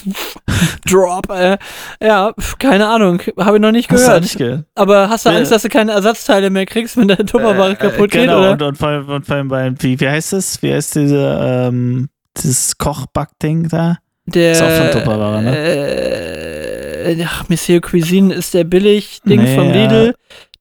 Drop, 0.89 1.31
äh, 1.31 1.59
ja, 2.03 2.33
keine 2.59 2.89
Ahnung, 2.89 3.21
habe 3.39 3.57
ich 3.57 3.63
noch 3.63 3.73
nicht 3.73 3.91
Hast 3.91 4.05
gehört. 4.07 4.23
nicht 4.23 4.39
gehört? 4.39 4.65
Aber 4.75 5.09
hast 5.09 5.27
du 5.27 5.31
Ja. 5.31 5.37
Angst, 5.39 5.53
dass 5.53 5.63
du 5.63 5.69
keine 5.69 5.93
Ersatzteile 5.93 6.51
mehr 6.51 6.67
kriegst, 6.67 6.97
wenn 6.97 7.09
deine 7.09 7.25
Tupperware 7.25 7.73
Äh, 7.73 7.77
kaputt 7.77 8.15
äh, 8.15 8.21
genau, 8.21 8.39
geht, 8.41 8.45
oder? 8.45 8.53
Und, 8.53 8.63
und, 8.63 8.79
vor 8.79 8.89
allem, 8.89 9.09
und 9.09 9.27
vor 9.27 9.37
allem 9.37 9.49
bei, 9.49 9.73
wie, 9.79 9.99
wie 9.99 10.09
heißt 10.09 10.33
das? 10.33 10.63
Wie 10.63 10.73
heißt 10.73 10.97
diese, 10.97 11.39
ähm, 11.43 12.09
dieses 12.37 12.77
Kochbackding 12.79 13.69
da? 13.69 13.99
Der, 14.27 14.53
Ist 14.53 14.63
auch 14.63 14.71
von 14.71 14.91
Tupperware, 14.93 15.43
ne? 15.43 15.57
Äh, 15.57 17.25
ach, 17.27 17.49
Monsieur 17.49 17.81
Cuisine 17.81 18.33
ist 18.35 18.55
der 18.55 18.65
Billig-Ding 18.65 19.43
Nee, 19.43 19.55
vom 19.57 19.69
ja. 19.69 19.73
Lidl. 19.75 20.15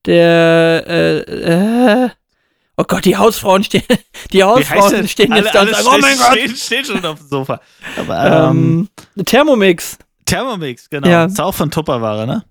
Der, 0.06 0.84
äh, 0.88 1.18
äh, 1.20 2.08
oh 2.76 2.84
Gott, 2.86 3.04
die 3.04 3.16
Hausfrauen 3.16 3.64
stehen, 3.64 3.82
die 4.32 4.42
Hausfrauen 4.44 5.06
stehen 5.08 5.32
jetzt 5.34 5.54
Alle- 5.54 5.72
da 5.72 5.78
und 5.78 5.84
sagen, 5.84 5.86
oh 5.88 5.98
mein 6.00 6.14
stehen, 6.14 6.18
Gott, 6.18 6.38
Stehen, 6.38 6.56
stehen 6.56 6.84
schon 6.84 7.04
auf 7.06 7.18
dem 7.18 7.28
Sofa. 7.28 7.60
Aber, 7.98 8.50
ähm, 8.50 8.88
ähm, 9.16 9.24
Thermomix. 9.24 9.98
Thermomix, 10.26 10.88
genau. 10.88 11.08
Ja. 11.08 11.24
Ist 11.26 11.40
auch 11.40 11.54
von 11.54 11.70
Tupperware, 11.70 12.26
ne? 12.26 12.44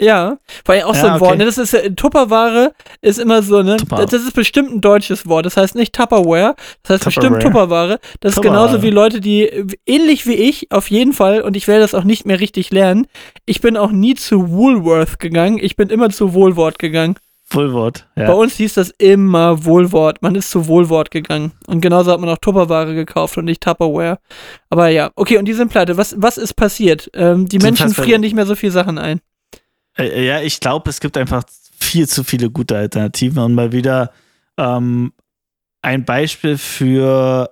Ja, 0.00 0.38
vor 0.64 0.76
allem 0.76 0.84
auch 0.84 0.94
so 0.94 1.06
Ja, 1.08 1.14
ein 1.14 1.20
Wort. 1.20 1.30
okay. 1.30 1.38
Ne? 1.38 1.44
Das 1.46 1.58
ist 1.58 1.72
ja, 1.72 1.80
Tupperware 1.90 2.72
ist 3.00 3.18
immer 3.18 3.42
so, 3.42 3.62
ne? 3.64 3.78
Tupper. 3.78 4.06
Das 4.06 4.22
ist 4.22 4.32
bestimmt 4.32 4.70
ein 4.70 4.80
deutsches 4.80 5.26
Wort. 5.26 5.44
Das 5.44 5.56
heißt 5.56 5.74
nicht 5.74 5.92
Tupperware, 5.92 6.54
das 6.84 6.90
heißt 6.94 7.04
bestimmt 7.06 7.42
Tupperware. 7.42 7.98
Tupperware. 7.98 8.00
Das 8.20 8.30
ist 8.30 8.36
Tupperware. 8.36 8.66
genauso 8.68 8.82
wie 8.84 8.90
Leute, 8.90 9.20
die 9.20 9.48
äh, 9.48 9.66
ähnlich 9.86 10.24
wie 10.28 10.34
ich, 10.34 10.70
auf 10.70 10.88
jeden 10.90 11.12
Fall, 11.12 11.40
und 11.40 11.56
ich 11.56 11.66
werde 11.66 11.80
das 11.80 11.94
auch 11.96 12.04
nicht 12.04 12.26
mehr 12.26 12.38
richtig 12.38 12.70
lernen. 12.70 13.08
Ich 13.44 13.60
bin 13.60 13.76
auch 13.76 13.90
nie 13.90 14.14
zu 14.14 14.50
Woolworth 14.52 15.18
gegangen, 15.18 15.58
ich 15.60 15.74
bin 15.74 15.88
immer 15.88 16.10
zu 16.10 16.32
Wohlwort 16.32 16.78
gegangen. 16.78 17.16
Wohlwort. 17.50 18.06
Bei 18.14 18.22
Ja. 18.24 18.32
uns 18.32 18.56
hieß 18.56 18.74
das 18.74 18.90
immer 18.98 19.64
Wohlwort. 19.64 20.20
Man 20.22 20.34
ist 20.34 20.50
zu 20.50 20.66
Wohlwort 20.66 21.10
gegangen. 21.10 21.52
Und 21.66 21.80
genauso 21.80 22.12
hat 22.12 22.20
man 22.20 22.28
auch 22.28 22.38
Tupperware 22.38 22.94
gekauft 22.94 23.38
und 23.38 23.46
nicht 23.46 23.62
Tupperware. 23.62 24.18
Aber 24.68 24.88
ja, 24.88 25.10
okay, 25.16 25.38
und 25.38 25.46
die 25.46 25.54
sind 25.54 25.70
pleite. 25.70 25.96
Was, 25.96 26.14
was 26.18 26.36
ist 26.36 26.54
passiert? 26.54 27.10
Ähm, 27.14 27.48
die 27.48 27.58
Menschen 27.58 27.90
frieren 27.94 28.20
nicht 28.20 28.34
mehr 28.34 28.46
so 28.46 28.54
viel 28.54 28.70
Sachen 28.70 28.98
ein. 28.98 29.20
Äh, 29.96 30.26
ja, 30.26 30.40
ich 30.42 30.60
glaube, 30.60 30.90
es 30.90 31.00
gibt 31.00 31.16
einfach 31.16 31.44
viel 31.78 32.06
zu 32.06 32.22
viele 32.22 32.50
gute 32.50 32.76
Alternativen 32.76 33.42
und 33.42 33.54
mal 33.54 33.72
wieder 33.72 34.12
ähm, 34.58 35.12
ein 35.80 36.04
Beispiel 36.04 36.58
für 36.58 37.50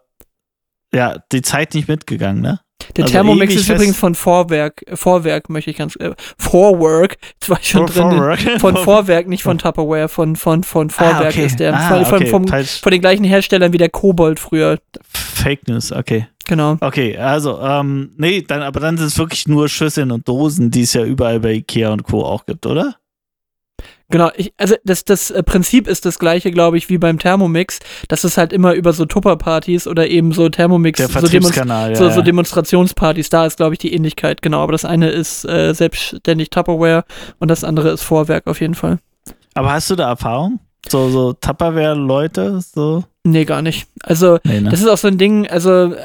ja, 0.92 1.16
die 1.32 1.42
Zeit 1.42 1.74
nicht 1.74 1.88
mitgegangen, 1.88 2.42
ne? 2.42 2.60
Der 2.96 3.04
Also 3.04 3.12
Thermomix 3.12 3.54
ist 3.54 3.68
übrigens 3.68 3.96
von 3.96 4.14
Vorwerk. 4.14 4.82
Vorwerk 4.94 5.48
möchte 5.50 5.70
ich 5.70 5.76
ganz. 5.76 5.96
Äh, 5.96 6.14
Vorwork. 6.38 7.16
Jetzt 7.34 7.50
war 7.50 7.58
ich 7.60 7.68
schon 7.68 7.88
For- 7.88 8.08
drin. 8.08 8.18
Forward. 8.18 8.40
Von 8.60 8.76
Vorwerk, 8.84 9.28
nicht 9.28 9.42
von 9.42 9.58
Tupperware. 9.58 10.08
Von, 10.08 10.36
von, 10.36 10.62
von 10.62 10.90
Vorwerk 10.90 11.26
ah, 11.26 11.28
okay. 11.28 11.46
ist 11.46 11.60
der. 11.60 11.74
Ah, 11.74 12.04
von, 12.04 12.18
okay. 12.18 12.26
vom, 12.26 12.46
von 12.46 12.92
den 12.92 13.00
gleichen 13.00 13.24
Herstellern 13.24 13.72
wie 13.72 13.78
der 13.78 13.90
Kobold 13.90 14.40
früher. 14.40 14.78
Fake 15.12 15.68
News, 15.68 15.92
okay. 15.92 16.26
Genau. 16.46 16.76
Okay, 16.80 17.16
also, 17.16 17.60
ähm, 17.60 18.12
nee, 18.16 18.42
dann, 18.42 18.62
aber 18.62 18.78
dann 18.78 18.96
sind 18.96 19.08
es 19.08 19.18
wirklich 19.18 19.48
nur 19.48 19.68
Schüsseln 19.68 20.12
und 20.12 20.28
Dosen, 20.28 20.70
die 20.70 20.82
es 20.82 20.92
ja 20.92 21.04
überall 21.04 21.40
bei 21.40 21.54
Ikea 21.54 21.92
und 21.92 22.04
Co. 22.04 22.24
auch 22.24 22.46
gibt, 22.46 22.66
oder? 22.66 22.96
Genau. 24.08 24.30
Ich, 24.36 24.52
also 24.56 24.76
das, 24.84 25.04
das 25.04 25.30
äh, 25.30 25.42
Prinzip 25.42 25.88
ist 25.88 26.04
das 26.04 26.18
gleiche, 26.18 26.50
glaube 26.52 26.78
ich, 26.78 26.88
wie 26.88 26.98
beim 26.98 27.18
Thermomix. 27.18 27.80
Das 28.08 28.24
ist 28.24 28.38
halt 28.38 28.52
immer 28.52 28.74
über 28.74 28.92
so 28.92 29.04
Tupperpartys 29.04 29.86
oder 29.88 30.08
eben 30.08 30.32
so 30.32 30.48
Thermomix, 30.48 30.98
Der 30.98 31.08
so, 31.08 31.26
Demonst 31.26 31.56
ja. 31.56 31.94
so, 31.94 32.10
so. 32.10 32.22
Demonstrationspartys. 32.22 33.30
Da 33.30 33.46
ist, 33.46 33.56
glaube 33.56 33.74
ich, 33.74 33.78
die 33.80 33.92
Ähnlichkeit. 33.92 34.42
Genau. 34.42 34.60
Aber 34.60 34.72
das 34.72 34.84
eine 34.84 35.10
ist 35.10 35.44
äh, 35.44 35.72
selbstständig 35.74 36.50
Tupperware 36.50 37.04
und 37.40 37.50
das 37.50 37.64
andere 37.64 37.90
ist 37.90 38.02
Vorwerk 38.02 38.46
auf 38.46 38.60
jeden 38.60 38.74
Fall. 38.74 38.98
aber 39.54 39.72
hast 39.72 39.90
du 39.90 39.96
da 39.96 40.08
Erfahrung? 40.08 40.60
So, 40.88 41.08
so 41.10 41.32
Tupperware-Leute? 41.32 42.60
So? 42.60 43.04
Nee, 43.24 43.44
gar 43.44 43.60
nicht. 43.62 43.88
Also, 44.04 44.38
Nee, 44.44 44.60
ne? 44.60 44.70
Das 44.70 44.80
ist 44.80 44.88
auch 44.88 44.98
so 44.98 45.08
ein 45.08 45.18
Ding, 45.18 45.48
also 45.48 45.94
äh, 45.94 45.96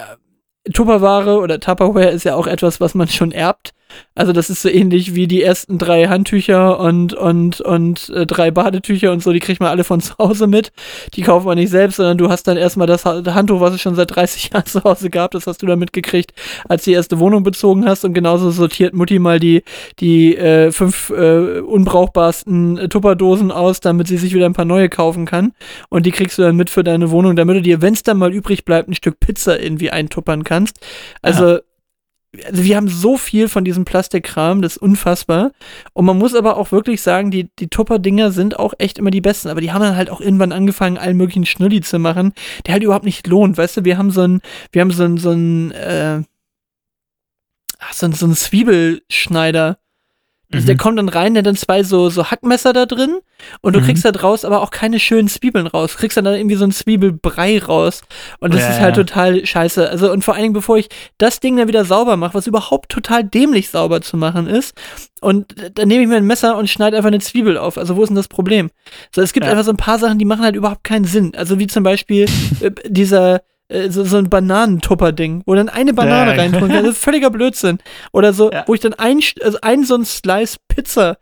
Tupperware 0.74 1.40
oder 1.40 1.60
Tupperware 1.60 2.10
ist 2.10 2.24
ja 2.24 2.36
auch 2.36 2.48
etwas, 2.48 2.80
was 2.82 2.96
man 2.96 3.08
schon 3.08 3.32
erbt. 3.32 3.74
Also 4.14 4.34
das 4.34 4.50
ist 4.50 4.62
so 4.62 4.70
ähnlich 4.70 5.16
wie 5.16 5.28
die 5.28 5.42
ersten 5.42 5.78
drei 5.78 6.08
Handtücher 6.08 6.80
und, 6.80 7.14
und, 7.14 7.62
und 7.62 8.10
äh, 8.10 8.26
drei 8.26 8.52
Badetücher 8.52 9.12
und 9.12 9.24
so, 9.24 9.32
die 9.32 9.40
kriegt 9.40 9.60
man 9.62 9.70
alle 9.70 9.84
von 9.84 10.02
zu 10.02 10.18
Hause 10.18 10.48
mit. 10.48 10.72
Die 11.14 11.22
kauft 11.22 11.46
man 11.46 11.58
nicht 11.58 11.70
selbst, 11.70 11.96
sondern 11.96 12.18
du 12.18 12.30
hast 12.30 12.44
dann 12.48 12.58
erstmal 12.58 12.88
das 12.88 13.06
Ha- 13.06 13.24
Handtuch, 13.34 13.62
was 13.62 13.74
es 13.74 13.82
schon 13.82 13.96
seit 13.96 14.16
30 14.16 14.50
Jahren 14.54 14.66
zu 14.66 14.84
Hause 14.84 15.10
gab, 15.10 15.32
das 15.32 15.48
hast 15.48 15.62
du 15.62 15.66
dann 15.66 15.80
mitgekriegt, 15.80 16.34
als 16.68 16.84
die 16.84 16.94
erste 16.94 17.20
Wohnung 17.20 17.44
bezogen 17.44 17.86
hast 17.86 18.04
und 18.06 18.14
genauso 18.14 18.52
sortiert 18.52 18.94
Mutti 18.94 19.20
mal 19.20 19.40
die, 19.40 19.64
die 20.00 20.36
äh, 20.36 20.72
fünf 20.72 21.10
äh, 21.10 21.60
unbrauchbarsten 21.60 22.78
äh, 22.78 22.90
Tupperdosen 22.90 23.52
aus, 23.52 23.80
damit 23.80 24.08
sie 24.08 24.18
sich 24.18 24.34
wieder 24.34 24.46
ein 24.46 24.54
paar 24.54 24.66
neue 24.66 24.90
kaufen 24.90 25.26
kann. 25.26 25.54
Und 25.90 26.06
die 26.06 26.12
kriegst 26.12 26.38
du 26.38 26.42
dann 26.44 26.56
mit 26.56 26.70
für 26.70 26.84
deine 26.84 27.12
Wohnung, 27.12 27.36
damit 27.36 27.56
du 27.58 27.62
dir, 27.62 27.82
wenn 27.82 27.94
es 27.94 28.04
dann 28.04 28.18
mal 28.18 28.34
übrig 28.34 28.66
bleibt, 28.66 28.90
ein 28.90 28.94
Stück 28.94 29.20
Pizza 29.20 29.60
irgendwie 29.62 29.90
eintuppern 29.92 30.44
kannst. 30.44 30.80
Also, 31.22 31.60
also 32.46 32.64
wir 32.64 32.78
haben 32.78 32.88
so 32.88 33.18
viel 33.18 33.50
von 33.50 33.66
diesem 33.66 33.84
Plastikkram, 33.84 34.62
das 34.62 34.78
ist 34.78 34.82
unfassbar. 34.82 35.52
Und 35.94 36.06
man 36.06 36.18
muss 36.18 36.34
aber 36.34 36.58
auch 36.58 36.72
wirklich 36.72 37.02
sagen, 37.02 37.30
die, 37.30 37.50
die 37.60 37.68
Tupper-Dinger 37.68 38.32
sind 38.32 38.58
auch 38.58 38.74
echt 38.78 39.00
immer 39.00 39.12
die 39.12 39.22
besten. 39.22 39.50
Aber 39.50 39.60
die 39.60 39.72
haben 39.72 39.82
dann 39.82 39.98
halt 39.98 40.10
auch 40.10 40.22
irgendwann 40.22 40.54
angefangen, 40.54 40.98
allen 40.98 41.18
möglichen 41.18 41.46
Schnulli 41.46 41.82
zu 41.82 42.00
machen, 42.00 42.34
der 42.66 42.74
halt 42.74 42.84
überhaupt 42.84 43.06
nicht 43.06 43.28
lohnt. 43.28 43.58
Weißt 43.58 43.78
du, 43.78 43.84
wir 43.84 43.98
haben 43.98 44.12
so 44.12 44.22
ein, 44.22 44.42
wir 44.72 44.82
haben 44.82 44.92
so 44.92 45.04
ein, 45.04 45.18
so 45.18 45.32
ein, 45.32 45.72
äh, 45.72 46.22
so 47.92 48.06
ein, 48.06 48.14
so 48.14 48.26
ein 48.28 48.36
Zwiebelschneider. 48.36 49.78
Mhm. 50.54 50.66
Der 50.66 50.78
kommt 50.78 50.98
dann 51.00 51.10
rein, 51.10 51.34
der 51.34 51.42
hat 51.42 51.48
dann 51.48 51.56
zwei 51.56 51.84
so, 51.84 52.10
so 52.10 52.30
Hackmesser 52.30 52.74
da 52.74 52.86
drin 52.86 53.18
und 53.62 53.74
du 53.76 53.80
Mhm. 53.80 53.86
kriegst 53.86 54.06
da 54.06 54.12
draus 54.12 54.44
aber 54.46 54.62
auch 54.62 54.72
keine 54.72 55.00
schönen 55.00 55.28
Zwiebeln 55.28 55.68
raus. 55.68 55.94
Du 55.94 55.98
kriegst 55.98 56.18
dann, 56.18 56.26
dann 56.26 56.36
irgendwie 56.36 56.56
so 56.56 56.64
ein 56.66 56.72
Zwiebelbrei 56.72 57.60
raus. 57.60 58.02
Und 58.40 58.54
das 58.54 58.62
Ja, 58.62 58.70
ist 58.70 58.80
halt 58.80 58.98
ja. 58.98 59.04
total 59.04 59.46
scheiße. 59.46 59.90
Also, 59.90 60.12
und 60.12 60.24
vor 60.24 60.34
allen 60.34 60.44
Dingen, 60.44 60.54
bevor 60.54 60.78
ich 60.78 60.90
das 61.18 61.40
Ding 61.40 61.58
dann 61.58 61.68
wieder 61.68 61.86
sauber 61.86 62.18
mache, 62.18 62.34
was 62.34 62.48
überhaupt 62.48 62.90
total 62.90 63.24
dämlich 63.24 63.70
sauber 63.70 64.02
zu 64.02 64.18
machen 64.18 64.48
ist, 64.48 64.74
und 65.22 65.54
dann 65.76 65.88
nehme 65.88 66.02
ich 66.04 66.10
mir 66.10 66.16
ein 66.18 66.26
Messer 66.26 66.58
und 66.58 66.68
schneide 66.70 66.98
einfach 66.98 67.08
eine 67.10 67.20
Zwiebel 67.20 67.58
auf. 67.58 67.78
Also, 67.78 67.96
wo 67.96 68.02
ist 68.04 68.10
denn 68.10 68.16
das 68.16 68.28
Problem? 68.28 68.72
So, 69.16 69.22
es 69.22 69.34
gibt 69.34 69.46
Ja. 69.46 69.52
einfach 69.52 69.66
so 69.66 69.72
ein 69.72 69.78
paar 69.78 70.00
Sachen, 70.00 70.18
die 70.18 70.26
machen 70.26 70.44
halt 70.44 70.56
überhaupt 70.56 70.84
keinen 70.84 71.06
Sinn. 71.06 71.34
Also, 71.36 71.60
wie 71.60 71.68
zum 71.68 71.84
Beispiel 71.84 72.26
äh, 72.62 72.72
dieser, 72.88 73.42
äh, 73.72 73.90
so, 73.90 74.04
so 74.04 74.18
ein 74.18 74.30
Bananentupper-Ding, 74.30 75.44
wo 75.46 75.56
dann 75.56 75.70
eine 75.70 75.94
Banane 75.94 76.32
Ja, 76.32 76.38
reintun 76.38 76.70
kann. 76.70 76.84
Das 76.84 76.96
ist 76.96 77.04
völliger 77.04 77.30
Blödsinn. 77.30 77.80
Oder 78.12 78.34
so, 78.34 78.52
Ja. 78.52 78.64
wo 78.68 78.74
ich 78.74 78.80
dann 78.82 78.94
ein, 78.94 79.20
also 79.44 79.58
einen 79.62 79.86
so 79.86 79.96
ein 79.96 80.06
Slice 80.06 80.58
Pizza 80.68 81.18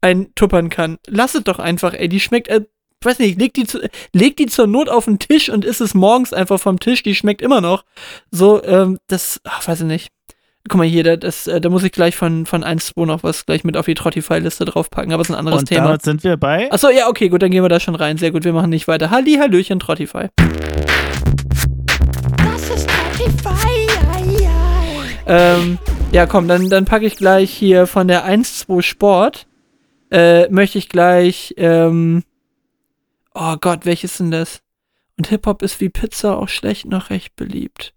eintuppern 0.00 0.68
kann. 0.68 0.98
Lass 1.06 1.34
es 1.34 1.44
doch 1.44 1.58
einfach, 1.58 1.94
ey. 1.94 2.08
Die 2.08 2.20
schmeckt, 2.20 2.48
äh, 2.48 2.62
weiß 3.02 3.18
nicht, 3.18 3.38
leg 3.40 3.54
die, 3.54 3.64
zu, 3.64 3.80
leg 4.12 4.36
die 4.36 4.46
zur 4.46 4.66
Not 4.66 4.88
auf 4.88 5.06
den 5.06 5.18
Tisch 5.18 5.48
und 5.48 5.64
isst 5.64 5.80
es 5.80 5.94
morgens 5.94 6.32
einfach 6.32 6.60
vom 6.60 6.78
Tisch. 6.78 7.02
Die 7.02 7.14
schmeckt 7.14 7.42
immer 7.42 7.60
noch. 7.60 7.84
So, 8.30 8.62
ähm, 8.64 8.98
das, 9.08 9.40
ach, 9.44 9.66
weiß 9.66 9.80
ich 9.80 9.86
nicht. 9.86 10.08
Guck 10.66 10.78
mal 10.78 10.86
hier, 10.86 11.04
da, 11.04 11.16
das, 11.16 11.46
äh, 11.46 11.60
da 11.60 11.68
muss 11.68 11.84
ich 11.84 11.92
gleich 11.92 12.16
von, 12.16 12.46
von 12.46 12.64
1, 12.64 12.86
2 12.94 13.04
noch 13.04 13.22
was 13.22 13.44
gleich 13.44 13.64
mit 13.64 13.76
auf 13.76 13.84
die 13.84 13.92
Trottify-Liste 13.94 14.64
draufpacken, 14.64 15.12
aber 15.12 15.20
es 15.20 15.28
ist 15.28 15.34
ein 15.34 15.38
anderes 15.38 15.60
Und 15.60 15.68
Thema. 15.68 15.84
damit 15.88 16.02
sind 16.02 16.24
wir 16.24 16.38
bei. 16.38 16.72
Achso, 16.72 16.88
ja, 16.88 17.08
okay, 17.08 17.28
gut, 17.28 17.42
dann 17.42 17.50
gehen 17.50 17.62
wir 17.62 17.68
da 17.68 17.80
schon 17.80 17.94
rein. 17.94 18.16
Sehr 18.16 18.30
gut, 18.30 18.44
wir 18.44 18.54
machen 18.54 18.70
nicht 18.70 18.88
weiter. 18.88 19.10
Halli, 19.10 19.34
Hallöchen, 19.34 19.78
Trottify. 19.78 20.28
Ähm, 25.26 25.78
ja, 26.12 26.26
komm, 26.26 26.48
dann, 26.48 26.68
dann 26.68 26.84
packe 26.84 27.06
ich 27.06 27.16
gleich 27.16 27.50
hier 27.50 27.86
von 27.86 28.08
der 28.08 28.26
1-2 28.26 28.82
Sport. 28.82 29.46
Äh, 30.10 30.48
möchte 30.48 30.78
ich 30.78 30.88
gleich, 30.88 31.54
ähm, 31.56 32.22
oh 33.34 33.56
Gott, 33.60 33.86
welches 33.86 34.18
denn 34.18 34.30
das? 34.30 34.60
Und 35.16 35.28
Hip-Hop 35.28 35.62
ist 35.62 35.80
wie 35.80 35.88
Pizza 35.88 36.36
auch 36.38 36.48
schlecht 36.48 36.86
noch 36.86 37.10
recht 37.10 37.36
beliebt. 37.36 37.94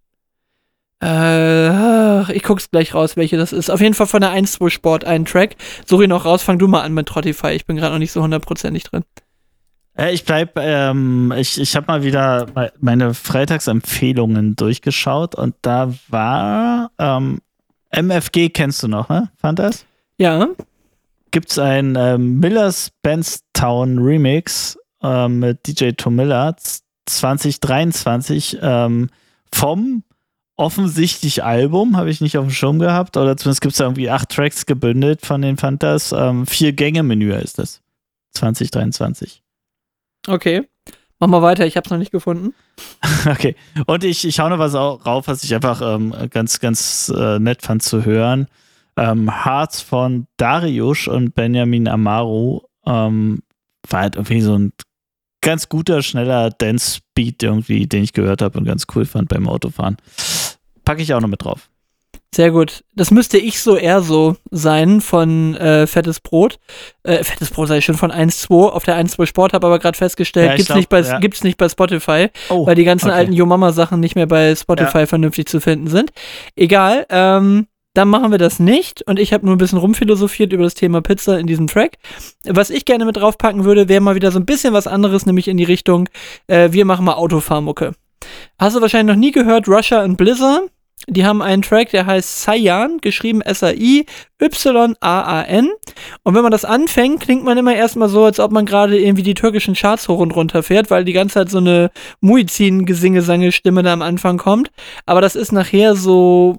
Äh, 1.02 2.32
ich 2.34 2.44
guck's 2.44 2.72
gleich 2.72 2.94
raus, 2.96 3.18
welche 3.18 3.38
das 3.38 3.54
ist. 3.54 3.70
Auf 3.70 3.82
jeden 3.82 3.94
Fall 3.94 4.08
von 4.08 4.22
der 4.22 4.32
1-2 4.32 4.70
Sport 4.70 5.06
einen 5.06 5.26
Track. 5.26 5.56
Suche 5.86 6.04
ich 6.04 6.10
noch 6.10 6.26
raus, 6.26 6.42
fang 6.42 6.58
du 6.58 6.68
mal 6.68 6.82
an 6.82 6.94
mit 6.94 7.08
Trottify. 7.08 7.52
Ich 7.52 7.66
bin 7.66 7.76
gerade 7.76 7.94
noch 7.94 8.00
nicht 8.00 8.12
so 8.12 8.24
hundertprozentig 8.24 8.84
drin. 8.84 9.04
Äh, 9.98 10.14
ich 10.14 10.24
bleib, 10.26 10.58
ähm, 10.58 11.34
ich, 11.36 11.60
ich 11.60 11.76
habe 11.76 11.88
mal 11.88 12.04
wieder 12.04 12.46
me- 12.56 12.72
meine 12.80 13.14
Freitagsempfehlungen 13.14 14.56
durchgeschaut 14.56 15.36
und 15.36 15.56
da 15.62 15.94
war 16.10 16.92
ähm, 17.00 17.40
MFG 17.92 18.50
kennst 18.50 18.84
du 18.84 18.88
noch, 18.88 19.10
ne? 19.10 19.30
Fand 19.38 19.60
das? 19.60 19.86
Ja, 20.18 20.48
Gibt's 21.32 21.60
ein 21.60 21.96
ähm, 21.98 22.40
Miller's 22.40 22.92
Bandstown 23.02 24.00
Remix 24.00 24.78
ähm, 25.04 25.40
mit 25.40 25.68
DJ 25.68 25.92
Tom 25.92 26.16
Miller 26.16 26.56
z- 26.58 26.82
2023 27.08 28.58
ähm, 28.62 29.10
vom 29.54 30.04
offensichtlich 30.56 31.44
Album, 31.44 31.98
habe 31.98 32.10
ich 32.10 32.20
nicht 32.22 32.38
auf 32.38 32.46
dem 32.46 32.52
Schirm 32.52 32.80
gehabt, 32.80 33.16
oder 33.18 33.38
zumindest 33.38 33.62
gibt's 33.62 33.78
da 33.78 33.84
irgendwie 33.86 34.10
acht 34.10 34.30
Tracks 34.30 34.66
gebündelt 34.66 35.26
von 35.26 35.42
den 35.42 35.58
Fantas. 35.58 36.12
Ähm, 36.12 36.48
vier 36.48 36.74
Gänge-Menü 36.74 37.34
ist 37.36 37.60
das. 37.60 37.82
2023. 38.34 39.44
okay. 40.28 40.68
Mach 41.20 41.28
mal 41.28 41.42
weiter, 41.42 41.66
ich 41.66 41.76
hab's 41.78 41.90
noch 41.90 41.98
nicht 41.98 42.12
gefunden. 42.12 42.54
Okay. 43.30 43.56
Und 43.88 44.04
ich, 44.04 44.26
ich 44.26 44.40
hau 44.40 44.48
noch 44.50 44.60
was 44.60 44.74
au- 44.76 44.94
rauf, 44.96 45.28
was 45.28 45.44
ich 45.44 45.54
einfach 45.54 45.82
ähm, 45.82 46.14
ganz, 46.30 46.60
ganz 46.60 47.12
äh, 47.16 47.40
nett 47.40 47.62
fand 47.64 47.84
zu 47.84 48.06
hören. 48.06 48.48
Ähm, 48.96 49.44
Hearts 49.44 49.82
von 49.82 50.28
Darius 50.38 51.08
und 51.08 51.34
Benjamin 51.36 51.88
Amaru 51.88 52.62
ähm, 52.86 53.42
war 53.90 54.02
halt 54.02 54.16
irgendwie 54.16 54.42
so 54.42 54.58
ein 54.58 54.72
ganz 55.42 55.68
guter, 55.70 56.02
schneller 56.04 56.52
Dance-Beat 56.52 57.44
irgendwie, 57.44 57.88
den 57.88 58.04
ich 58.04 58.14
gehört 58.14 58.42
habe 58.42 58.58
und 58.60 58.66
ganz 58.66 58.86
cool 58.96 59.06
fand 59.06 59.28
beim 59.30 59.48
Autofahren. 59.48 59.98
Packe 60.86 61.02
ich 61.02 61.14
auch 61.14 61.22
noch 61.22 61.28
mit 61.28 61.44
drauf. 61.44 61.70
Sehr 62.38 62.52
gut. 62.52 62.84
Das 62.94 63.10
müsste 63.10 63.40
ich 63.40 63.60
so 63.60 63.78
eher 63.78 64.04
so 64.04 64.36
sein 64.52 65.02
von 65.02 65.56
äh, 65.56 65.88
Fettes 65.88 66.20
Brot. 66.20 66.60
Äh, 67.02 67.24
Fettes 67.24 67.50
Brot 67.50 67.68
sei 67.68 67.82
schon 67.82 67.96
von 67.96 68.12
1.2 68.12 68.70
auf 68.70 68.84
der 68.84 68.96
1.2 68.96 69.26
Sport, 69.26 69.54
habe 69.54 69.66
aber 69.66 69.80
gerade 69.80 69.98
festgestellt, 69.98 70.50
Ja, 70.50 70.56
gibt's, 70.56 70.68
glaub, 70.68 70.78
nicht 70.78 70.90
bei, 70.90 71.00
ja. 71.00 71.18
gibt's 71.18 71.44
nicht 71.44 71.58
bei 71.58 71.68
Spotify, 71.68 72.28
Oh, 72.50 72.68
weil 72.68 72.76
die 72.76 72.84
ganzen 72.84 73.08
okay. 73.08 73.18
alten 73.18 73.34
Yo 73.34 73.48
Mama 73.48 73.72
Sachen 73.72 74.00
nicht 74.00 74.14
mehr 74.14 74.28
bei 74.28 74.56
Spotify 74.56 75.08
vernünftig 75.08 75.48
zu 75.48 75.60
finden 75.60 75.88
sind. 75.88 76.12
Egal, 76.56 77.08
ähm, 77.10 77.66
dann 77.96 78.08
machen 78.08 78.30
wir 78.30 78.38
das 78.38 78.60
nicht 78.60 79.02
und 79.08 79.18
ich 79.18 79.34
habe 79.34 79.44
nur 79.44 79.56
ein 79.56 79.58
bisschen 79.58 79.80
rumphilosophiert 79.80 80.54
über 80.54 80.66
das 80.66 80.76
Thema 80.76 81.02
Pizza 81.02 81.40
in 81.40 81.48
diesem 81.48 81.66
Track. 81.66 81.94
Was 82.46 82.70
ich 82.70 82.86
gerne 82.86 83.06
mit 83.06 83.18
draufpacken 83.18 83.64
würde, 83.64 83.90
wäre 83.90 84.00
mal 84.00 84.14
wieder 84.14 84.32
so 84.32 84.38
ein 84.38 84.46
bisschen 84.46 84.74
was 84.76 84.86
anderes, 84.86 85.26
nämlich 85.26 85.48
in 85.48 85.58
die 85.58 85.64
Richtung, 85.64 86.08
äh, 86.46 86.72
wir 86.72 86.86
machen 86.86 87.04
mal 87.04 87.16
Autofahrmucke. 87.16 87.94
Hast 88.60 88.76
du 88.76 88.82
wahrscheinlich 88.82 89.16
noch 89.16 89.20
nie 89.20 89.32
gehört, 89.32 89.68
Russia 89.68 90.04
und 90.04 90.18
Blizzard? 90.18 90.70
Die 91.10 91.26
haben 91.26 91.42
einen 91.42 91.62
Track, 91.62 91.92
der 91.92 92.06
heißt 92.06 92.44
Cyan, 92.44 92.98
geschrieben 93.00 93.40
S-A-I-Y-A-A-N. 93.42 94.10
Und 96.24 96.36
wenn 96.36 96.42
man 96.42 96.52
das 96.52 96.66
anfängt, 96.66 97.22
klingt 97.22 97.46
man 97.46 97.58
immer 97.58 97.74
erstmal 97.74 98.10
so, 98.10 98.26
als 98.26 98.42
ob 98.42 98.52
man 98.52 98.66
gerade 98.66 99.00
irgendwie 99.00 99.24
die 99.24 99.34
türkischen 99.34 99.74
Charts 99.74 100.10
hoch 100.10 100.20
und 100.20 100.36
runter 100.36 100.64
fährt, 100.64 100.92
weil 100.92 101.06
die 101.06 101.14
ganze 101.14 101.36
Zeit 101.36 101.50
so 101.50 101.60
eine 101.60 101.92
Muizin-Gesingesange-Stimme 102.20 103.84
da 103.84 103.94
am 103.94 104.02
Anfang 104.02 104.38
kommt. 104.38 104.70
Aber 105.06 105.22
das 105.22 105.38
ist 105.38 105.54
nachher 105.54 105.96
so 105.96 106.58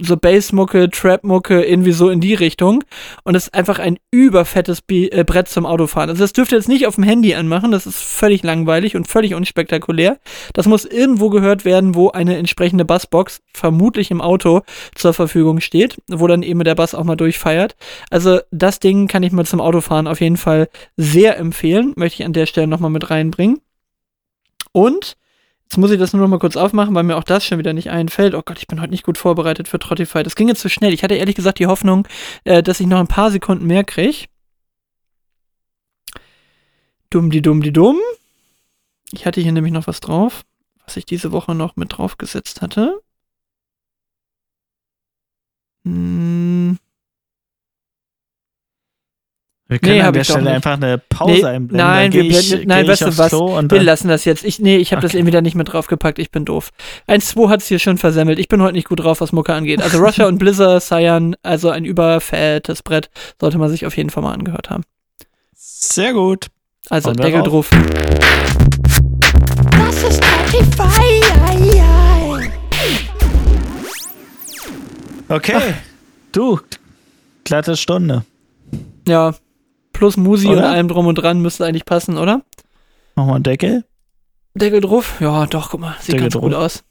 so 0.00 0.16
Bassmucke, 0.16 0.90
Trapmucke, 0.90 1.62
irgendwie 1.64 1.92
so 1.92 2.08
in 2.08 2.20
die 2.20 2.34
Richtung. 2.34 2.84
Und 3.22 3.34
es 3.34 3.44
ist 3.44 3.54
einfach 3.54 3.78
ein 3.78 3.98
überfettes 4.10 4.82
Bi 4.82 5.08
äh, 5.08 5.24
Brett 5.24 5.48
zum 5.48 5.66
Autofahren. 5.66 6.10
Also 6.10 6.24
das 6.24 6.32
dürft 6.32 6.52
ihr 6.52 6.58
jetzt 6.58 6.68
nicht 6.68 6.86
auf 6.86 6.96
dem 6.96 7.04
Handy 7.04 7.34
anmachen, 7.34 7.70
das 7.70 7.86
ist 7.86 8.02
völlig 8.02 8.42
langweilig 8.42 8.96
und 8.96 9.06
völlig 9.06 9.34
unspektakulär. 9.34 10.18
Das 10.52 10.66
muss 10.66 10.84
irgendwo 10.84 11.30
gehört 11.30 11.64
werden, 11.64 11.94
wo 11.94 12.10
eine 12.10 12.36
entsprechende 12.36 12.84
Bassbox, 12.84 13.40
vermutlich 13.52 14.10
im 14.10 14.20
Auto, 14.20 14.62
zur 14.94 15.14
Verfügung 15.14 15.60
steht, 15.60 16.00
wo 16.08 16.26
dann 16.26 16.42
eben 16.42 16.62
der 16.64 16.74
Bass 16.74 16.94
auch 16.94 17.04
mal 17.04 17.16
durchfeiert. 17.16 17.76
Also 18.10 18.40
das 18.50 18.80
Ding 18.80 19.06
kann 19.06 19.22
ich 19.22 19.32
mal 19.32 19.46
zum 19.46 19.60
Autofahren 19.60 20.06
auf 20.06 20.20
jeden 20.20 20.36
Fall 20.36 20.68
sehr 20.96 21.38
empfehlen. 21.38 21.92
Möchte 21.96 22.22
ich 22.22 22.26
an 22.26 22.32
der 22.32 22.46
Stelle 22.46 22.66
nochmal 22.66 22.90
mit 22.90 23.10
reinbringen. 23.10 23.60
Und 24.72 25.16
Jetzt 25.74 25.80
muss 25.80 25.90
ich 25.90 25.98
das 25.98 26.12
nur 26.12 26.22
noch 26.22 26.28
mal 26.28 26.38
kurz 26.38 26.56
aufmachen, 26.56 26.94
weil 26.94 27.02
mir 27.02 27.16
auch 27.16 27.24
das 27.24 27.44
schon 27.44 27.58
wieder 27.58 27.72
nicht 27.72 27.90
einfällt. 27.90 28.36
Oh 28.36 28.42
Gott, 28.44 28.58
ich 28.58 28.68
bin 28.68 28.80
heute 28.80 28.92
nicht 28.92 29.02
gut 29.02 29.18
vorbereitet 29.18 29.66
für 29.66 29.80
Trottify. 29.80 30.22
Das 30.22 30.36
ging 30.36 30.46
jetzt 30.46 30.60
zu 30.60 30.68
schnell. 30.68 30.94
Ich 30.94 31.02
hatte 31.02 31.16
ehrlich 31.16 31.34
gesagt 31.34 31.58
die 31.58 31.66
Hoffnung, 31.66 32.06
äh, 32.44 32.62
dass 32.62 32.78
ich 32.78 32.86
noch 32.86 33.00
ein 33.00 33.08
paar 33.08 33.32
Sekunden 33.32 33.66
mehr 33.66 33.82
kriege. 33.82 34.28
Dumm, 37.10 37.28
die 37.28 37.42
dumm, 37.42 37.60
die 37.60 37.72
dumm. 37.72 37.98
Ich 39.10 39.26
hatte 39.26 39.40
hier 39.40 39.50
nämlich 39.50 39.72
noch 39.72 39.88
was 39.88 39.98
drauf, 39.98 40.44
was 40.84 40.96
ich 40.96 41.06
diese 41.06 41.32
Woche 41.32 41.56
noch 41.56 41.74
mit 41.74 41.98
draufgesetzt 41.98 42.62
hatte. 42.62 43.00
Hm, 45.84 46.78
Wir 49.74 49.80
können 49.80 49.94
Nee, 49.94 50.00
an 50.02 50.06
hab 50.06 50.12
der 50.12 50.22
ich 50.22 50.28
Stelle 50.28 50.50
einfach 50.52 50.74
eine 50.74 50.98
Pause 50.98 51.32
Nee, 51.32 51.44
einblenden. 51.44 51.76
nein, 51.88 52.12
wir 52.12 52.22
ich, 52.22 52.28
blenden- 52.28 52.60
geh 52.60 52.66
nein, 52.66 52.84
ich 52.84 52.90
weißt 52.90 53.00
du 53.02 53.18
was? 53.18 53.32
Wir 53.72 53.82
lassen 53.82 54.06
das 54.06 54.24
jetzt. 54.24 54.44
Ich, 54.44 54.60
nee, 54.60 54.76
ich 54.76 54.92
habe 54.92 55.02
das 55.02 55.10
Okay. 55.10 55.18
eben 55.18 55.26
wieder 55.26 55.42
nicht 55.42 55.56
mit 55.56 55.72
draufgepackt. 55.72 56.20
Ich 56.20 56.30
bin 56.30 56.44
doof. 56.44 56.70
1-2 57.08 57.48
hat 57.48 57.60
es 57.60 57.66
hier 57.66 57.80
schon 57.80 57.98
versemmelt. 57.98 58.38
Ich 58.38 58.46
bin 58.46 58.62
heute 58.62 58.74
nicht 58.74 58.88
gut 58.88 59.00
drauf, 59.02 59.20
was 59.20 59.32
Mucke 59.32 59.52
angeht. 59.52 59.82
Also 59.82 59.98
Russia 60.04 60.28
und 60.28 60.38
Blizzard, 60.38 60.80
Cyan, 60.80 61.34
also 61.42 61.70
ein 61.70 61.84
überfettes 61.84 62.84
Brett, 62.84 63.10
sollte 63.40 63.58
man 63.58 63.68
sich 63.68 63.84
auf 63.84 63.96
jeden 63.96 64.10
Fall 64.10 64.22
mal 64.22 64.32
angehört 64.32 64.70
haben. 64.70 64.84
Sehr 65.56 66.12
gut. 66.12 66.46
Also 66.88 67.08
wir 67.10 67.16
Deckel 67.16 67.42
drauf. 67.42 67.68
Das 69.72 70.02
ist 70.04 70.24
Spotify. 70.24 71.20
Okay. 75.28 75.74
Du, 76.32 76.60
glatte 77.44 77.76
Stunde. 77.76 78.24
Ja, 79.08 79.34
plus 79.94 80.18
Musi 80.18 80.48
und 80.48 80.58
Oder? 80.58 80.68
allem 80.70 80.88
drum 80.88 81.06
und 81.06 81.14
dran 81.14 81.40
müsste 81.40 81.64
eigentlich 81.64 81.86
passen, 81.86 82.18
oder? 82.18 82.42
Nochmal 83.16 83.36
einen 83.36 83.44
Deckel. 83.44 83.84
Deckel 84.54 84.82
drauf? 84.82 85.16
Ja, 85.20 85.46
doch, 85.46 85.70
guck 85.70 85.80
mal, 85.80 85.96
sieht 86.00 86.14
Deckel 86.14 86.28
ganz 86.28 86.34
gut 86.34 86.52
drauf. 86.52 86.62
aus. 86.64 86.84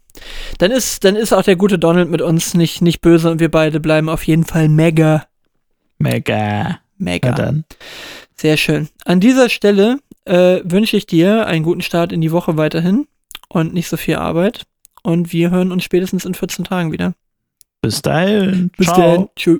Dann 0.57 0.71
ist, 0.71 1.03
dann 1.03 1.15
ist 1.15 1.33
auch 1.33 1.43
der 1.43 1.55
gute 1.55 1.77
Donald 1.79 2.09
mit 2.09 2.21
uns 2.21 2.53
nicht, 2.55 2.81
nicht 2.81 3.01
böse 3.01 3.29
und 3.31 3.39
wir 3.39 3.49
beide 3.51 3.79
bleiben 3.79 4.09
auf 4.09 4.25
jeden 4.25 4.43
Fall 4.45 4.69
mega, 4.69 5.25
Mega. 5.99 6.79
mega. 6.97 7.29
Na 7.29 7.35
dann. 7.35 7.65
Sehr 8.35 8.57
schön. 8.57 8.89
An 9.05 9.19
dieser 9.19 9.49
Stelle 9.49 9.99
äh, 10.25 10.59
wünsche 10.63 10.97
ich 10.97 11.05
dir 11.05 11.45
einen 11.47 11.63
guten 11.63 11.81
Start 11.81 12.11
in 12.11 12.21
die 12.21 12.31
Woche 12.31 12.57
weiterhin 12.57 13.07
und 13.49 13.73
nicht 13.73 13.87
so 13.87 13.97
viel 13.97 14.15
Arbeit. 14.15 14.63
Und 15.01 15.33
wir 15.33 15.51
hören 15.51 15.71
uns 15.71 15.83
spätestens 15.83 16.25
in 16.25 16.33
14 16.33 16.65
Tagen 16.65 16.91
wieder. 16.91 17.13
Bis 17.81 18.01
dahin. 18.01 18.71
Bis 18.77 18.87
Ciao. 18.87 18.97
dann. 19.17 19.29
Tschüss. 19.35 19.59